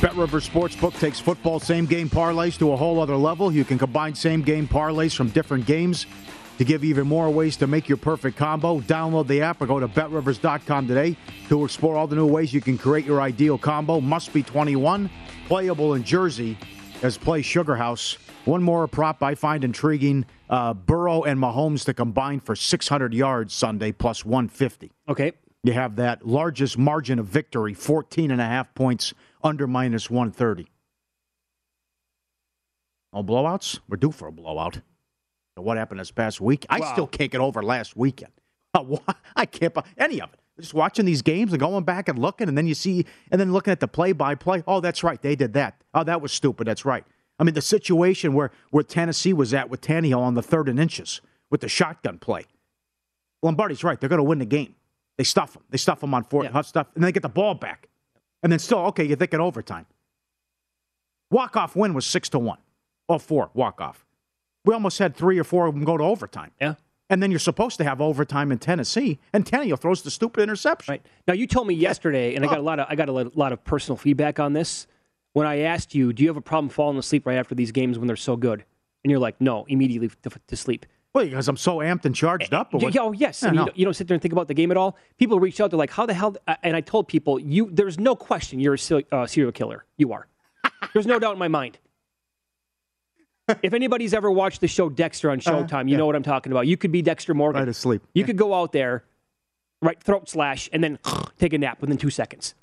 Bet 0.00 0.14
River 0.14 0.40
Sportsbook 0.40 0.98
takes 1.00 1.18
football 1.18 1.58
same 1.58 1.86
game 1.86 2.10
parlays 2.10 2.58
to 2.58 2.72
a 2.72 2.76
whole 2.76 3.00
other 3.00 3.16
level. 3.16 3.50
You 3.50 3.64
can 3.64 3.78
combine 3.78 4.14
same 4.14 4.42
game 4.42 4.68
parlays 4.68 5.16
from 5.16 5.30
different 5.30 5.64
games 5.64 6.06
to 6.58 6.64
give 6.64 6.84
even 6.84 7.06
more 7.06 7.30
ways 7.30 7.56
to 7.56 7.66
make 7.66 7.88
your 7.88 7.98
perfect 7.98 8.36
combo. 8.36 8.80
Download 8.80 9.26
the 9.26 9.40
app 9.42 9.60
or 9.60 9.66
go 9.66 9.80
to 9.80 9.88
betrivers.com 9.88 10.86
today 10.86 11.16
to 11.48 11.64
explore 11.64 11.96
all 11.96 12.06
the 12.06 12.16
new 12.16 12.26
ways 12.26 12.52
you 12.52 12.60
can 12.60 12.76
create 12.76 13.06
your 13.06 13.20
ideal 13.20 13.56
combo. 13.56 14.00
Must 14.00 14.32
be 14.32 14.42
21, 14.42 15.10
playable 15.48 15.94
in 15.94 16.04
Jersey 16.04 16.58
as 17.02 17.16
play 17.16 17.42
Sugar 17.42 17.76
House. 17.76 18.18
One 18.46 18.62
more 18.62 18.86
prop 18.86 19.22
I 19.22 19.34
find 19.34 19.64
intriguing 19.64 20.24
uh, 20.48 20.72
Burrow 20.72 21.24
and 21.24 21.38
Mahomes 21.38 21.84
to 21.86 21.94
combine 21.94 22.38
for 22.40 22.54
600 22.54 23.12
yards 23.12 23.52
Sunday 23.52 23.90
plus 23.92 24.24
150. 24.24 24.92
Okay. 25.08 25.32
You 25.64 25.72
have 25.72 25.96
that 25.96 26.24
largest 26.24 26.78
margin 26.78 27.18
of 27.18 27.26
victory, 27.26 27.74
14 27.74 28.30
and 28.30 28.40
a 28.40 28.44
half 28.44 28.72
points 28.74 29.12
under 29.42 29.66
minus 29.66 30.08
130. 30.08 30.68
Oh, 33.12 33.24
blowouts? 33.24 33.80
We're 33.88 33.96
due 33.96 34.12
for 34.12 34.28
a 34.28 34.32
blowout. 34.32 34.76
So 35.56 35.62
what 35.62 35.76
happened 35.76 35.98
this 35.98 36.12
past 36.12 36.40
week? 36.40 36.66
I 36.70 36.78
Wow. 36.80 36.92
still 36.92 37.06
can't 37.08 37.32
get 37.32 37.40
over 37.40 37.62
last 37.64 37.96
weekend. 37.96 38.32
I 39.36 39.46
can't 39.46 39.74
bu- 39.74 39.80
any 39.98 40.20
of 40.20 40.32
it. 40.32 40.38
Just 40.60 40.72
watching 40.74 41.04
these 41.04 41.22
games 41.22 41.52
and 41.52 41.58
going 41.60 41.84
back 41.84 42.08
and 42.08 42.18
looking, 42.18 42.48
and 42.48 42.56
then 42.56 42.66
you 42.66 42.74
see, 42.74 43.04
and 43.32 43.40
then 43.40 43.52
looking 43.52 43.72
at 43.72 43.80
the 43.80 43.88
play-by-play. 43.88 44.62
Oh, 44.66 44.80
that's 44.80 45.02
right, 45.02 45.20
they 45.20 45.34
did 45.34 45.54
that. 45.54 45.82
Oh, 45.94 46.04
that 46.04 46.20
was 46.22 46.30
stupid. 46.32 46.66
That's 46.66 46.84
right. 46.84 47.04
I 47.38 47.44
mean, 47.44 47.54
the 47.54 47.62
situation 47.62 48.32
where 48.32 48.50
where 48.70 48.82
Tennessee 48.82 49.32
was 49.32 49.52
at 49.52 49.68
with 49.68 49.80
Tannehill 49.80 50.18
on 50.18 50.34
the 50.34 50.42
third 50.42 50.68
and 50.68 50.80
inches 50.80 51.20
with 51.50 51.60
the 51.60 51.68
shotgun 51.68 52.18
play. 52.18 52.46
Lombardi's 53.42 53.84
right. 53.84 54.00
They're 54.00 54.08
going 54.08 54.18
to 54.18 54.24
win 54.24 54.38
the 54.38 54.46
game. 54.46 54.74
They 55.18 55.24
stuff 55.24 55.52
them. 55.52 55.62
They 55.70 55.78
stuff 55.78 56.00
them 56.00 56.14
on 56.14 56.24
fourth 56.24 56.46
Yeah. 56.46 56.52
hot 56.52 56.66
stuff, 56.66 56.88
and 56.94 57.02
then 57.02 57.08
they 57.08 57.12
get 57.12 57.22
the 57.22 57.28
ball 57.28 57.54
back. 57.54 57.88
And 58.42 58.52
then 58.52 58.58
still, 58.58 58.78
okay, 58.86 59.04
you're 59.04 59.16
thinking 59.16 59.40
overtime. 59.40 59.86
Walk 61.30 61.56
off 61.56 61.74
win 61.74 61.94
was 61.94 62.06
six 62.06 62.28
to 62.30 62.38
one. 62.38 62.58
Or 63.08 63.20
four 63.20 63.50
walk 63.54 63.80
off. 63.80 64.04
We 64.64 64.74
almost 64.74 64.98
had 64.98 65.14
three 65.14 65.38
or 65.38 65.44
four 65.44 65.66
of 65.66 65.74
them 65.74 65.84
go 65.84 65.96
to 65.96 66.02
overtime. 66.02 66.50
Yeah. 66.60 66.74
And 67.08 67.22
then 67.22 67.30
you're 67.30 67.38
supposed 67.38 67.76
to 67.78 67.84
have 67.84 68.00
overtime 68.00 68.50
in 68.50 68.58
Tennessee, 68.58 69.20
and 69.32 69.44
Tannehill 69.44 69.78
throws 69.78 70.02
the 70.02 70.10
stupid 70.10 70.42
interception. 70.42 70.92
Right. 70.92 71.06
Now 71.28 71.34
you 71.34 71.46
told 71.46 71.68
me 71.68 71.74
yesterday, 71.74 72.34
and 72.34 72.44
I 72.44 72.48
got 72.48 72.58
a 72.58 72.60
oh. 72.60 72.64
lot 72.64 72.80
of 72.80 72.86
I 72.90 72.96
got 72.96 73.08
a 73.08 73.12
lot 73.12 73.52
of 73.52 73.62
personal 73.62 73.96
feedback 73.96 74.40
on 74.40 74.54
this. 74.54 74.88
When 75.36 75.46
I 75.46 75.58
asked 75.58 75.94
you, 75.94 76.14
do 76.14 76.22
you 76.22 76.30
have 76.30 76.38
a 76.38 76.40
problem 76.40 76.70
falling 76.70 76.96
asleep 76.96 77.26
right 77.26 77.36
after 77.36 77.54
these 77.54 77.70
games 77.70 77.98
when 77.98 78.06
they're 78.06 78.16
so 78.16 78.36
good? 78.36 78.64
And 79.04 79.10
you're 79.10 79.20
like, 79.20 79.38
no, 79.38 79.66
immediately 79.68 80.08
to, 80.22 80.30
to 80.46 80.56
sleep. 80.56 80.86
Well, 81.12 81.26
because 81.26 81.46
I'm 81.46 81.58
so 81.58 81.76
amped 81.76 82.06
and 82.06 82.14
charged 82.14 82.54
up. 82.54 82.72
Or 82.72 82.80
Yeah, 82.80 83.02
oh, 83.02 83.12
yes. 83.12 83.42
Yeah, 83.42 83.50
you, 83.50 83.56
don't, 83.58 83.76
you 83.76 83.84
don't 83.84 83.92
sit 83.92 84.08
there 84.08 84.14
and 84.14 84.22
think 84.22 84.32
about 84.32 84.48
the 84.48 84.54
game 84.54 84.70
at 84.70 84.78
all. 84.78 84.96
People 85.18 85.38
reach 85.38 85.60
out. 85.60 85.70
They're 85.70 85.76
like, 85.76 85.90
"How 85.90 86.06
the 86.06 86.14
hell?" 86.14 86.36
And 86.62 86.74
I 86.74 86.80
told 86.80 87.06
people, 87.06 87.38
"You, 87.38 87.68
there's 87.70 87.98
no 87.98 88.16
question, 88.16 88.60
you're 88.60 88.76
a 88.76 89.04
uh, 89.12 89.26
serial 89.26 89.52
killer. 89.52 89.84
You 89.98 90.14
are. 90.14 90.26
There's 90.94 91.06
no 91.06 91.18
doubt 91.18 91.34
in 91.34 91.38
my 91.38 91.48
mind." 91.48 91.76
if 93.62 93.74
anybody's 93.74 94.14
ever 94.14 94.30
watched 94.30 94.62
the 94.62 94.68
show 94.68 94.88
Dexter 94.88 95.30
on 95.30 95.40
Showtime, 95.40 95.90
you 95.90 95.98
know 95.98 96.06
what 96.06 96.16
I'm 96.16 96.22
talking 96.22 96.50
about. 96.50 96.66
You 96.66 96.78
could 96.78 96.92
be 96.92 97.02
Dexter 97.02 97.34
Morgan. 97.34 97.60
Right 97.60 97.68
asleep. 97.68 98.02
You 98.14 98.24
could 98.24 98.38
go 98.38 98.54
out 98.54 98.72
there, 98.72 99.04
right, 99.82 100.02
throat 100.02 100.30
slash, 100.30 100.70
and 100.72 100.82
then 100.82 100.98
take 101.38 101.52
a 101.52 101.58
nap 101.58 101.82
within 101.82 101.98
two 101.98 102.10
seconds. 102.10 102.54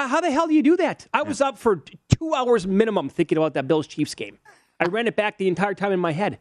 How 0.00 0.08
how 0.08 0.20
the 0.22 0.30
hell 0.30 0.46
do 0.46 0.54
you 0.54 0.62
do 0.62 0.78
that? 0.78 1.06
I 1.12 1.22
was 1.22 1.42
up 1.42 1.58
for 1.58 1.82
two 2.08 2.34
hours 2.34 2.66
minimum 2.66 3.10
thinking 3.10 3.36
about 3.36 3.52
that 3.52 3.68
Bills 3.68 3.86
Chiefs 3.86 4.14
game. 4.14 4.38
I 4.78 4.84
ran 4.86 5.06
it 5.06 5.14
back 5.14 5.36
the 5.36 5.46
entire 5.46 5.74
time 5.74 5.92
in 5.92 6.00
my 6.00 6.12
head. 6.12 6.38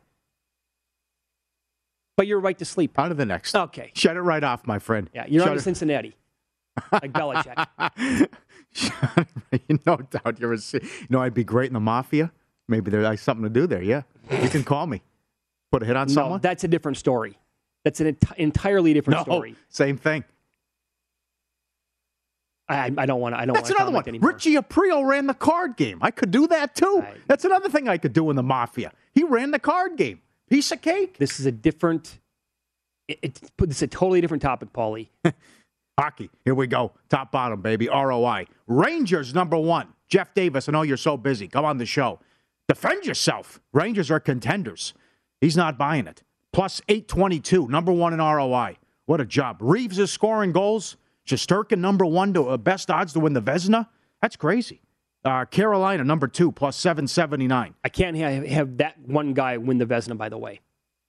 But 2.15 2.25
you're 2.25 2.39
right 2.39 2.57
to 2.57 2.63
sleep. 2.63 2.97
On 2.97 3.09
to 3.09 3.15
the 3.15 3.25
next. 3.25 3.53
Okay. 3.55 3.91
Shut 3.95 4.15
it 4.15 4.21
right 4.21 4.43
off, 4.45 4.65
my 4.65 4.79
friend. 4.79 5.09
Yeah, 5.13 5.25
you're 5.27 5.41
Shut 5.41 5.49
on 5.49 5.55
to 5.55 5.59
it- 5.59 5.63
Cincinnati, 5.63 6.15
like 6.93 7.11
Belichick. 7.11 8.29
no 9.85 9.97
doubt 9.97 10.39
you're 10.39 10.53
a. 10.53 10.57
You 10.73 10.79
know, 11.09 11.21
I'd 11.21 11.33
be 11.33 11.43
great 11.43 11.67
in 11.67 11.73
the 11.73 11.79
mafia. 11.81 12.31
Maybe 12.69 12.91
there's 12.91 13.19
something 13.19 13.43
to 13.43 13.49
do 13.49 13.67
there. 13.67 13.81
Yeah, 13.83 14.03
you 14.41 14.47
can 14.47 14.63
call 14.63 14.87
me. 14.87 15.01
Put 15.69 15.83
a 15.83 15.85
hit 15.85 15.97
on 15.97 16.07
No, 16.07 16.13
someone. 16.13 16.39
that's 16.39 16.63
a 16.63 16.67
different 16.69 16.97
story. 16.97 17.37
That's 17.83 17.99
an 17.99 18.13
enti- 18.15 18.35
entirely 18.37 18.93
different 18.93 19.19
no, 19.19 19.23
story. 19.23 19.55
same 19.67 19.97
thing. 19.97 20.23
I, 22.69 22.91
I 22.97 23.05
don't 23.05 23.19
want 23.19 23.33
to. 23.33 23.39
I 23.41 23.45
don't. 23.45 23.55
That's 23.55 23.71
another 23.71 23.91
one. 23.91 24.07
Anymore. 24.07 24.31
Richie 24.31 24.55
Aprile 24.55 25.05
ran 25.05 25.25
the 25.27 25.33
card 25.33 25.75
game. 25.75 25.97
I 26.01 26.11
could 26.11 26.31
do 26.31 26.47
that 26.47 26.75
too. 26.75 26.99
Right. 26.99 27.17
That's 27.27 27.43
another 27.43 27.67
thing 27.67 27.89
I 27.89 27.97
could 27.97 28.13
do 28.13 28.29
in 28.29 28.35
the 28.35 28.43
mafia. 28.43 28.91
He 29.13 29.23
ran 29.23 29.51
the 29.51 29.59
card 29.59 29.97
game. 29.97 30.21
Piece 30.49 30.71
of 30.71 30.81
cake. 30.81 31.17
This 31.17 31.39
is 31.39 31.45
a 31.45 31.51
different. 31.51 32.19
It, 33.07 33.19
it, 33.23 33.41
this 33.57 33.77
is 33.77 33.81
a 33.83 33.87
totally 33.87 34.21
different 34.21 34.43
topic, 34.43 34.71
Pauly. 34.71 35.07
Hockey. 35.99 36.29
Here 36.45 36.55
we 36.55 36.67
go. 36.67 36.93
Top 37.09 37.31
bottom, 37.31 37.61
baby. 37.61 37.87
ROI. 37.87 38.45
Rangers 38.67 39.33
number 39.33 39.57
one. 39.57 39.87
Jeff 40.07 40.33
Davis. 40.33 40.69
I 40.69 40.71
know 40.71 40.83
you're 40.83 40.95
so 40.97 41.17
busy. 41.17 41.47
Come 41.47 41.65
on 41.65 41.77
the 41.77 41.85
show. 41.85 42.19
Defend 42.67 43.05
yourself. 43.05 43.59
Rangers 43.73 44.11
are 44.11 44.19
contenders. 44.19 44.93
He's 45.41 45.57
not 45.57 45.77
buying 45.77 46.07
it. 46.07 46.23
Plus 46.53 46.81
822. 46.87 47.67
Number 47.67 47.91
one 47.91 48.13
in 48.13 48.19
ROI. 48.19 48.77
What 49.05 49.19
a 49.19 49.25
job. 49.25 49.57
Reaves 49.59 49.97
is 49.97 50.11
scoring 50.11 50.51
goals. 50.51 50.95
Shesterkin 51.29 51.77
number 51.79 52.05
one 52.05 52.33
to 52.33 52.49
uh, 52.49 52.57
best 52.57 52.89
odds 52.89 53.13
to 53.13 53.19
win 53.19 53.33
the 53.33 53.41
Vezina. 53.41 53.87
That's 54.21 54.35
crazy. 54.35 54.81
Uh, 55.23 55.45
Carolina 55.45 56.03
number 56.03 56.27
two 56.27 56.51
plus 56.51 56.75
779. 56.77 57.75
I 57.83 57.89
can't 57.89 58.15
have, 58.17 58.45
have 58.47 58.77
that 58.77 58.97
one 59.05 59.33
guy 59.33 59.57
win 59.57 59.77
the 59.77 59.85
Vezina. 59.85 60.17
By 60.17 60.29
the 60.29 60.37
way, 60.37 60.61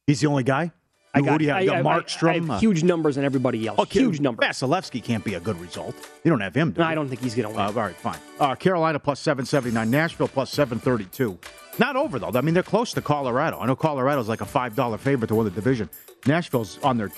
He's 0.07 0.21
the 0.21 0.27
only 0.27 0.43
guy. 0.43 0.73
I 1.15 1.19
Who 1.21 1.25
got, 1.25 1.39
do 1.39 1.45
you 1.45 1.51
have? 1.51 1.59
I, 1.59 1.61
You 1.63 1.71
got 1.71 1.79
I- 1.87 2.01
Markstrom. 2.01 2.29
I 2.31 2.35
have 2.35 2.51
uh, 2.51 2.59
huge 2.59 2.83
numbers 2.85 3.19
on 3.19 3.25
everybody 3.25 3.67
else. 3.67 3.79
okay, 3.81 3.99
huge 4.01 4.21
numbers. 4.21 4.47
Vasilevskiy 4.47 5.03
can't 5.03 5.25
be 5.25 5.35
a 5.35 5.41
good 5.41 5.59
result. 5.61 5.95
You 6.23 6.31
don't 6.31 6.41
have 6.41 6.55
him. 6.55 6.71
Do 6.73 6.81
No? 6.83 6.87
I 6.87 6.95
don't 6.95 7.09
think 7.09 7.21
he's 7.21 7.35
going 7.35 7.49
to 7.49 7.55
win. 7.57 7.61
Uh, 7.61 7.67
all 7.69 7.73
right, 7.73 7.97
fine. 7.97 8.19
Uh, 8.39 8.55
Carolina 8.55 8.99
plus 9.01 9.19
779. 9.21 9.91
Nashville 9.91 10.29
plus 10.29 10.51
732. 10.53 11.37
Not 11.79 11.97
over, 11.97 12.19
though. 12.21 12.31
I 12.35 12.41
mean, 12.43 12.55
they're 12.55 12.63
close 12.63 12.93
to 12.93 13.01
Colorado. 13.03 13.59
I 13.59 13.67
know 13.67 13.75
Colorado's 13.75 14.29
like 14.29 14.41
a 14.41 14.45
$5 14.45 14.99
favorite 15.01 15.29
to 15.29 15.35
win 15.35 15.45
the 15.47 15.51
division. 15.51 15.89
Nashville's 16.27 16.79
on 16.83 16.97
their 16.97 17.11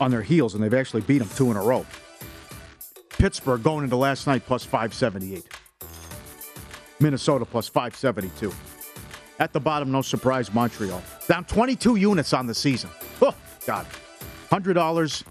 on 0.00 0.10
their 0.12 0.22
heels, 0.22 0.54
and 0.54 0.62
they've 0.62 0.74
actually 0.74 1.00
beat 1.02 1.18
them 1.18 1.28
two 1.34 1.50
in 1.50 1.56
a 1.56 1.62
row. 1.62 1.84
Pittsburgh 3.18 3.62
going 3.62 3.84
into 3.84 3.96
last 3.96 4.26
night 4.26 4.46
plus 4.46 4.64
578. 4.64 5.44
Minnesota 7.00 7.44
plus 7.44 7.68
572. 7.68 8.52
At 9.40 9.52
the 9.52 9.60
bottom, 9.60 9.92
no 9.92 10.02
surprise, 10.02 10.52
Montreal. 10.52 11.02
Down 11.28 11.44
22 11.44 11.96
units 11.96 12.32
on 12.32 12.46
the 12.46 12.54
season. 12.54 12.90
Oh, 13.22 13.34
God. 13.66 13.86
$100 14.50 15.24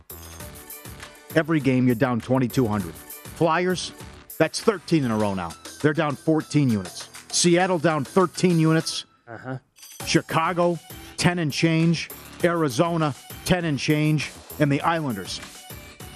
every 1.35 1.59
game, 1.59 1.85
you're 1.85 1.95
down 1.95 2.21
2,200. 2.21 2.93
Flyers, 2.93 3.91
that's 4.37 4.61
13 4.61 5.03
in 5.03 5.11
a 5.11 5.17
row 5.17 5.33
now. 5.33 5.51
They're 5.81 5.93
down 5.93 6.15
14 6.15 6.69
units. 6.69 7.09
Seattle 7.29 7.79
down 7.79 8.03
13 8.03 8.59
units. 8.59 9.05
Uh-huh. 9.27 9.57
Chicago, 10.05 10.79
10 11.17 11.39
and 11.39 11.51
change. 11.51 12.09
Arizona, 12.43 13.13
10 13.45 13.65
and 13.65 13.79
change. 13.79 14.31
And 14.59 14.71
the 14.71 14.81
Islanders, 14.81 15.39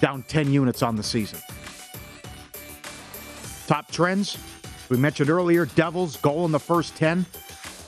down 0.02 0.24
10 0.24 0.52
units 0.52 0.82
on 0.84 0.96
the 0.96 1.04
season. 1.04 1.40
Top 3.68 3.90
trends, 3.92 4.38
we 4.90 4.98
mentioned 4.98 5.30
earlier 5.30 5.66
Devils, 5.66 6.18
goal 6.18 6.46
in 6.46 6.52
the 6.52 6.60
first 6.60 6.96
10, 6.98 7.26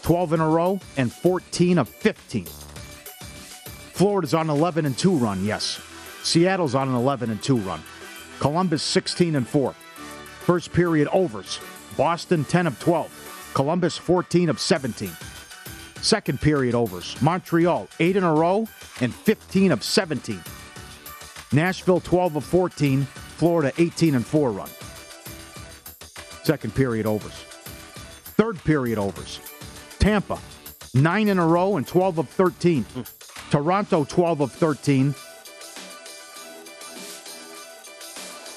12 0.03 0.33
in 0.33 0.39
a 0.39 0.47
row, 0.47 0.79
and 0.95 1.11
14 1.11 1.77
of 1.77 1.89
15. 1.89 2.45
Florida's 3.93 4.33
on 4.33 4.49
an 4.49 4.55
11 4.55 4.85
and 4.85 4.97
2 4.97 5.15
run, 5.15 5.43
yes. 5.43 5.81
Seattle's 6.23 6.75
on 6.75 6.87
an 6.87 6.95
11 6.95 7.29
and 7.31 7.43
2 7.43 7.57
run. 7.57 7.81
Columbus 8.39 8.81
16 8.83 9.35
and 9.35 9.47
4. 9.47 9.73
First 9.73 10.71
period 10.73 11.07
overs. 11.11 11.59
Boston 11.97 12.45
10 12.45 12.67
of 12.67 12.79
12. 12.79 13.51
Columbus 13.53 13.97
14 13.97 14.49
of 14.49 14.59
17. 14.59 15.11
Second 16.01 16.41
period 16.41 16.75
overs. 16.75 17.21
Montreal 17.21 17.87
8 17.99 18.15
in 18.17 18.23
a 18.23 18.33
row 18.33 18.67
and 18.99 19.13
15 19.13 19.71
of 19.71 19.83
17. 19.83 20.41
Nashville 21.53 21.99
12 21.99 22.37
of 22.37 22.43
14. 22.43 23.03
Florida 23.37 23.73
18 23.77 24.15
and 24.15 24.25
4 24.25 24.51
run. 24.51 24.69
Second 26.43 26.73
period 26.75 27.05
overs. 27.05 27.33
Third 28.35 28.57
period 28.63 28.97
overs. 28.97 29.39
Tampa 29.99 30.39
9 30.93 31.27
in 31.27 31.39
a 31.39 31.45
row 31.45 31.77
and 31.77 31.87
12 31.87 32.19
of 32.19 32.29
13. 32.29 32.85
Toronto 33.49 34.03
12 34.03 34.41
of 34.41 34.51
13. 34.51 35.15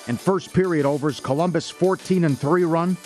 And 0.09 0.21
first 0.21 0.53
period 0.53 0.87
overs, 0.87 1.19
Columbus 1.19 1.69
14 1.69 2.25
and 2.25 2.39
3 2.39 2.65
run. 2.65 2.97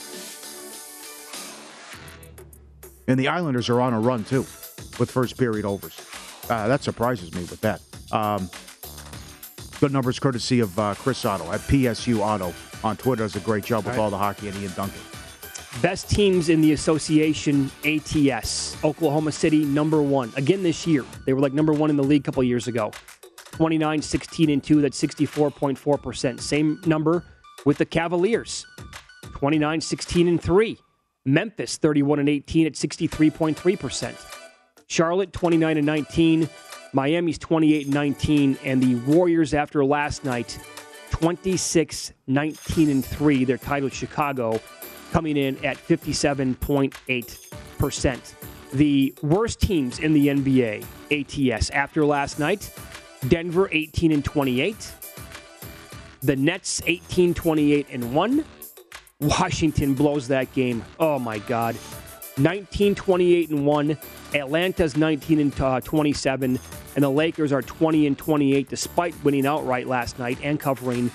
And 3.09 3.19
the 3.19 3.29
Islanders 3.29 3.69
are 3.69 3.81
on 3.81 3.93
a 3.93 4.01
run 4.01 4.25
too 4.25 4.41
with 4.99 5.11
first 5.11 5.39
period 5.39 5.65
overs. 5.65 5.99
Uh, 6.49 6.69
that 6.69 6.83
surprises 6.83 7.35
me 7.35 7.41
with 7.43 7.61
that. 7.63 7.81
Um, 8.13 8.51
good 9.81 9.93
numbers 9.93 10.19
courtesy 10.19 10.61
of 10.61 10.79
uh, 10.79 10.95
Chris 10.95 11.25
Otto 11.25 11.51
at 11.51 11.61
PSU 11.61 12.19
Auto 12.19 12.55
on 12.85 12.97
Twitter. 12.97 13.25
Does 13.25 13.35
a 13.37 13.41
great 13.41 13.65
job 13.65 13.87
with 13.87 13.99
all 13.99 14.11
the 14.11 14.19
hockey 14.19 14.49
and 14.49 14.57
Ian 14.59 14.73
Duncan. 14.77 15.01
Best 15.81 16.11
teams 16.11 16.49
in 16.49 16.61
the 16.61 16.73
association 16.73 17.71
ATS. 17.85 18.77
Oklahoma 18.85 19.33
City, 19.33 19.65
number 19.65 20.03
one. 20.03 20.33
Again 20.37 20.63
this 20.63 20.87
year. 20.87 21.05
They 21.25 21.33
were 21.33 21.41
like 21.41 21.55
number 21.55 21.73
one 21.73 21.91
in 21.91 21.97
the 21.97 22.03
league 22.03 22.23
a 22.23 22.25
couple 22.25 22.43
years 22.43 22.69
ago. 22.69 22.93
29, 23.53 24.03
16, 24.03 24.51
and 24.51 24.63
2. 24.63 24.81
That's 24.83 25.01
64.4%. 25.01 26.41
Same 26.41 26.81
number 26.87 27.25
with 27.65 27.79
the 27.79 27.87
Cavaliers. 27.87 28.67
29, 29.33 29.81
16, 29.81 30.29
and 30.29 30.43
3. 30.43 30.79
Memphis, 31.25 31.77
31 31.77 32.19
and 32.19 32.29
18 32.29 32.67
at 32.67 32.73
63.3%. 32.75 34.15
Charlotte, 34.87 35.33
29 35.33 35.77
and 35.77 35.87
19. 35.87 36.49
Miami's 36.93 37.39
28 37.39 37.89
19, 37.89 38.59
And 38.65 38.83
the 38.83 38.97
Warriors, 39.11 39.55
after 39.55 39.83
last 39.85 40.25
night, 40.25 40.59
26, 41.11 42.13
19, 42.27 42.91
and 42.91 43.05
3. 43.05 43.45
They're 43.45 43.59
tied 43.59 43.85
with 43.85 43.95
Chicago, 43.95 44.61
coming 45.13 45.37
in 45.37 45.65
at 45.65 45.77
57.8%. 45.77 48.35
The 48.73 49.13
worst 49.23 49.61
teams 49.61 49.99
in 49.99 50.13
the 50.13 50.29
NBA, 50.29 50.85
ATS, 51.11 51.71
after 51.71 52.05
last 52.05 52.39
night, 52.39 52.73
Denver 53.29 53.69
18 53.73 54.13
and 54.13 54.25
28. 54.25 54.93
The 56.23 56.37
Nets 56.37 56.81
18, 56.87 57.35
28 57.35 57.89
and 57.91 58.15
1. 58.15 58.45
Washington 59.21 59.95
blows 59.95 60.29
that 60.29 60.53
game. 60.55 60.85
Oh 60.99 61.19
my 61.19 61.39
God. 61.41 61.77
19, 62.41 62.95
28 62.95 63.51
and 63.51 63.67
1. 63.67 63.99
Atlanta's 64.35 64.97
19 64.97 65.41
and 65.41 65.61
uh, 65.61 65.81
27. 65.81 66.59
And 66.97 67.05
the 67.05 67.11
Lakers 67.11 67.53
are 67.53 67.63
20 67.63 68.07
and 68.07 68.19
28 68.19 68.69
despite 68.69 69.15
winning 69.25 69.47
outright 69.47 69.87
last 69.87 70.19
night 70.19 70.39
and 70.43 70.59
covering 70.59 71.11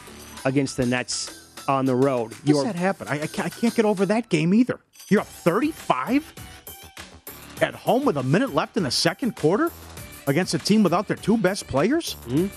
against 0.46 0.78
the 0.78 0.86
Nets 0.86 1.64
on 1.68 1.86
the 1.86 1.96
road. 1.96 2.34
How 2.34 2.54
does 2.54 2.64
that 2.64 2.76
happen? 2.76 3.08
I, 3.08 3.22
I, 3.22 3.28
can't, 3.28 3.46
I 3.48 3.50
can't 3.50 3.76
get 3.76 3.86
over 3.86 4.06
that 4.06 4.30
game 4.30 4.54
either. 4.54 4.80
You're 5.10 5.22
up 5.22 5.28
35 5.28 6.34
at 7.62 7.74
home 7.74 8.06
with 8.06 8.18
a 8.18 8.24
minute 8.24 8.54
left 8.54 8.78
in 8.78 8.84
the 8.84 8.92
second 8.92 9.36
quarter 9.36 9.72
against 10.28 10.54
a 10.54 10.60
team 10.60 10.84
without 10.84 11.08
their 11.08 11.18
two 11.18 11.38
best 11.38 11.68
players? 11.68 12.16
Mm-hmm. 12.28 12.48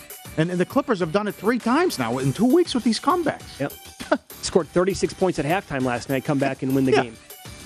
And, 0.41 0.51
and 0.51 0.61
the 0.61 0.67
Clippers 0.67 1.01
have 1.01 1.13
done 1.13 1.27
it 1.29 1.35
three 1.35 1.59
times 1.59 1.99
now 1.99 2.19
in 2.19 2.33
two 2.33 2.45
weeks 2.45 2.75
with 2.75 2.85
these 2.85 3.01
comebacks. 3.01 3.59
Yep. 3.61 3.73
Scored 4.43 4.69
36 4.69 5.15
points 5.15 5.39
at 5.39 5.45
halftime 5.45 5.83
last 5.83 6.09
night, 6.09 6.25
come 6.25 6.39
back 6.39 6.63
and 6.63 6.75
win 6.75 6.85
the 6.85 6.93
Yeah. 6.93 7.03
game. 7.05 7.17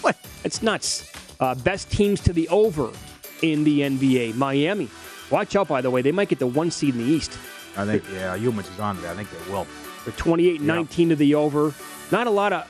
What? 0.03 0.17
It's 0.45 0.63
nuts. 0.63 1.11
Uh, 1.41 1.55
best 1.55 1.91
teams 1.91 2.21
to 2.21 2.33
the 2.33 2.49
over 2.49 2.91
in 3.43 3.65
the 3.65 3.81
NBA. 3.81 4.35
Miami. 4.35 4.89
Watch 5.31 5.57
out, 5.57 5.69
by 5.69 5.81
the 5.81 5.91
way. 5.91 6.03
They 6.03 6.13
might 6.13 6.29
get 6.29 6.39
the 6.39 6.47
one 6.47 6.71
seed 6.71 6.95
in 6.95 7.05
the 7.05 7.11
East. 7.11 7.37
I 7.77 7.87
think, 7.87 8.05
yeah, 8.13 8.37
Humans 8.37 8.69
is 8.69 8.79
on 8.79 9.01
there. 9.01 9.11
I 9.11 9.15
think 9.15 9.31
they 9.31 9.53
will. 9.53 9.67
They're 10.05 10.13
28 10.15 10.61
19 10.61 11.09
to 11.11 11.17
the 11.17 11.35
over. 11.35 11.73
Not 12.11 12.27
a 12.27 12.31
lot 12.31 12.53
of 12.53 12.69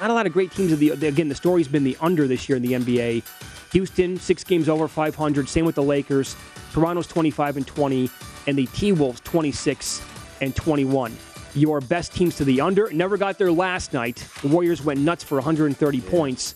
not 0.00 0.10
a 0.10 0.14
lot 0.14 0.26
of 0.26 0.32
great 0.32 0.52
teams 0.52 0.72
of 0.72 0.78
the 0.78 0.90
again 0.90 1.28
the 1.28 1.34
story's 1.34 1.68
been 1.68 1.84
the 1.84 1.96
under 2.00 2.28
this 2.28 2.48
year 2.48 2.56
in 2.56 2.62
the 2.62 2.72
NBA. 2.72 3.24
Houston 3.72 4.16
6 4.16 4.44
games 4.44 4.68
over 4.68 4.86
500, 4.86 5.48
same 5.48 5.64
with 5.64 5.74
the 5.74 5.82
Lakers. 5.82 6.36
Toronto's 6.72 7.08
25 7.08 7.56
and 7.56 7.66
20 7.66 8.08
and 8.46 8.56
the 8.56 8.66
T-Wolves 8.66 9.20
26 9.22 10.00
and 10.40 10.54
21. 10.54 11.16
Your 11.54 11.80
best 11.80 12.12
teams 12.12 12.36
to 12.36 12.44
the 12.44 12.60
under 12.60 12.92
never 12.92 13.16
got 13.16 13.38
there 13.38 13.52
last 13.52 13.92
night. 13.92 14.26
The 14.42 14.48
Warriors 14.48 14.82
went 14.82 14.98
nuts 15.00 15.22
for 15.22 15.36
130 15.36 16.00
points. 16.00 16.54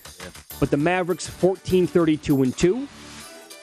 But 0.59 0.71
the 0.73 0.77
Mavericks 0.77 1.27
14 1.27 1.87
32 1.87 2.43
and 2.43 2.57
2. 2.57 2.89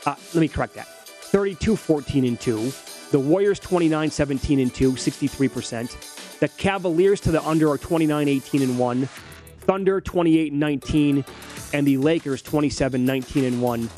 Uh, 0.06 0.16
let 0.34 0.36
me 0.36 0.48
correct 0.48 0.76
that. 0.76 0.88
32 0.88 1.76
14 1.76 2.26
and 2.26 2.40
2. 2.40 2.72
The 3.12 3.20
Warriors 3.20 3.60
29 3.60 4.10
17 4.10 4.60
and 4.60 4.74
2, 4.74 4.94
63%. 4.94 6.40
The 6.40 6.48
Cavaliers 6.48 7.20
to 7.22 7.32
the 7.32 7.44
under 7.44 7.70
are 7.70 7.78
29 7.78 8.28
18 8.28 8.62
and 8.62 8.80
1. 8.80 9.06
Thunder 9.60 10.00
28 10.00 10.54
19 10.54 11.26
and 11.74 11.88
the 11.88 11.98
Lakers 11.98 12.42
27 12.42 13.04
19 13.04 13.44
and 13.44 13.62
1. 13.62 13.90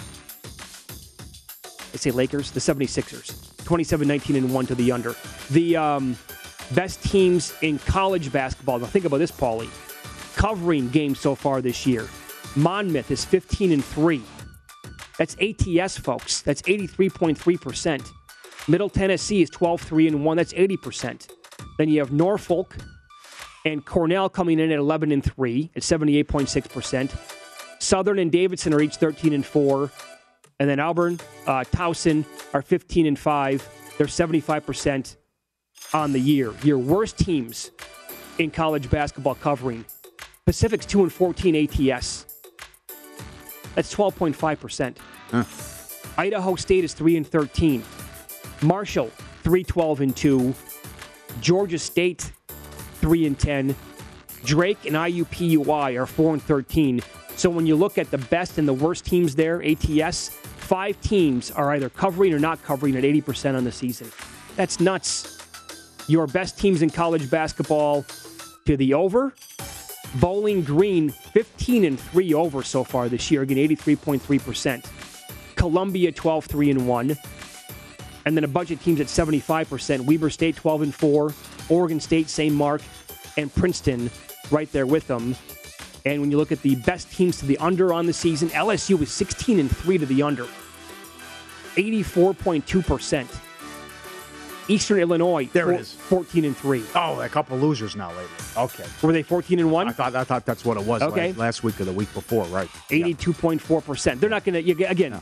I 1.94 1.98
say 1.98 2.12
Lakers, 2.12 2.52
the 2.52 2.60
76ers. 2.60 3.64
27 3.64 4.08
19 4.08 4.36
and 4.38 4.54
1 4.54 4.66
to 4.68 4.76
the 4.76 4.92
under. 4.92 5.16
The 5.52 5.78
um 5.78 6.18
best 6.74 7.03
teams 7.03 7.53
in 7.61 7.80
college 7.80 8.32
basketball. 8.32 8.80
Now 8.80 8.88
think 8.88 9.05
about 9.05 9.18
this, 9.18 9.32
Pauly. 9.32 9.70
Covering 10.36 10.89
games 10.89 11.20
so 11.20 11.36
far 11.36 11.61
this 11.61 11.86
year. 11.86 12.07
Monmouth 12.55 13.11
is 13.11 13.26
15 13.26 13.72
and 13.72 13.84
3. 13.84 14.22
That's 15.18 15.36
ATS, 15.41 15.97
folks. 15.97 16.41
That's 16.41 16.61
83.3%. 16.63 18.07
Middle 18.68 18.89
Tennessee 18.89 19.41
is 19.41 19.49
12 19.49 19.82
3 19.82 20.07
and 20.07 20.26
1. 20.26 20.38
That's 20.38 20.53
80%. 20.53 21.30
Then 21.78 21.89
you 21.89 21.99
have 21.99 22.11
Norfolk 22.11 22.78
and 23.65 23.86
Cornell 23.86 24.30
coming 24.30 24.59
in 24.59 24.72
at 24.72 24.80
11 24.80 25.11
and 25.11 25.24
3 25.24 25.72
at 25.76 25.82
78.6%. 25.82 27.15
Southern 27.80 28.20
and 28.20 28.32
Davidson 28.32 28.74
are 28.74 28.82
each 28.82 28.95
13 28.95 29.34
and 29.34 29.45
4. 29.45 29.91
And 30.59 30.70
then 30.70 30.80
Auburn, 30.80 31.20
uh, 31.45 31.63
Towson 31.72 32.26
are 32.53 32.61
15 32.61 33.05
and 33.05 33.20
5. 33.20 33.70
They're 33.97 34.07
75% 34.07 35.15
on 35.94 36.12
the 36.12 36.20
year. 36.20 36.54
Your 36.64 36.78
worst 36.78 37.18
teams 37.18 37.72
in 38.38 38.52
college 38.52 38.90
basketball 38.90 39.36
covering 39.36 39.86
Pacific's 40.46 40.86
2 40.86 41.04
and 41.04 41.12
14 41.12 41.56
ATS. 41.56 42.26
That's 43.76 43.94
12.5%. 43.94 44.98
Idaho 46.18 46.56
State 46.56 46.84
is 46.84 46.94
3 46.94 47.18
and 47.18 47.28
13. 47.28 47.84
Marshall 48.62 49.12
3 49.44 49.64
12 49.64 50.02
and 50.02 50.16
2. 50.16 50.56
Georgia 51.42 51.78
State 51.78 52.32
3 53.02 53.28
and 53.28 53.38
10. 53.40 53.76
Drake 54.44 54.86
and 54.86 54.96
IUPUI 54.96 56.00
are 56.00 56.06
4 56.06 56.34
and 56.34 56.42
13. 56.42 57.02
So 57.36 57.50
when 57.50 57.68
you 57.68 57.76
look 57.76 57.98
at 57.98 58.10
the 58.10 58.18
best 58.18 58.58
and 58.58 58.68
the 58.68 58.74
worst 58.74 59.06
teams 59.06 59.36
there, 59.36 59.62
ATS, 59.64 60.30
five 60.30 61.00
teams 61.02 61.52
are 61.52 61.72
either 61.74 61.90
covering 61.90 62.34
or 62.34 62.40
not 62.40 62.64
covering 62.64 62.96
at 62.96 63.04
80% 63.04 63.56
on 63.56 63.64
the 63.64 63.72
season. 63.72 64.12
That's 64.56 64.80
nuts. 64.80 65.37
Your 66.08 66.26
best 66.28 66.58
teams 66.58 66.82
in 66.82 66.89
college 66.89 67.30
basketball 67.30 68.05
to 68.66 68.78
the 68.78 68.93
over. 68.93 69.34
Bowling 70.16 70.64
Green, 70.64 71.10
15 71.10 71.84
and 71.84 71.99
3 71.99 72.34
over 72.34 72.64
so 72.64 72.84
far 72.84 73.10
this 73.10 73.30
year, 73.30 73.41
again 73.41 73.58
83.3%. 73.58 74.86
Columbia, 75.55 76.12
12 76.12 76.45
3 76.45 76.72
and 76.72 76.88
1. 76.88 77.18
And 78.26 78.36
then 78.36 78.43
a 78.43 78.47
bunch 78.47 78.72
of 78.72 78.82
teams 78.82 78.99
at 78.99 79.08
75%. 79.08 80.01
Weber 80.01 80.30
State, 80.30 80.55
12 80.55 80.82
and 80.82 80.95
4. 80.95 81.34
Oregon 81.70 81.99
State, 81.99 82.30
same 82.30 82.53
mark. 82.53 82.82
And 83.38 83.53
Princeton, 83.53 84.10
right 84.49 84.72
there 84.72 84.88
with 84.88 85.08
them. 85.08 85.36
And 86.05 86.22
when 86.22 86.32
you 86.32 86.38
look 86.38 86.51
at 86.51 86.62
the 86.62 86.76
best 86.76 87.12
teams 87.12 87.39
to 87.39 87.45
the 87.45 87.58
under 87.58 87.93
on 87.93 88.05
the 88.05 88.14
season, 88.14 88.49
LSU 88.49 88.97
was 88.97 89.12
16 89.12 89.60
and 89.60 89.76
3 89.76 89.97
to 89.97 90.05
the 90.05 90.24
under. 90.24 90.45
84.2%. 91.76 93.47
Eastern 94.70 94.99
Illinois, 94.99 95.47
There 95.53 95.70
it 95.72 95.74
four- 95.74 95.80
is. 95.82 95.93
14 95.93 96.45
and 96.45 96.57
3. 96.57 96.84
Oh, 96.95 97.20
a 97.22 97.30
couple 97.30 97.57
losers 97.57 97.95
now 97.95 98.09
lately. 98.09 98.24
Okay. 98.57 98.84
Were 99.01 99.13
they 99.13 99.24
14 99.24 99.59
and 99.59 99.72
1? 99.72 99.88
I 99.88 99.91
thought 99.91 100.15
I 100.15 100.24
thought 100.24 100.45
that's 100.45 100.65
what 100.65 100.78
it 100.78 100.84
was 100.84 101.01
Okay. 101.01 101.28
last, 101.30 101.38
last 101.38 101.63
week 101.63 101.80
or 101.80 101.86
the 101.86 101.93
week 101.93 102.13
before, 102.13 102.45
right? 102.47 102.70
82.4%. 102.89 104.20
They're 104.20 104.30
not 104.30 104.43
going 104.43 104.63
to, 104.63 104.84
again, 104.86 105.13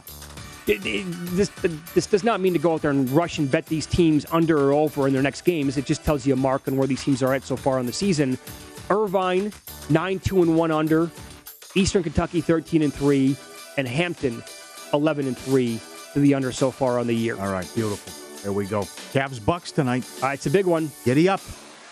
it- 0.67 0.83
it- 0.85 1.05
this, 1.35 1.49
this 1.93 2.07
does 2.07 2.23
not 2.23 2.41
mean 2.41 2.53
to 2.53 2.59
go 2.59 2.73
out 2.73 2.81
there 2.81 2.91
and 2.91 3.09
rush 3.11 3.37
and 3.37 3.49
bet 3.51 3.67
these 3.67 3.85
teams 3.85 4.25
under 4.31 4.57
or 4.57 4.73
over 4.73 5.07
in 5.07 5.13
their 5.13 5.21
next 5.21 5.41
games. 5.41 5.77
It 5.77 5.85
just 5.85 6.03
tells 6.03 6.25
you 6.25 6.33
a 6.33 6.37
mark 6.37 6.67
on 6.67 6.75
where 6.77 6.87
these 6.87 7.03
teams 7.03 7.21
are 7.21 7.33
at 7.33 7.43
so 7.43 7.55
far 7.55 7.79
in 7.79 7.85
the 7.85 7.93
season. 7.93 8.37
Irvine, 8.89 9.53
9 9.89 10.19
2 10.19 10.41
and 10.41 10.55
1 10.57 10.71
under. 10.71 11.09
Eastern 11.75 12.01
Kentucky, 12.03 12.41
13 12.41 12.81
and 12.81 12.93
3. 12.93 13.35
And 13.77 13.87
Hampton, 13.87 14.41
11 14.93 15.27
and 15.27 15.37
3 15.37 15.79
to 16.13 16.19
the 16.19 16.33
under 16.33 16.51
so 16.51 16.71
far 16.71 16.97
on 16.97 17.07
the 17.07 17.15
year. 17.15 17.37
All 17.37 17.51
right, 17.51 17.69
beautiful. 17.75 18.24
There 18.45 18.53
we 18.53 18.67
go. 18.67 18.81
Cavs 19.11 19.43
Bucks 19.43 19.71
tonight. 19.71 20.07
All 20.21 20.27
right, 20.29 20.35
it's 20.35 20.45
a 20.45 20.51
big 20.51 20.67
one. 20.67 20.91
Giddy 21.03 21.27
up. 21.27 21.39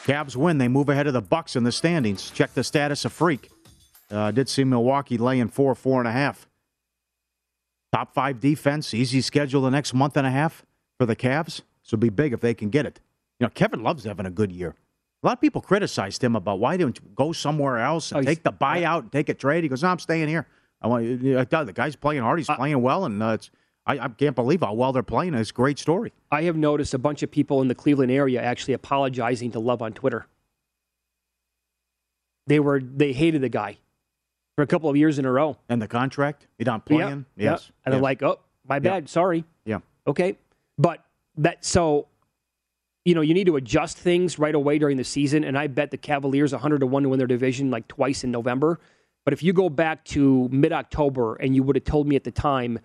Cavs 0.05 0.35
win. 0.35 0.59
They 0.59 0.67
move 0.67 0.87
ahead 0.87 1.07
of 1.07 1.13
the 1.13 1.21
Bucks 1.21 1.55
in 1.55 1.63
the 1.63 1.71
standings. 1.71 2.29
Check 2.29 2.53
the 2.53 2.63
status 2.63 3.05
of 3.05 3.11
Freak. 3.11 3.49
Uh, 4.11 4.29
did 4.29 4.47
see 4.47 4.63
Milwaukee 4.63 5.17
laying 5.17 5.47
four, 5.47 5.73
four 5.73 5.97
and 5.99 6.07
a 6.07 6.11
half. 6.11 6.47
Top 7.91 8.13
five 8.13 8.39
defense, 8.39 8.93
easy 8.93 9.19
schedule 9.21 9.63
the 9.63 9.71
next 9.71 9.95
month 9.95 10.15
and 10.15 10.27
a 10.27 10.29
half 10.29 10.63
for 10.99 11.07
the 11.07 11.15
Cavs. 11.15 11.61
So 11.81 11.95
it'll 11.95 12.01
be 12.01 12.09
big 12.09 12.33
if 12.33 12.39
they 12.41 12.53
can 12.53 12.69
get 12.69 12.85
it. 12.85 12.99
You 13.39 13.45
know, 13.47 13.49
Kevin 13.49 13.81
Love's 13.81 14.03
having 14.03 14.27
a 14.27 14.31
good 14.31 14.51
year. 14.51 14.75
A 15.23 15.25
lot 15.25 15.33
of 15.33 15.41
people 15.41 15.59
criticized 15.59 16.23
him 16.23 16.35
about 16.35 16.59
why 16.59 16.77
didn't 16.77 16.99
you 16.99 17.09
go 17.15 17.31
somewhere 17.31 17.79
else 17.79 18.11
and 18.11 18.21
Oh, 18.21 18.23
take 18.29 18.43
the 18.43 18.53
buyout 18.53 18.99
and 18.99 19.11
take 19.11 19.27
a 19.29 19.33
trade. 19.33 19.63
He 19.63 19.69
goes, 19.69 19.81
"No, 19.81 19.89
I'm 19.89 19.97
staying 19.97 20.27
here. 20.27 20.45
I 20.83 20.87
want 20.87 21.03
you- 21.05 21.17
the 21.43 21.71
guy's 21.73 21.95
playing 21.95 22.21
hard. 22.21 22.37
He's 22.37 22.47
Uh, 22.49 22.57
playing 22.57 22.79
well, 22.83 23.05
and 23.05 23.23
uh, 23.23 23.29
it's 23.29 23.49
I, 23.85 23.99
I 23.99 24.07
can't 24.07 24.35
believe 24.35 24.61
how 24.61 24.73
well 24.73 24.93
they're 24.93 25.03
playing. 25.03 25.33
It's 25.33 25.49
a 25.49 25.53
great 25.53 25.77
story. 25.77 26.13
I 26.31 26.43
have 26.43 26.55
noticed 26.55 26.93
a 26.93 26.97
bunch 26.97 27.21
of 27.23 27.29
people 27.31 27.61
in 27.61 27.67
the 27.67 27.75
Cleveland 27.75 28.11
area 28.11 28.41
actually 28.41 28.73
apologizing 28.75 29.51
to 29.51 29.59
Love 29.59 29.81
on 29.81 29.91
Twitter. 29.93 30.25
They 32.47 32.59
were 32.59 32.81
they 32.81 33.13
hated 33.13 33.41
the 33.41 33.49
guy 33.49 33.77
for 34.55 34.61
a 34.63 34.67
couple 34.67 34.89
of 34.89 34.95
years 34.97 35.19
in 35.19 35.25
a 35.25 35.31
row. 35.31 35.57
And 35.69 35.81
the 35.81 35.87
contract, 35.87 36.47
you're 36.57 36.65
not 36.65 36.85
playing. 36.85 37.25
yeah. 37.35 37.51
Yes, 37.51 37.71
And 37.85 37.93
they're 37.93 38.01
like, 38.01 38.21
oh, 38.21 38.39
my 38.67 38.75
Yeah. 38.75 38.79
bad. 38.79 39.09
Sorry. 39.09 39.43
yeah. 39.65 39.79
Okay. 40.05 40.37
But 40.77 41.03
that, 41.37 41.63
so, 41.65 42.07
you 43.05 43.15
know, 43.15 43.21
you 43.21 43.33
need 43.33 43.47
to 43.47 43.55
adjust 43.55 43.97
things 43.97 44.37
right 44.37 44.53
away 44.53 44.77
during 44.77 44.97
the 44.97 45.03
season. 45.03 45.43
And 45.43 45.57
I 45.57 45.67
bet 45.67 45.91
the 45.91 45.97
Cavaliers 45.97 46.51
100 46.51 46.79
to 46.79 46.85
1 46.85 47.03
to 47.03 47.09
win 47.09 47.17
their 47.17 47.27
division 47.27 47.71
like 47.71 47.87
twice 47.87 48.23
in 48.23 48.31
November. 48.31 48.79
But 49.25 49.33
if 49.33 49.41
you 49.41 49.53
go 49.53 49.69
back 49.69 50.03
to 50.05 50.49
mid 50.51 50.71
October 50.73 51.35
and 51.35 51.55
you 51.55 51.63
would 51.63 51.75
have 51.77 51.85
told 51.85 52.07
me 52.07 52.15
at 52.15 52.23
the 52.25 52.31
time 52.31 52.79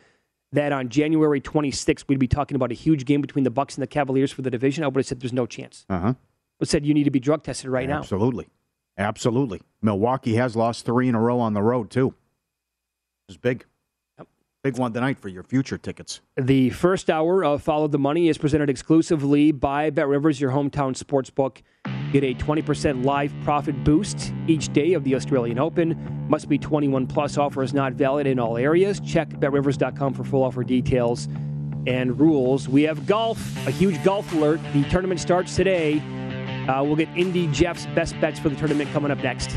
that 0.52 0.72
on 0.72 0.88
January 0.88 1.40
26th, 1.40 2.04
we'd 2.08 2.18
be 2.18 2.28
talking 2.28 2.54
about 2.54 2.70
a 2.70 2.74
huge 2.74 3.04
game 3.04 3.20
between 3.20 3.44
the 3.44 3.50
Bucks 3.50 3.74
and 3.76 3.82
the 3.82 3.86
Cavaliers 3.86 4.32
for 4.32 4.42
the 4.42 4.50
division, 4.50 4.84
I 4.84 4.88
would 4.88 4.96
have 4.96 5.06
said 5.06 5.20
there's 5.20 5.32
no 5.32 5.46
chance. 5.46 5.84
Uh 5.88 5.98
huh. 5.98 6.06
I 6.06 6.08
would 6.08 6.16
have 6.62 6.68
said 6.68 6.86
you 6.86 6.94
need 6.94 7.04
to 7.04 7.10
be 7.10 7.20
drug 7.20 7.42
tested 7.42 7.70
right 7.70 7.88
now. 7.88 7.98
Absolutely. 7.98 8.48
Absolutely. 8.96 9.60
Milwaukee 9.80 10.34
has 10.34 10.56
lost 10.56 10.84
three 10.84 11.08
in 11.08 11.14
a 11.14 11.20
row 11.20 11.38
on 11.38 11.54
the 11.54 11.62
road, 11.62 11.90
too. 11.90 12.14
It's 13.28 13.38
big. 13.38 13.64
Big 14.68 14.76
one 14.76 14.92
tonight 14.92 15.18
for 15.18 15.30
your 15.30 15.42
future 15.42 15.78
tickets. 15.78 16.20
The 16.36 16.68
first 16.68 17.08
hour 17.08 17.42
of 17.42 17.62
Follow 17.62 17.88
the 17.88 17.98
Money 17.98 18.28
is 18.28 18.36
presented 18.36 18.68
exclusively 18.68 19.50
by 19.50 19.88
Bet 19.88 20.06
Rivers, 20.06 20.42
your 20.42 20.50
hometown 20.50 20.94
sports 20.94 21.30
book. 21.30 21.62
Get 22.12 22.22
a 22.22 22.34
20% 22.34 23.02
live 23.02 23.32
profit 23.44 23.82
boost 23.82 24.34
each 24.46 24.70
day 24.74 24.92
of 24.92 25.04
the 25.04 25.14
Australian 25.14 25.58
Open. 25.58 26.26
Must 26.28 26.50
be 26.50 26.58
21 26.58 27.06
plus. 27.06 27.38
Offer 27.38 27.62
is 27.62 27.72
not 27.72 27.94
valid 27.94 28.26
in 28.26 28.38
all 28.38 28.58
areas. 28.58 29.00
Check 29.00 29.40
betrivers.com 29.40 30.12
for 30.12 30.22
full 30.22 30.42
offer 30.42 30.62
details 30.62 31.28
and 31.86 32.20
rules. 32.20 32.68
We 32.68 32.82
have 32.82 33.06
golf, 33.06 33.38
a 33.66 33.70
huge 33.70 34.04
golf 34.04 34.30
alert. 34.34 34.60
The 34.74 34.84
tournament 34.90 35.18
starts 35.18 35.56
today. 35.56 35.98
Uh, 36.68 36.84
we'll 36.84 36.96
get 36.96 37.08
Indy 37.16 37.46
Jeff's 37.52 37.86
best 37.94 38.20
bets 38.20 38.38
for 38.38 38.50
the 38.50 38.56
tournament 38.56 38.92
coming 38.92 39.10
up 39.10 39.22
next. 39.22 39.56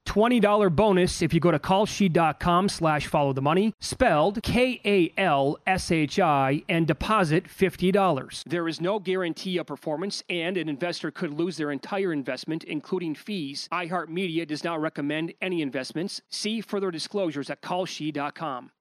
$20 0.11 0.75
bonus 0.75 1.21
if 1.21 1.33
you 1.33 1.39
go 1.39 1.51
to 1.51 1.59
kalshi.com 1.59 2.67
slash 2.67 3.07
follow 3.07 3.31
the 3.31 3.41
money, 3.41 3.73
spelled 3.79 4.43
K-A-L-S-H-I, 4.43 5.13
and 6.67 6.85
deposit 6.85 7.45
$50. 7.45 8.43
There 8.43 8.67
is 8.67 8.81
no 8.81 8.99
guarantee 8.99 9.57
of 9.57 9.67
performance, 9.67 10.21
and 10.29 10.57
an 10.57 10.67
investor 10.67 11.11
could 11.11 11.33
lose 11.33 11.55
their 11.55 11.71
entire 11.71 12.11
investment, 12.11 12.65
including 12.65 13.15
fees. 13.15 13.69
iHeartMedia 13.71 14.45
does 14.45 14.65
not 14.65 14.81
recommend 14.81 15.33
any 15.41 15.61
investments. 15.61 16.21
See 16.29 16.59
further 16.59 16.91
disclosures 16.91 17.49
at 17.49 17.61
kalshi.com. 17.61 18.71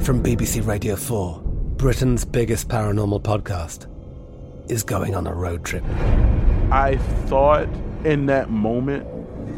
From 0.00 0.20
BBC 0.20 0.66
Radio 0.66 0.96
4, 0.96 1.42
Britain's 1.76 2.24
biggest 2.24 2.66
paranormal 2.66 3.22
podcast 3.22 3.86
is 4.68 4.82
going 4.82 5.14
on 5.14 5.28
a 5.28 5.32
road 5.32 5.64
trip. 5.64 5.84
I 6.72 6.98
thought 7.26 7.68
in 8.04 8.26
that 8.26 8.50
moment, 8.50 9.06